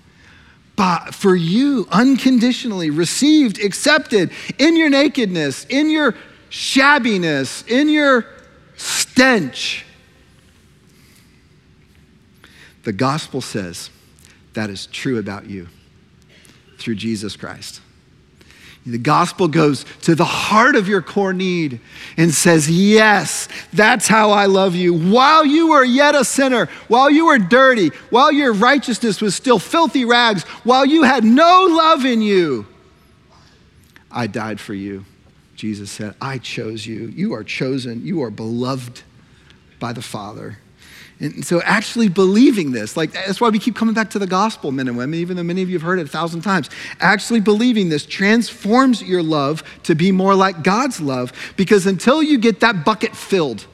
by, 0.75 1.09
for 1.11 1.35
you 1.35 1.87
unconditionally, 1.91 2.89
received, 2.89 3.59
accepted 3.63 4.31
in 4.57 4.77
your 4.77 4.89
nakedness, 4.89 5.65
in 5.65 5.89
your 5.89 6.15
shabbiness, 6.49 7.67
in 7.67 7.89
your 7.89 8.25
stench. 8.77 9.85
The 12.83 12.93
gospel 12.93 13.41
says 13.41 13.89
that 14.53 14.69
is 14.69 14.87
true 14.87 15.17
about 15.19 15.47
you 15.47 15.67
through 16.77 16.95
Jesus 16.95 17.35
Christ. 17.35 17.81
The 18.85 18.97
gospel 18.97 19.47
goes 19.47 19.85
to 20.01 20.15
the 20.15 20.25
heart 20.25 20.75
of 20.75 20.87
your 20.87 21.03
core 21.03 21.33
need 21.33 21.79
and 22.17 22.33
says, 22.33 22.69
Yes, 22.69 23.47
that's 23.71 24.07
how 24.07 24.31
I 24.31 24.47
love 24.47 24.73
you. 24.73 24.93
While 24.93 25.45
you 25.45 25.69
were 25.69 25.83
yet 25.83 26.15
a 26.15 26.25
sinner, 26.25 26.67
while 26.87 27.09
you 27.09 27.27
were 27.27 27.37
dirty, 27.37 27.89
while 28.09 28.31
your 28.31 28.53
righteousness 28.53 29.21
was 29.21 29.35
still 29.35 29.59
filthy 29.59 30.03
rags, 30.03 30.43
while 30.63 30.85
you 30.85 31.03
had 31.03 31.23
no 31.23 31.67
love 31.69 32.05
in 32.05 32.23
you, 32.23 32.65
I 34.09 34.25
died 34.25 34.59
for 34.59 34.73
you. 34.73 35.05
Jesus 35.55 35.91
said, 35.91 36.15
I 36.19 36.39
chose 36.39 36.87
you. 36.87 37.05
You 37.07 37.33
are 37.33 37.43
chosen. 37.43 38.03
You 38.03 38.23
are 38.23 38.31
beloved 38.31 39.03
by 39.79 39.93
the 39.93 40.01
Father. 40.01 40.57
And 41.21 41.45
so, 41.45 41.61
actually 41.61 42.09
believing 42.09 42.71
this, 42.71 42.97
like 42.97 43.11
that's 43.11 43.39
why 43.39 43.49
we 43.49 43.59
keep 43.59 43.75
coming 43.75 43.93
back 43.93 44.09
to 44.09 44.19
the 44.19 44.25
gospel, 44.25 44.71
men 44.71 44.87
and 44.87 44.97
women, 44.97 45.19
even 45.19 45.37
though 45.37 45.43
many 45.43 45.61
of 45.61 45.69
you 45.69 45.75
have 45.75 45.83
heard 45.83 45.99
it 45.99 46.07
a 46.07 46.09
thousand 46.09 46.41
times. 46.41 46.67
Actually 46.99 47.41
believing 47.41 47.89
this 47.89 48.07
transforms 48.07 49.03
your 49.03 49.21
love 49.21 49.63
to 49.83 49.93
be 49.93 50.11
more 50.11 50.33
like 50.33 50.63
God's 50.63 50.99
love, 50.99 51.31
because 51.57 51.85
until 51.85 52.23
you 52.23 52.39
get 52.39 52.61
that 52.61 52.83
bucket 52.83 53.15
filled, 53.15 53.67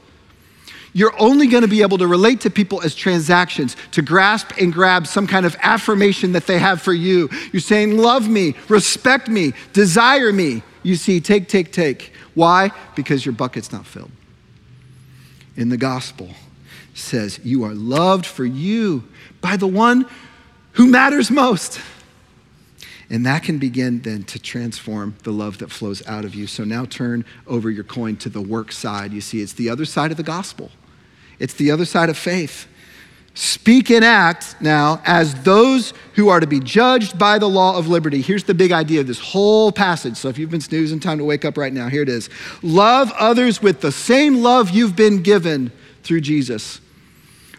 you're 0.92 1.14
only 1.22 1.48
going 1.48 1.62
to 1.62 1.70
be 1.70 1.84
able 1.84 1.98
to 2.00 2.08
relate 2.08 2.42
to 2.42 2.50
people 2.50 2.82
as 2.82 2.94
transactions, 2.94 3.78
to 3.92 4.02
grasp 4.02 4.52
and 4.60 4.74
grab 4.74 5.08
some 5.08 5.26
kind 5.26 5.46
of 5.46 5.56
affirmation 5.62 6.34
that 6.34 6.48
they 6.48 6.60
have 6.60 6.82
for 6.82 6.94
you. 6.94 7.30
You're 7.54 7.62
saying, 7.62 7.98
Love 7.98 8.28
me, 8.28 8.56
respect 8.68 9.30
me, 9.30 9.54
desire 9.72 10.34
me. 10.34 10.64
You 10.84 10.98
see, 10.98 11.22
take, 11.22 11.48
take, 11.48 11.72
take. 11.72 12.12
Why? 12.34 12.72
Because 12.94 13.26
your 13.26 13.34
bucket's 13.34 13.72
not 13.72 13.86
filled. 13.86 14.12
In 15.56 15.70
the 15.70 15.78
gospel, 15.78 16.30
says, 16.98 17.40
You 17.44 17.64
are 17.64 17.74
loved 17.74 18.26
for 18.26 18.46
you 18.46 19.08
by 19.42 19.58
the 19.58 19.68
one 19.68 20.06
who 20.74 20.88
matters 20.88 21.32
most. 21.32 21.80
And 23.10 23.26
that 23.26 23.44
can 23.44 23.58
begin 23.58 24.02
then 24.02 24.24
to 24.24 24.40
transform 24.40 25.16
the 25.24 25.32
love 25.32 25.60
that 25.60 25.72
flows 25.72 26.06
out 26.08 26.26
of 26.26 26.36
you. 26.36 26.46
So 26.46 26.64
now 26.66 26.86
turn 26.86 27.24
over 27.46 27.70
your 27.70 27.86
coin 27.86 28.18
to 28.18 28.30
the 28.30 28.42
work 28.42 28.72
side. 28.72 29.14
You 29.14 29.22
see, 29.22 29.42
it's 29.42 29.54
the 29.54 29.70
other 29.70 29.86
side 29.86 30.12
of 30.12 30.18
the 30.18 30.24
gospel, 30.24 30.72
it's 31.40 31.54
the 31.54 31.72
other 31.72 31.86
side 31.86 32.10
of 32.10 32.18
faith. 32.18 32.68
Speak 33.34 33.92
and 33.92 34.04
act 34.04 34.56
now 34.60 35.00
as 35.06 35.44
those 35.44 35.94
who 36.16 36.28
are 36.30 36.40
to 36.40 36.48
be 36.48 36.60
judged 36.60 37.20
by 37.20 37.38
the 37.38 37.48
law 37.48 37.78
of 37.78 37.88
liberty. 37.88 38.20
Here's 38.20 38.46
the 38.46 38.56
big 38.56 38.72
idea 38.72 39.00
of 39.00 39.06
this 39.06 39.20
whole 39.20 39.72
passage. 39.72 40.18
So 40.18 40.28
if 40.28 40.40
you've 40.40 40.50
been 40.50 40.60
snoozing, 40.60 41.00
time 41.00 41.20
to 41.20 41.24
wake 41.24 41.46
up 41.46 41.56
right 41.56 41.72
now. 41.72 41.88
Here 41.88 42.02
it 42.02 42.10
is. 42.10 42.32
Love 42.64 43.12
others 43.12 43.62
with 43.62 43.82
the 43.82 43.92
same 43.92 44.42
love 44.42 44.72
you've 44.72 44.96
been 44.96 45.22
given 45.22 45.72
through 46.02 46.22
Jesus. 46.22 46.82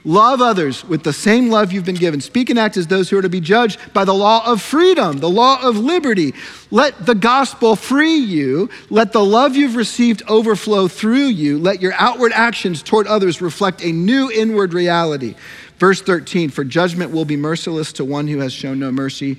Love 0.08 0.40
others 0.40 0.86
with 0.86 1.02
the 1.02 1.12
same 1.12 1.50
love 1.50 1.70
you've 1.70 1.84
been 1.84 1.94
given. 1.94 2.18
Speak 2.18 2.48
and 2.48 2.58
act 2.58 2.78
as 2.78 2.86
those 2.86 3.10
who 3.10 3.18
are 3.18 3.22
to 3.22 3.28
be 3.28 3.42
judged 3.42 3.78
by 3.92 4.06
the 4.06 4.14
law 4.14 4.42
of 4.50 4.62
freedom, 4.62 5.18
the 5.18 5.28
law 5.28 5.60
of 5.60 5.76
liberty. 5.76 6.32
Let 6.70 7.04
the 7.04 7.14
gospel 7.14 7.76
free 7.76 8.16
you. 8.16 8.70
Let 8.88 9.12
the 9.12 9.22
love 9.22 9.54
you've 9.54 9.76
received 9.76 10.22
overflow 10.26 10.88
through 10.88 11.26
you. 11.26 11.58
Let 11.58 11.82
your 11.82 11.92
outward 11.98 12.32
actions 12.32 12.82
toward 12.82 13.06
others 13.06 13.42
reflect 13.42 13.84
a 13.84 13.92
new 13.92 14.30
inward 14.30 14.72
reality. 14.72 15.34
Verse 15.76 16.00
13 16.00 16.48
For 16.48 16.64
judgment 16.64 17.12
will 17.12 17.26
be 17.26 17.36
merciless 17.36 17.92
to 17.92 18.04
one 18.06 18.28
who 18.28 18.38
has 18.38 18.54
shown 18.54 18.78
no 18.78 18.90
mercy, 18.90 19.36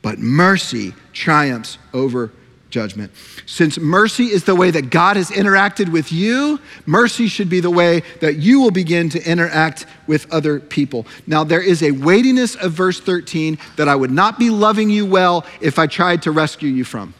but 0.00 0.18
mercy 0.18 0.94
triumphs 1.12 1.76
over 1.92 2.32
judgment. 2.70 3.12
Since 3.46 3.78
mercy 3.78 4.26
is 4.26 4.44
the 4.44 4.54
way 4.54 4.70
that 4.70 4.90
God 4.90 5.16
has 5.16 5.30
interacted 5.30 5.90
with 5.90 6.12
you, 6.12 6.60
mercy 6.86 7.28
should 7.28 7.48
be 7.48 7.60
the 7.60 7.70
way 7.70 8.02
that 8.20 8.36
you 8.36 8.60
will 8.60 8.70
begin 8.70 9.08
to 9.10 9.30
interact 9.30 9.86
with 10.06 10.32
other 10.32 10.60
people. 10.60 11.06
Now, 11.26 11.44
there 11.44 11.62
is 11.62 11.82
a 11.82 11.90
weightiness 11.90 12.54
of 12.54 12.72
verse 12.72 13.00
13 13.00 13.58
that 13.76 13.88
I 13.88 13.94
would 13.94 14.10
not 14.10 14.38
be 14.38 14.50
loving 14.50 14.90
you 14.90 15.06
well 15.06 15.44
if 15.60 15.78
I 15.78 15.86
tried 15.86 16.22
to 16.22 16.30
rescue 16.30 16.70
you 16.70 16.84
from. 16.84 17.14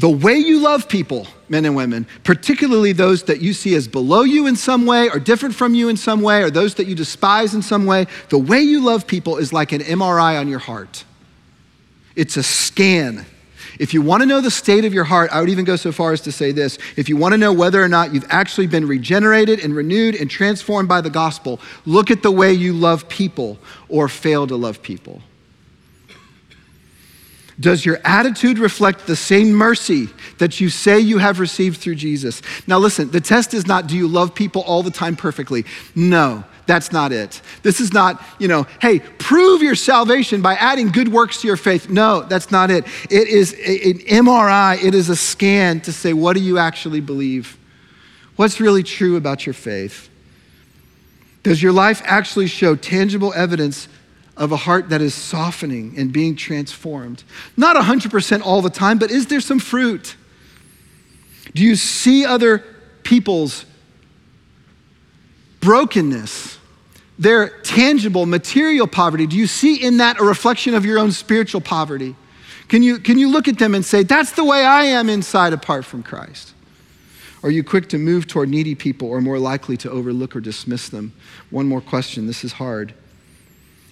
The 0.00 0.08
way 0.08 0.36
you 0.36 0.60
love 0.60 0.88
people, 0.88 1.26
men 1.50 1.66
and 1.66 1.76
women, 1.76 2.06
particularly 2.24 2.92
those 2.92 3.24
that 3.24 3.42
you 3.42 3.52
see 3.52 3.74
as 3.74 3.86
below 3.86 4.22
you 4.22 4.46
in 4.46 4.56
some 4.56 4.86
way 4.86 5.10
or 5.10 5.18
different 5.18 5.54
from 5.54 5.74
you 5.74 5.90
in 5.90 5.98
some 5.98 6.22
way 6.22 6.42
or 6.42 6.50
those 6.50 6.76
that 6.76 6.86
you 6.86 6.94
despise 6.94 7.54
in 7.54 7.60
some 7.60 7.84
way, 7.84 8.06
the 8.30 8.38
way 8.38 8.60
you 8.60 8.82
love 8.82 9.06
people 9.06 9.36
is 9.36 9.52
like 9.52 9.72
an 9.72 9.82
MRI 9.82 10.40
on 10.40 10.48
your 10.48 10.58
heart. 10.58 11.04
It's 12.20 12.36
a 12.36 12.42
scan. 12.42 13.24
If 13.78 13.94
you 13.94 14.02
want 14.02 14.20
to 14.20 14.26
know 14.26 14.42
the 14.42 14.50
state 14.50 14.84
of 14.84 14.92
your 14.92 15.04
heart, 15.04 15.30
I 15.32 15.40
would 15.40 15.48
even 15.48 15.64
go 15.64 15.76
so 15.76 15.90
far 15.90 16.12
as 16.12 16.20
to 16.22 16.32
say 16.32 16.52
this. 16.52 16.76
If 16.98 17.08
you 17.08 17.16
want 17.16 17.32
to 17.32 17.38
know 17.38 17.50
whether 17.50 17.82
or 17.82 17.88
not 17.88 18.12
you've 18.12 18.26
actually 18.28 18.66
been 18.66 18.86
regenerated 18.86 19.58
and 19.60 19.74
renewed 19.74 20.16
and 20.16 20.30
transformed 20.30 20.86
by 20.86 21.00
the 21.00 21.08
gospel, 21.08 21.60
look 21.86 22.10
at 22.10 22.22
the 22.22 22.30
way 22.30 22.52
you 22.52 22.74
love 22.74 23.08
people 23.08 23.56
or 23.88 24.06
fail 24.06 24.46
to 24.48 24.54
love 24.54 24.82
people. 24.82 25.22
Does 27.58 27.86
your 27.86 28.00
attitude 28.04 28.58
reflect 28.58 29.06
the 29.06 29.16
same 29.16 29.54
mercy 29.54 30.10
that 30.36 30.60
you 30.60 30.68
say 30.68 31.00
you 31.00 31.16
have 31.16 31.40
received 31.40 31.80
through 31.80 31.94
Jesus? 31.94 32.42
Now, 32.66 32.76
listen, 32.76 33.10
the 33.12 33.22
test 33.22 33.54
is 33.54 33.66
not 33.66 33.86
do 33.86 33.96
you 33.96 34.08
love 34.08 34.34
people 34.34 34.60
all 34.60 34.82
the 34.82 34.90
time 34.90 35.16
perfectly? 35.16 35.64
No, 35.94 36.44
that's 36.70 36.92
not 36.92 37.10
it. 37.10 37.42
This 37.62 37.80
is 37.80 37.92
not, 37.92 38.22
you 38.38 38.46
know, 38.46 38.64
hey, 38.80 39.00
prove 39.00 39.60
your 39.60 39.74
salvation 39.74 40.40
by 40.40 40.54
adding 40.54 40.88
good 40.88 41.08
works 41.08 41.40
to 41.40 41.48
your 41.48 41.56
faith. 41.56 41.90
No, 41.90 42.22
that's 42.22 42.52
not 42.52 42.70
it. 42.70 42.86
It 43.10 43.26
is 43.26 43.52
an 43.54 44.24
MRI, 44.24 44.82
it 44.82 44.94
is 44.94 45.08
a 45.08 45.16
scan 45.16 45.80
to 45.80 45.92
say, 45.92 46.12
what 46.12 46.36
do 46.36 46.42
you 46.42 46.58
actually 46.58 47.00
believe? 47.00 47.58
What's 48.36 48.60
really 48.60 48.84
true 48.84 49.16
about 49.16 49.46
your 49.46 49.52
faith? 49.52 50.08
Does 51.42 51.60
your 51.60 51.72
life 51.72 52.02
actually 52.04 52.46
show 52.46 52.76
tangible 52.76 53.32
evidence 53.34 53.88
of 54.36 54.52
a 54.52 54.56
heart 54.56 54.88
that 54.88 55.02
is 55.02 55.14
softening 55.14 55.94
and 55.98 56.12
being 56.12 56.34
transformed. 56.34 57.22
Not 57.58 57.76
100% 57.76 58.42
all 58.42 58.62
the 58.62 58.70
time, 58.70 58.98
but 58.98 59.10
is 59.10 59.26
there 59.26 59.40
some 59.40 59.58
fruit? 59.58 60.16
Do 61.54 61.62
you 61.62 61.76
see 61.76 62.24
other 62.24 62.64
people's 63.02 63.66
brokenness, 65.60 66.58
their 67.20 67.50
tangible 67.60 68.24
material 68.24 68.86
poverty? 68.86 69.26
Do 69.26 69.36
you 69.36 69.46
see 69.46 69.76
in 69.76 69.98
that 69.98 70.18
a 70.18 70.24
reflection 70.24 70.74
of 70.74 70.86
your 70.86 70.98
own 70.98 71.12
spiritual 71.12 71.60
poverty? 71.60 72.16
Can 72.68 72.82
you, 72.82 72.98
can 72.98 73.18
you 73.18 73.30
look 73.30 73.46
at 73.46 73.58
them 73.58 73.74
and 73.74 73.84
say, 73.84 74.02
that's 74.02 74.32
the 74.32 74.44
way 74.44 74.64
I 74.64 74.84
am 74.84 75.10
inside 75.10 75.52
apart 75.52 75.84
from 75.84 76.02
Christ? 76.02 76.54
Are 77.42 77.50
you 77.50 77.62
quick 77.62 77.90
to 77.90 77.98
move 77.98 78.26
toward 78.26 78.48
needy 78.48 78.74
people 78.74 79.08
or 79.08 79.20
more 79.20 79.38
likely 79.38 79.76
to 79.78 79.90
overlook 79.90 80.34
or 80.34 80.40
dismiss 80.40 80.88
them? 80.88 81.12
One 81.50 81.66
more 81.66 81.82
question. 81.82 82.26
This 82.26 82.42
is 82.42 82.52
hard. 82.52 82.94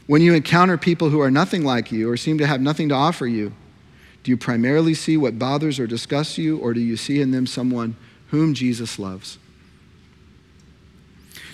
When 0.06 0.22
you 0.22 0.32
encounter 0.32 0.78
people 0.78 1.10
who 1.10 1.20
are 1.20 1.30
nothing 1.30 1.64
like 1.64 1.92
you 1.92 2.10
or 2.10 2.16
seem 2.16 2.38
to 2.38 2.46
have 2.46 2.62
nothing 2.62 2.88
to 2.88 2.94
offer 2.94 3.26
you, 3.26 3.52
do 4.22 4.30
you 4.30 4.38
primarily 4.38 4.94
see 4.94 5.18
what 5.18 5.38
bothers 5.38 5.78
or 5.78 5.86
disgusts 5.86 6.38
you, 6.38 6.58
or 6.58 6.72
do 6.72 6.80
you 6.80 6.96
see 6.96 7.20
in 7.20 7.30
them 7.30 7.46
someone 7.46 7.94
whom 8.28 8.54
Jesus 8.54 8.98
loves? 8.98 9.38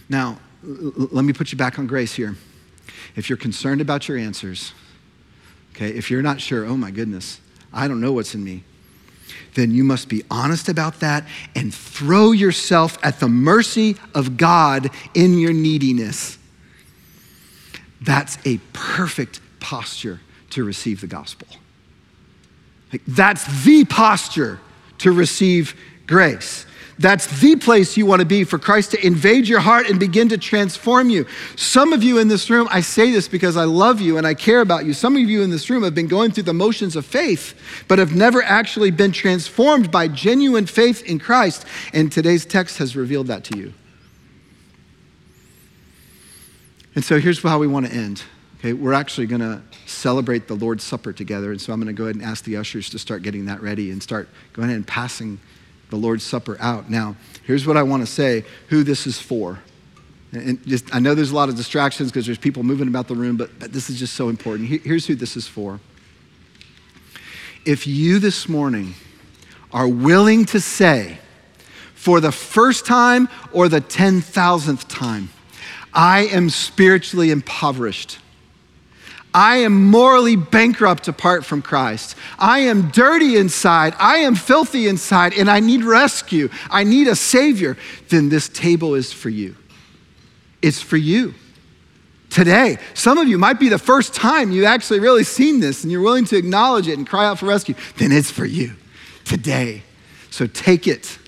Now, 0.09 0.39
let 0.65 1.25
me 1.25 1.33
put 1.33 1.53
you 1.53 1.59
back 1.59 1.79
on 1.79 1.87
grace 1.87 2.15
here. 2.15 2.37
If 3.17 3.29
you're 3.29 3.37
concerned 3.37 3.81
about 3.81 4.09
your 4.09 4.19
answers, 4.19 4.73
okay, 5.75 5.91
if 5.91 6.11
you're 6.11 6.23
not 6.23 6.41
sure, 6.41 6.65
oh 6.65 6.77
my 6.77 6.91
goodness, 6.91 7.41
I 7.73 7.89
don't 7.89 8.01
know 8.01 8.13
what's 8.13 8.35
in 8.35 8.43
me, 8.43 8.65
then 9.55 9.71
you 9.71 9.85
must 9.85 10.09
be 10.09 10.23
honest 10.31 10.69
about 10.69 11.01
that 11.01 11.27
and 11.55 11.73
throw 11.73 12.33
yourself 12.33 12.99
at 13.03 13.21
the 13.21 13.29
mercy 13.29 13.97
of 14.15 14.37
God 14.37 14.91
in 15.15 15.39
your 15.39 15.53
neediness. 15.53 16.39
That's 18.01 18.39
a 18.45 18.59
perfect 18.73 19.41
posture 19.61 20.21
to 20.51 20.65
receive 20.65 21.01
the 21.01 21.07
gospel. 21.07 21.49
Like, 22.93 23.03
that's 23.07 23.65
the 23.65 23.85
posture 23.85 24.61
to 24.99 25.13
receive 25.13 25.75
grace. 26.07 26.67
That's 26.99 27.41
the 27.41 27.57
place 27.57 27.97
you 27.97 28.07
want 28.07 28.21
to 28.21 28.27
be 28.27 28.45
for 28.45 28.59
Christ 28.59 28.93
to 28.93 29.05
invade 29.05 29.49
your 29.49 29.61
heart 29.61 29.89
and 29.89 29.99
begin 29.99 30.29
to 30.29 30.39
transform 30.39 31.11
you. 31.11 31.27
Some 31.57 31.93
of 31.93 32.05
you 32.05 32.19
in 32.19 32.29
this 32.29 32.49
room, 32.51 32.69
I 32.71 32.83
say 32.83 33.11
this 33.11 33.27
because 33.27 33.57
I 33.57 33.65
love 33.65 34.01
you 34.01 34.17
and 34.17 34.27
I 34.27 34.35
care 34.35 34.61
about 34.61 34.85
you. 34.85 34.93
Some 34.93 35.17
of 35.17 35.23
you 35.23 35.43
in 35.43 35.51
this 35.51 35.69
room 35.69 35.83
have 35.83 35.95
been 35.95 36.07
going 36.07 36.31
through 36.31 36.45
the 36.45 36.55
motions 36.55 36.95
of 36.95 37.05
faith, 37.05 37.55
but 37.89 37.99
have 37.99 38.15
never 38.15 38.43
actually 38.43 38.93
been 38.93 39.11
transformed 39.11 39.91
by 39.91 40.07
genuine 40.07 40.67
faith 40.67 41.03
in 41.03 41.19
Christ. 41.19 41.67
And 41.93 42.13
today's 42.13 42.47
text 42.47 42.79
has 42.79 42.95
revealed 42.95 43.27
that 43.27 43.43
to 43.45 43.59
you. 43.59 43.75
And 46.95 47.05
so 47.05 47.19
here's 47.19 47.43
how 47.43 47.59
we 47.59 47.67
want 47.67 47.87
to 47.87 47.93
end. 47.93 48.23
Okay, 48.61 48.73
we're 48.73 48.93
actually 48.93 49.27
going 49.27 49.41
to 49.41 49.61
celebrate 49.85 50.47
the 50.47 50.55
Lord's 50.55 50.85
Supper 50.85 51.13
together. 51.13 51.51
And 51.51 51.61
so 51.61 51.73
I'm 51.73 51.81
going 51.81 51.89
to 51.89 51.93
go 51.93 52.05
ahead 52.05 52.15
and 52.15 52.25
ask 52.25 52.45
the 52.45 52.57
ushers 52.57 52.89
to 52.91 52.99
start 53.01 53.23
getting 53.23 53.47
that 53.47 53.61
ready 53.61 53.91
and 53.91 54.03
start 54.03 54.29
going 54.53 54.69
ahead 54.69 54.77
and 54.77 54.87
passing 54.87 55.41
the 55.95 56.01
Lord's 56.01 56.25
Supper 56.25 56.57
out. 56.61 56.91
Now, 56.91 57.17
here's 57.45 57.67
what 57.67 57.77
I 57.77 57.85
want 57.85 58.03
to 58.03 58.07
say 58.07 58.45
who 58.69 58.83
this 58.83 59.07
is 59.07 59.21
for. 59.21 59.61
And 60.33 60.61
just, 60.67 60.93
I 60.93 60.99
know 60.99 61.15
there's 61.15 61.31
a 61.31 61.37
lot 61.37 61.49
of 61.49 61.55
distractions 61.55 62.11
because 62.11 62.27
there's 62.27 62.39
people 62.39 62.65
moving 62.65 62.89
about 62.89 63.07
the 63.07 63.15
room, 63.15 63.37
but, 63.37 63.57
but 63.61 63.73
this 63.73 63.89
is 63.89 63.99
just 63.99 64.15
so 64.15 64.29
important. 64.29 64.69
Here's 64.69 65.07
who 65.07 65.15
this 65.15 65.37
is 65.37 65.47
for. 65.47 65.79
If 67.65 67.87
you 67.87 68.19
this 68.19 68.49
morning 68.49 68.95
are 69.73 69.87
willing 69.89 70.45
to 70.47 70.61
say, 70.61 71.19
for 71.95 72.21
the 72.21 72.33
first 72.33 72.85
time 72.85 73.29
or 73.53 73.69
the 73.69 73.81
10,000th 73.81 74.87
time, 74.89 75.31
I 75.93 76.27
am 76.27 76.51
spiritually 76.51 77.31
impoverished. 77.31 78.19
I 79.35 79.57
am 79.59 79.91
morally 79.91 80.37
bankrupt 80.37 81.09
apart 81.09 81.45
from 81.45 81.61
Christ. 81.61 82.17
I 82.39 82.61
am 82.61 82.91
dirty 82.91 83.37
inside. 83.37 83.95
I 83.99 84.19
am 84.19 84.37
filthy 84.37 84.87
inside, 84.87 85.35
and 85.35 85.51
I 85.51 85.59
need 85.59 85.83
rescue. 85.83 86.49
I 86.71 86.85
need 86.85 87.09
a 87.09 87.17
Savior. 87.17 87.77
Then 88.09 88.29
this 88.29 88.49
table 88.49 88.95
is 88.95 89.13
for 89.13 89.29
you. 89.29 89.57
It's 90.63 90.81
for 90.81 90.97
you 90.97 91.35
today. 92.31 92.79
Some 92.95 93.19
of 93.19 93.29
you 93.29 93.39
might 93.39 93.61
be 93.61 93.69
the 93.69 93.79
first 93.79 94.15
time 94.15 94.51
you 94.51 94.65
actually 94.65 95.01
really 95.01 95.25
seen 95.25 95.61
this 95.61 95.83
and 95.83 95.93
you're 95.93 96.01
willing 96.01 96.25
to 96.27 96.37
acknowledge 96.37 96.89
it 96.89 96.97
and 96.99 97.07
cry 97.07 97.27
out 97.27 97.39
for 97.39 97.47
rescue. 97.47 97.75
Then 97.97 98.13
it's 98.13 98.31
for 98.31 98.45
you 98.45 98.73
today. 99.25 99.83
So 100.31 100.47
take 100.47 100.87
it. 100.89 101.19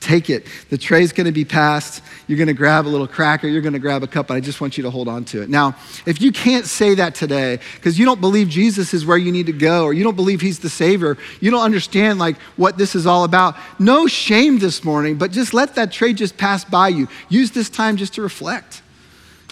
Take 0.00 0.30
it. 0.30 0.46
The 0.70 0.78
tray's 0.78 1.12
going 1.12 1.26
to 1.26 1.32
be 1.32 1.44
passed. 1.44 2.02
You're 2.26 2.38
going 2.38 2.48
to 2.48 2.54
grab 2.54 2.86
a 2.86 2.88
little 2.88 3.06
cracker. 3.06 3.46
You're 3.46 3.60
going 3.60 3.74
to 3.74 3.78
grab 3.78 4.02
a 4.02 4.06
cup. 4.06 4.28
But 4.28 4.34
I 4.34 4.40
just 4.40 4.60
want 4.60 4.78
you 4.78 4.82
to 4.84 4.90
hold 4.90 5.08
on 5.08 5.26
to 5.26 5.42
it. 5.42 5.50
Now, 5.50 5.76
if 6.06 6.22
you 6.22 6.32
can't 6.32 6.64
say 6.64 6.94
that 6.94 7.14
today 7.14 7.58
because 7.74 7.98
you 7.98 8.06
don't 8.06 8.20
believe 8.20 8.48
Jesus 8.48 8.94
is 8.94 9.04
where 9.04 9.18
you 9.18 9.30
need 9.30 9.46
to 9.46 9.52
go 9.52 9.84
or 9.84 9.92
you 9.92 10.02
don't 10.02 10.16
believe 10.16 10.40
he's 10.40 10.60
the 10.60 10.70
Savior, 10.70 11.18
you 11.40 11.50
don't 11.50 11.62
understand 11.62 12.18
like 12.18 12.38
what 12.56 12.78
this 12.78 12.94
is 12.94 13.06
all 13.06 13.24
about, 13.24 13.56
no 13.78 14.06
shame 14.06 14.58
this 14.58 14.82
morning, 14.84 15.16
but 15.16 15.32
just 15.32 15.52
let 15.52 15.74
that 15.74 15.92
tray 15.92 16.14
just 16.14 16.38
pass 16.38 16.64
by 16.64 16.88
you. 16.88 17.06
Use 17.28 17.50
this 17.50 17.68
time 17.68 17.98
just 17.98 18.14
to 18.14 18.22
reflect. 18.22 18.80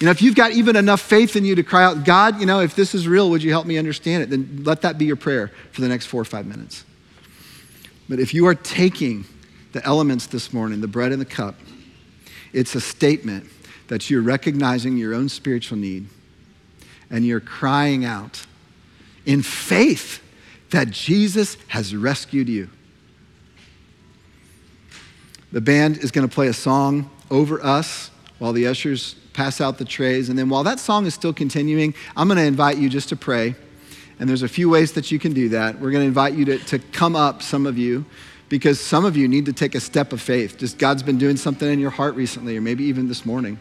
You 0.01 0.07
know, 0.07 0.13
if 0.13 0.23
you've 0.23 0.37
got 0.37 0.53
even 0.53 0.77
enough 0.77 1.01
faith 1.01 1.37
in 1.37 1.45
you 1.45 1.57
to 1.57 1.63
cry 1.63 1.85
out, 1.85 2.05
God, 2.05 2.41
you 2.41 2.47
know, 2.47 2.61
if 2.61 2.75
this 2.75 2.95
is 2.95 3.07
real, 3.07 3.29
would 3.31 3.43
you 3.43 3.51
help 3.51 3.67
me 3.67 3.77
understand 3.77 4.23
it? 4.23 4.31
Then 4.31 4.63
let 4.65 4.81
that 4.83 4.97
be 4.97 5.05
your 5.05 5.17
prayer 5.17 5.51
for 5.73 5.81
the 5.81 5.89
next 5.89 6.07
four 6.07 6.23
or 6.23 6.25
five 6.25 6.47
minutes. 6.47 6.85
But 8.09 8.21
if 8.21 8.33
you 8.33 8.47
are 8.47 8.55
taking 8.55 9.25
the 9.79 9.87
elements 9.87 10.27
this 10.27 10.53
morning, 10.53 10.81
the 10.81 10.89
bread 10.89 11.13
and 11.13 11.21
the 11.21 11.25
cup, 11.27 11.55
it's 12.53 12.75
a 12.75 12.81
statement 12.81 13.49
that 13.87 14.11
you're 14.11 14.23
recognizing 14.23 14.97
your 14.97 15.15
own 15.15 15.29
spiritual 15.29 15.79
need 15.79 16.09
and 17.11 17.25
you're 17.25 17.39
crying 17.39 18.05
out 18.05 18.45
in 19.25 19.41
faith 19.41 20.21
that 20.71 20.91
Jesus 20.91 21.57
has 21.69 21.95
rescued 21.95 22.49
you. 22.49 22.69
The 25.53 25.61
band 25.61 25.99
is 25.99 26.11
going 26.11 26.29
to 26.29 26.35
play 26.35 26.49
a 26.49 26.53
song 26.53 27.09
over 27.31 27.65
us 27.65 28.11
while 28.41 28.53
the 28.53 28.67
ushers 28.67 29.15
pass 29.33 29.61
out 29.61 29.79
the 29.79 29.85
trays. 29.85 30.29
And 30.29 30.37
then 30.37 30.49
while 30.49 30.65
that 30.65 30.81
song 30.81 31.07
is 31.07 31.15
still 31.15 31.33
continuing, 31.33 31.95
I'm 32.17 32.27
going 32.27 32.39
to 32.39 32.45
invite 32.45 32.79
you 32.79 32.89
just 32.89 33.11
to 33.11 33.17
pray. 33.17 33.55
And 34.19 34.29
there's 34.29 34.43
a 34.43 34.49
few 34.49 34.69
ways 34.69 34.93
that 34.95 35.13
you 35.13 35.21
can 35.21 35.33
do 35.33 35.51
that. 35.51 35.79
We're 35.79 35.93
going 35.93 36.03
to 36.03 36.09
invite 36.09 36.35
you 36.35 36.45
to, 36.47 36.59
to 36.59 36.81
come 36.81 37.15
up, 37.15 37.43
some 37.43 37.65
of 37.65 37.79
you 37.79 38.05
because 38.49 38.81
some 38.81 39.05
of 39.05 39.17
you 39.17 39.29
need 39.29 39.47
to 39.47 39.53
take 39.53 39.75
a 39.75 39.81
step 39.81 40.13
of 40.13 40.21
faith. 40.21 40.59
Just 40.59 40.79
God's 40.79 41.03
been 41.03 41.19
doing 41.19 41.37
something 41.37 41.71
in 41.71 41.79
your 41.79 41.91
heart 41.91 42.15
recently, 42.15 42.57
or 42.57 42.61
maybe 42.61 42.85
even 42.85 43.09
this 43.09 43.27
morning. 43.27 43.59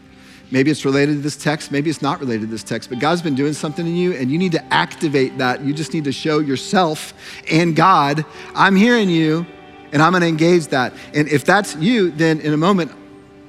Maybe 0.50 0.70
it's 0.70 0.84
related 0.84 1.16
to 1.16 1.20
this 1.20 1.36
text, 1.36 1.70
maybe 1.70 1.90
it's 1.90 2.00
not 2.00 2.20
related 2.20 2.42
to 2.42 2.46
this 2.46 2.62
text, 2.62 2.88
but 2.88 2.98
God's 3.00 3.20
been 3.20 3.34
doing 3.34 3.52
something 3.52 3.86
in 3.86 3.94
you 3.94 4.14
and 4.14 4.30
you 4.30 4.38
need 4.38 4.52
to 4.52 4.64
activate 4.72 5.36
that. 5.38 5.60
You 5.62 5.74
just 5.74 5.92
need 5.92 6.04
to 6.04 6.12
show 6.12 6.38
yourself 6.38 7.12
and 7.50 7.76
God, 7.76 8.24
I'm 8.54 8.74
hearing 8.74 9.10
you 9.10 9.46
and 9.92 10.00
I'm 10.00 10.12
to 10.14 10.26
engage 10.26 10.68
that. 10.68 10.94
And 11.12 11.28
if 11.28 11.44
that's 11.44 11.76
you, 11.76 12.10
then 12.12 12.40
in 12.40 12.54
a 12.54 12.56
moment, 12.56 12.92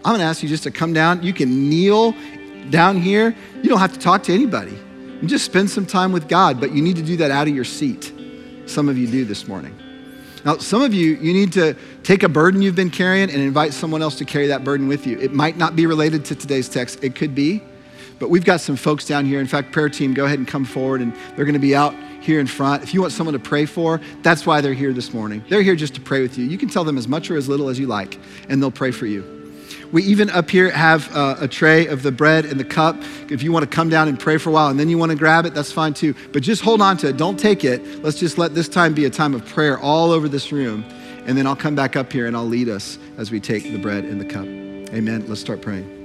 I'm 0.04 0.18
to 0.18 0.24
ask 0.24 0.44
you 0.44 0.50
just 0.50 0.64
to 0.64 0.72
come 0.72 0.92
down. 0.92 1.24
You 1.24 1.32
can 1.32 1.70
kneel 1.70 2.14
down 2.70 2.98
here. 2.98 3.34
You 3.62 3.70
don't 3.70 3.80
have 3.80 3.94
to 3.94 4.00
talk 4.00 4.24
to 4.24 4.34
anybody. 4.34 4.78
You 5.22 5.28
just 5.28 5.46
spend 5.46 5.70
some 5.70 5.86
time 5.86 6.12
with 6.12 6.28
God, 6.28 6.60
but 6.60 6.74
you 6.74 6.82
need 6.82 6.98
to 6.98 7.02
do 7.02 7.18
that 7.18 7.32
out 7.32 7.48
of 7.48 7.56
your 7.56 7.66
seat. 7.66 8.12
Some 8.66 8.90
of 8.90 8.98
you 8.98 9.08
do 9.08 9.24
this 9.26 9.48
morning. 9.48 9.78
Now, 10.46 10.58
some 10.58 10.82
of 10.82 10.94
you, 10.94 11.16
you 11.16 11.34
need 11.34 11.54
to 11.54 11.76
take 12.04 12.24
a 12.24 12.30
burden 12.30 12.62
you've 12.62 12.76
been 12.76 12.90
carrying 12.90 13.30
and 13.30 13.42
invite 13.42 13.74
someone 13.74 14.02
else 14.02 14.16
to 14.18 14.26
carry 14.26 14.48
that 14.48 14.64
burden 14.64 14.88
with 14.88 15.06
you. 15.06 15.20
It 15.20 15.34
might 15.34 15.58
not 15.58 15.76
be 15.76 15.86
related 15.86 16.26
to 16.26 16.36
today's 16.36 16.70
text, 16.70 17.04
it 17.04 17.16
could 17.16 17.36
be, 17.36 17.62
but 18.20 18.30
we've 18.30 18.46
got 18.46 18.62
some 18.62 18.76
folks 18.76 19.06
down 19.06 19.26
here. 19.26 19.40
In 19.40 19.48
fact, 19.48 19.72
prayer 19.72 19.90
team, 19.90 20.14
go 20.14 20.26
ahead 20.26 20.40
and 20.40 20.48
come 20.48 20.66
forward, 20.66 21.02
and 21.02 21.14
they're 21.36 21.46
going 21.46 21.54
to 21.54 21.60
be 21.60 21.76
out 21.76 21.94
here 22.22 22.40
in 22.40 22.48
front. 22.48 22.84
If 22.84 22.94
you 22.94 23.02
want 23.02 23.14
someone 23.14 23.34
to 23.34 23.40
pray 23.40 23.66
for, 23.66 24.00
that's 24.22 24.46
why 24.46 24.62
they're 24.62 24.74
here 24.74 24.94
this 24.94 25.14
morning. 25.14 25.44
They're 25.50 25.62
here 25.62 25.76
just 25.76 25.96
to 25.96 26.02
pray 26.02 26.22
with 26.22 26.38
you. 26.38 26.46
You 26.46 26.58
can 26.58 26.70
tell 26.70 26.84
them 26.84 26.98
as 26.98 27.08
much 27.08 27.32
or 27.32 27.38
as 27.38 27.48
little 27.48 27.70
as 27.70 27.80
you 27.80 27.88
like, 27.88 28.18
and 28.50 28.62
they'll 28.62 28.72
pray 28.72 28.92
for 28.92 29.06
you. 29.06 29.39
We 29.92 30.04
even 30.04 30.30
up 30.30 30.50
here 30.50 30.70
have 30.70 31.16
uh, 31.16 31.38
a 31.40 31.48
tray 31.48 31.88
of 31.88 32.04
the 32.04 32.12
bread 32.12 32.46
and 32.46 32.60
the 32.60 32.66
cup. 32.66 32.96
If 33.30 33.42
you 33.42 33.52
want 33.52 33.70
to 33.70 33.76
come 33.76 33.90
down 33.90 34.08
and 34.08 34.20
pray 34.20 34.38
for 34.38 34.50
a 34.50 34.54
while 34.54 34.68
and 34.68 34.80
then 34.80 34.90
you 34.90 34.98
want 34.98 35.12
to 35.12 35.18
grab 35.18 35.46
it, 35.46 35.54
that's 35.54 35.72
fine 35.72 35.94
too. 35.94 36.14
But 36.32 36.44
just 36.44 36.62
hold 36.62 36.82
on 36.82 36.98
to 36.98 37.10
it. 37.10 37.18
Don't 37.18 37.40
take 37.40 37.64
it. 37.64 38.04
Let's 38.04 38.20
just 38.20 38.38
let 38.38 38.54
this 38.54 38.70
time 38.70 38.94
be 38.94 39.06
a 39.06 39.10
time 39.10 39.34
of 39.34 39.46
prayer 39.48 39.80
all 39.80 40.12
over 40.12 40.30
this 40.30 40.52
room. 40.52 40.86
And 41.26 41.38
then 41.38 41.48
I'll 41.48 41.56
come 41.56 41.76
back 41.76 41.96
up 41.96 42.12
here 42.12 42.28
and 42.28 42.36
I'll 42.36 42.46
lead 42.46 42.70
us 42.70 42.98
as 43.18 43.32
we 43.32 43.40
take 43.40 43.64
the 43.64 43.78
bread 43.78 44.04
and 44.04 44.22
the 44.22 44.26
cup. 44.26 44.46
Amen. 44.94 45.26
Let's 45.28 45.42
start 45.42 45.62
praying. 45.62 45.99